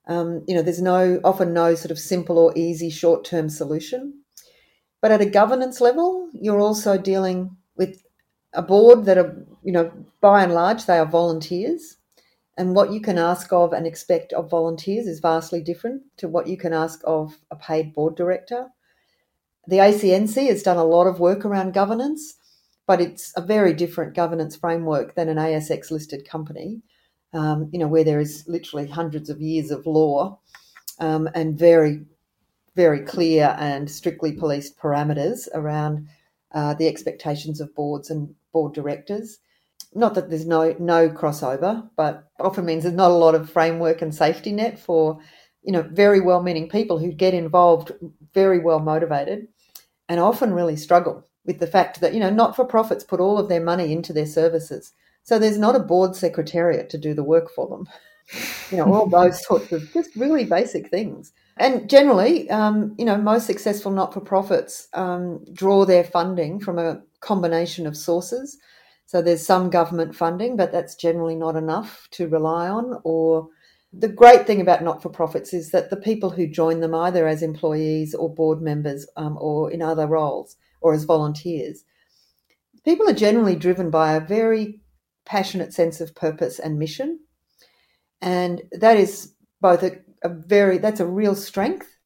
um, 0.08 0.44
you 0.48 0.56
know, 0.56 0.62
there's 0.62 0.82
no 0.82 1.20
often 1.24 1.54
no 1.54 1.76
sort 1.76 1.92
of 1.92 2.00
simple 2.00 2.38
or 2.38 2.54
easy 2.58 2.90
short 2.90 3.24
term 3.24 3.50
solution. 3.50 4.22
But 5.02 5.12
at 5.12 5.22
a 5.22 5.26
governance 5.26 5.82
level, 5.82 6.30
you're 6.34 6.60
also 6.60 6.98
dealing 6.98 7.58
with 7.76 8.03
a 8.54 8.62
board 8.62 9.06
that 9.06 9.18
are, 9.18 9.46
you 9.64 9.72
know, 9.72 9.92
by 10.22 10.44
and 10.44 10.54
large, 10.54 10.86
they 10.86 10.98
are 10.98 11.06
volunteers. 11.06 11.98
And 12.58 12.76
what 12.76 12.92
you 12.92 13.02
can 13.02 13.18
ask 13.18 13.52
of 13.52 13.74
and 13.74 13.88
expect 13.88 14.32
of 14.34 14.50
volunteers 14.50 15.08
is 15.08 15.20
vastly 15.20 15.62
different 15.62 16.04
to 16.18 16.28
what 16.28 16.48
you 16.48 16.56
can 16.56 16.72
ask 16.72 17.02
of 17.04 17.38
a 17.50 17.56
paid 17.56 17.96
board 17.96 18.16
director. 18.16 18.70
The 19.68 19.78
ACNC 19.78 20.48
has 20.48 20.62
done 20.62 20.78
a 20.78 20.84
lot 20.84 21.08
of 21.08 21.20
work 21.20 21.46
around 21.46 21.74
governance, 21.74 22.36
but 22.86 23.02
it's 23.02 23.34
a 23.36 23.42
very 23.42 23.74
different 23.74 24.14
governance 24.14 24.56
framework 24.56 25.16
than 25.16 25.30
an 25.30 25.38
ASX 25.38 25.90
listed 25.90 26.28
company, 26.28 26.82
um, 27.34 27.70
you 27.72 27.80
know, 27.80 27.88
where 27.88 28.04
there 28.04 28.20
is 28.20 28.44
literally 28.48 28.88
hundreds 28.88 29.30
of 29.30 29.42
years 29.42 29.72
of 29.72 29.88
law 29.88 30.38
um, 31.00 31.28
and 31.34 31.58
very, 31.58 32.02
very 32.76 33.00
clear 33.00 33.56
and 33.58 33.90
strictly 33.90 34.34
policed 34.34 34.78
parameters 34.78 35.48
around 35.56 36.08
uh, 36.54 36.74
the 36.74 36.88
expectations 36.88 37.60
of 37.60 37.74
boards 37.76 38.10
and 38.10 38.34
board 38.52 38.74
directors. 38.74 39.40
Not 39.96 40.16
that 40.16 40.30
there's 40.30 40.46
no 40.46 40.76
no 40.80 41.10
crossover, 41.10 41.90
but 41.96 42.28
often 42.40 42.66
means 42.66 42.84
there's 42.84 42.96
not 42.96 43.12
a 43.12 43.16
lot 43.16 43.36
of 43.36 43.50
framework 43.50 44.02
and 44.02 44.14
safety 44.14 44.52
net 44.52 44.80
for 44.80 45.20
you 45.64 45.72
know 45.72 45.84
very 45.84 46.20
well-meaning 46.20 46.70
people 46.70 46.98
who 47.00 47.12
get 47.12 47.34
involved, 47.34 47.92
very 48.34 48.60
well 48.60 48.80
motivated, 48.80 49.48
and 50.10 50.20
often 50.20 50.54
really 50.54 50.76
struggle 50.76 51.28
with 51.46 51.60
the 51.60 51.68
fact 51.68 52.02
that 52.02 52.14
you 52.14 52.20
know 52.20 52.30
not-for-profits 52.30 53.04
put 53.04 53.20
all 53.20 53.38
of 53.38 53.50
their 53.50 53.64
money 53.64 53.92
into 53.92 54.14
their 54.14 54.26
services, 54.26 54.94
so 55.24 55.40
there's 55.40 55.58
not 55.58 55.76
a 55.76 55.80
board 55.80 56.16
secretariat 56.16 56.90
to 56.90 56.98
do 56.98 57.14
the 57.14 57.24
work 57.24 57.50
for 57.50 57.68
them. 57.68 57.88
You 58.72 58.78
know 58.78 58.94
all 58.94 59.08
those 59.08 59.44
sorts 59.46 59.72
of 59.72 59.92
just 59.94 60.16
really 60.16 60.46
basic 60.46 60.90
things. 60.90 61.34
And 61.58 61.90
generally, 61.90 62.50
um, 62.50 62.96
you 62.98 63.06
know, 63.06 63.18
most 63.18 63.46
successful 63.46 63.92
not-for-profits 63.92 64.88
um, 64.94 65.46
draw 65.54 65.86
their 65.86 66.04
funding 66.04 66.60
from 66.60 66.80
a 66.80 67.02
combination 67.20 67.86
of 67.86 67.96
sources. 67.96 68.58
So 69.06 69.22
there's 69.22 69.46
some 69.46 69.70
government 69.70 70.16
funding, 70.16 70.58
but 70.58 70.72
that's 70.72 70.96
generally 70.96 71.36
not 71.36 71.56
enough 71.56 72.08
to 72.12 72.28
rely 72.28 72.68
on. 72.68 73.00
Or 73.04 73.50
the 73.92 74.08
great 74.08 74.48
thing 74.48 74.62
about 74.62 74.84
not-for-profits 74.84 75.54
is 75.54 75.70
that 75.72 75.92
the 75.92 75.98
people 75.98 76.32
who 76.32 76.48
join 76.48 76.80
them, 76.80 76.96
either 76.96 77.28
as 77.28 77.44
employees 77.44 78.16
or 78.16 78.34
board 78.34 78.62
members, 78.62 79.08
um, 79.16 79.38
or 79.40 79.70
in 79.70 79.84
other 79.84 80.08
roles, 80.08 80.56
or 80.82 80.96
as 80.96 81.04
volunteers, 81.04 81.84
people 82.84 83.08
are 83.08 83.14
generally 83.14 83.56
driven 83.56 83.92
by 83.92 84.14
a 84.14 84.20
very 84.20 84.82
passionate 85.26 85.74
sense 85.74 86.02
of 86.02 86.16
purpose 86.16 86.60
and 86.60 86.80
mission, 86.80 87.20
and 88.22 88.62
that 88.72 88.98
is 88.98 89.34
both 89.62 89.84
a 89.84 89.98
a 90.24 90.30
very 90.30 90.78
that's 90.78 91.00
a 91.00 91.06
real 91.06 91.36
strength 91.36 91.98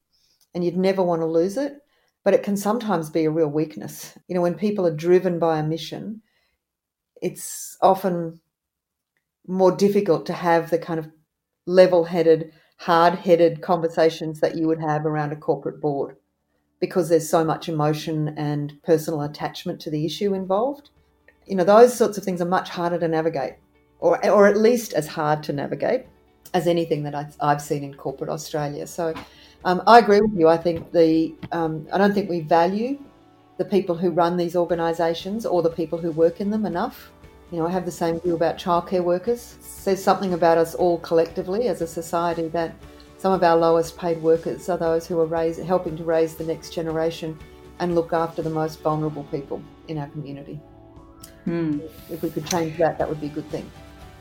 and 0.52 0.64
you'd 0.64 0.76
never 0.76 1.02
want 1.02 1.22
to 1.22 1.26
lose 1.26 1.56
it 1.56 1.74
but 2.24 2.34
it 2.34 2.42
can 2.42 2.56
sometimes 2.56 3.08
be 3.08 3.24
a 3.24 3.30
real 3.30 3.48
weakness. 3.48 4.18
You 4.26 4.34
know 4.34 4.42
when 4.42 4.54
people 4.54 4.86
are 4.86 4.94
driven 4.94 5.38
by 5.38 5.58
a 5.58 5.62
mission 5.62 6.22
it's 7.22 7.76
often 7.80 8.40
more 9.46 9.74
difficult 9.74 10.26
to 10.26 10.32
have 10.32 10.70
the 10.70 10.78
kind 10.78 10.98
of 11.00 11.08
level-headed 11.66 12.52
hard-headed 12.80 13.60
conversations 13.62 14.40
that 14.40 14.56
you 14.56 14.66
would 14.66 14.80
have 14.80 15.04
around 15.04 15.32
a 15.32 15.36
corporate 15.36 15.80
board 15.80 16.16
because 16.80 17.08
there's 17.08 17.28
so 17.28 17.44
much 17.44 17.68
emotion 17.68 18.28
and 18.36 18.80
personal 18.84 19.22
attachment 19.22 19.80
to 19.80 19.90
the 19.90 20.04
issue 20.04 20.34
involved 20.34 20.90
you 21.48 21.56
know 21.56 21.64
those 21.64 21.96
sorts 21.96 22.18
of 22.18 22.24
things 22.24 22.40
are 22.40 22.46
much 22.46 22.68
harder 22.68 22.98
to 22.98 23.08
navigate 23.08 23.54
or 24.00 24.24
or 24.30 24.46
at 24.46 24.56
least 24.56 24.92
as 24.92 25.06
hard 25.06 25.42
to 25.44 25.52
navigate 25.52 26.06
as 26.54 26.66
anything 26.66 27.02
that 27.02 27.14
I've, 27.14 27.36
I've 27.40 27.60
seen 27.60 27.84
in 27.84 27.94
corporate 27.94 28.30
Australia. 28.30 28.86
So 28.86 29.12
um, 29.64 29.82
I 29.86 29.98
agree 29.98 30.20
with 30.20 30.32
you. 30.34 30.48
I 30.48 30.56
think 30.56 30.92
the 30.92 31.34
um, 31.52 31.86
I 31.92 31.98
don't 31.98 32.14
think 32.14 32.30
we 32.30 32.40
value 32.40 32.98
the 33.58 33.64
people 33.64 33.96
who 33.96 34.10
run 34.10 34.36
these 34.36 34.54
organisations 34.54 35.44
or 35.44 35.62
the 35.62 35.70
people 35.70 35.98
who 35.98 36.12
work 36.12 36.40
in 36.40 36.50
them 36.50 36.64
enough. 36.64 37.10
You 37.50 37.58
know, 37.58 37.66
I 37.66 37.70
have 37.70 37.84
the 37.84 37.90
same 37.90 38.20
view 38.20 38.34
about 38.34 38.56
childcare 38.58 39.02
workers. 39.02 39.56
It 39.58 39.64
says 39.64 40.04
something 40.04 40.34
about 40.34 40.58
us 40.58 40.74
all 40.74 40.98
collectively 40.98 41.68
as 41.68 41.80
a 41.80 41.86
society 41.86 42.48
that 42.48 42.74
some 43.16 43.32
of 43.32 43.42
our 43.42 43.56
lowest 43.56 43.98
paid 43.98 44.22
workers 44.22 44.68
are 44.68 44.78
those 44.78 45.06
who 45.06 45.18
are 45.18 45.26
raise, 45.26 45.56
helping 45.56 45.96
to 45.96 46.04
raise 46.04 46.36
the 46.36 46.44
next 46.44 46.72
generation 46.72 47.36
and 47.80 47.94
look 47.94 48.12
after 48.12 48.42
the 48.42 48.50
most 48.50 48.80
vulnerable 48.80 49.24
people 49.24 49.60
in 49.88 49.98
our 49.98 50.08
community. 50.08 50.60
Mm. 51.48 51.80
If 52.10 52.22
we 52.22 52.28
could 52.28 52.46
change 52.46 52.76
that, 52.76 52.98
that 52.98 53.08
would 53.08 53.20
be 53.20 53.28
a 53.28 53.30
good 53.30 53.48
thing. 53.48 53.70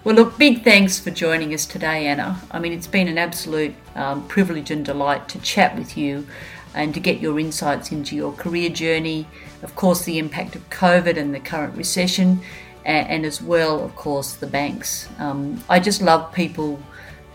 Well, 0.05 0.15
look, 0.15 0.37
big 0.37 0.63
thanks 0.63 0.97
for 0.97 1.11
joining 1.11 1.53
us 1.53 1.65
today, 1.65 2.07
Anna. 2.07 2.41
I 2.51 2.59
mean, 2.59 2.71
it's 2.71 2.87
been 2.87 3.09
an 3.09 3.17
absolute 3.17 3.75
um, 3.95 4.25
privilege 4.29 4.71
and 4.71 4.85
delight 4.85 5.27
to 5.29 5.39
chat 5.39 5.75
with 5.75 5.97
you 5.97 6.25
and 6.73 6.93
to 6.93 7.01
get 7.01 7.19
your 7.19 7.37
insights 7.37 7.91
into 7.91 8.15
your 8.15 8.31
career 8.31 8.69
journey, 8.69 9.27
of 9.61 9.75
course, 9.75 10.05
the 10.05 10.17
impact 10.19 10.55
of 10.55 10.69
COVID 10.69 11.17
and 11.17 11.35
the 11.35 11.41
current 11.41 11.75
recession, 11.75 12.39
and, 12.85 13.09
and 13.09 13.25
as 13.25 13.41
well, 13.41 13.83
of 13.83 13.95
course, 13.97 14.35
the 14.35 14.47
banks. 14.47 15.09
Um, 15.19 15.61
I 15.67 15.81
just 15.81 16.01
love 16.01 16.31
people 16.33 16.79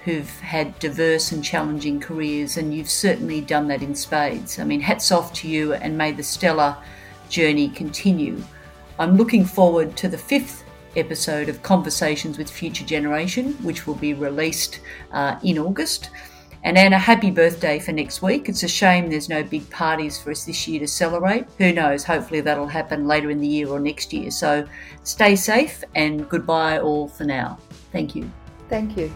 who've 0.04 0.30
had 0.40 0.78
diverse 0.78 1.32
and 1.32 1.44
challenging 1.44 2.00
careers, 2.00 2.56
and 2.56 2.72
you've 2.72 2.88
certainly 2.88 3.42
done 3.42 3.68
that 3.68 3.82
in 3.82 3.94
spades. 3.94 4.58
I 4.58 4.64
mean, 4.64 4.80
hats 4.80 5.12
off 5.12 5.34
to 5.34 5.48
you, 5.48 5.74
and 5.74 5.98
may 5.98 6.12
the 6.12 6.22
stellar 6.22 6.76
journey 7.28 7.68
continue. 7.68 8.42
I'm 9.02 9.16
looking 9.16 9.44
forward 9.44 9.96
to 9.96 10.08
the 10.08 10.16
fifth 10.16 10.62
episode 10.94 11.48
of 11.48 11.60
Conversations 11.64 12.38
with 12.38 12.48
Future 12.48 12.84
Generation, 12.84 13.54
which 13.54 13.84
will 13.84 13.96
be 13.96 14.14
released 14.14 14.78
uh, 15.10 15.40
in 15.42 15.58
August. 15.58 16.10
And 16.62 16.78
Anna, 16.78 17.00
happy 17.00 17.32
birthday 17.32 17.80
for 17.80 17.90
next 17.90 18.22
week. 18.22 18.48
It's 18.48 18.62
a 18.62 18.68
shame 18.68 19.10
there's 19.10 19.28
no 19.28 19.42
big 19.42 19.68
parties 19.70 20.20
for 20.20 20.30
us 20.30 20.44
this 20.44 20.68
year 20.68 20.78
to 20.78 20.86
celebrate. 20.86 21.46
Who 21.58 21.72
knows? 21.72 22.04
Hopefully 22.04 22.42
that'll 22.42 22.68
happen 22.68 23.08
later 23.08 23.30
in 23.30 23.40
the 23.40 23.48
year 23.48 23.70
or 23.70 23.80
next 23.80 24.12
year. 24.12 24.30
So 24.30 24.64
stay 25.02 25.34
safe 25.34 25.82
and 25.96 26.28
goodbye 26.28 26.78
all 26.78 27.08
for 27.08 27.24
now. 27.24 27.58
Thank 27.90 28.14
you. 28.14 28.30
Thank 28.68 28.96
you. 28.96 29.12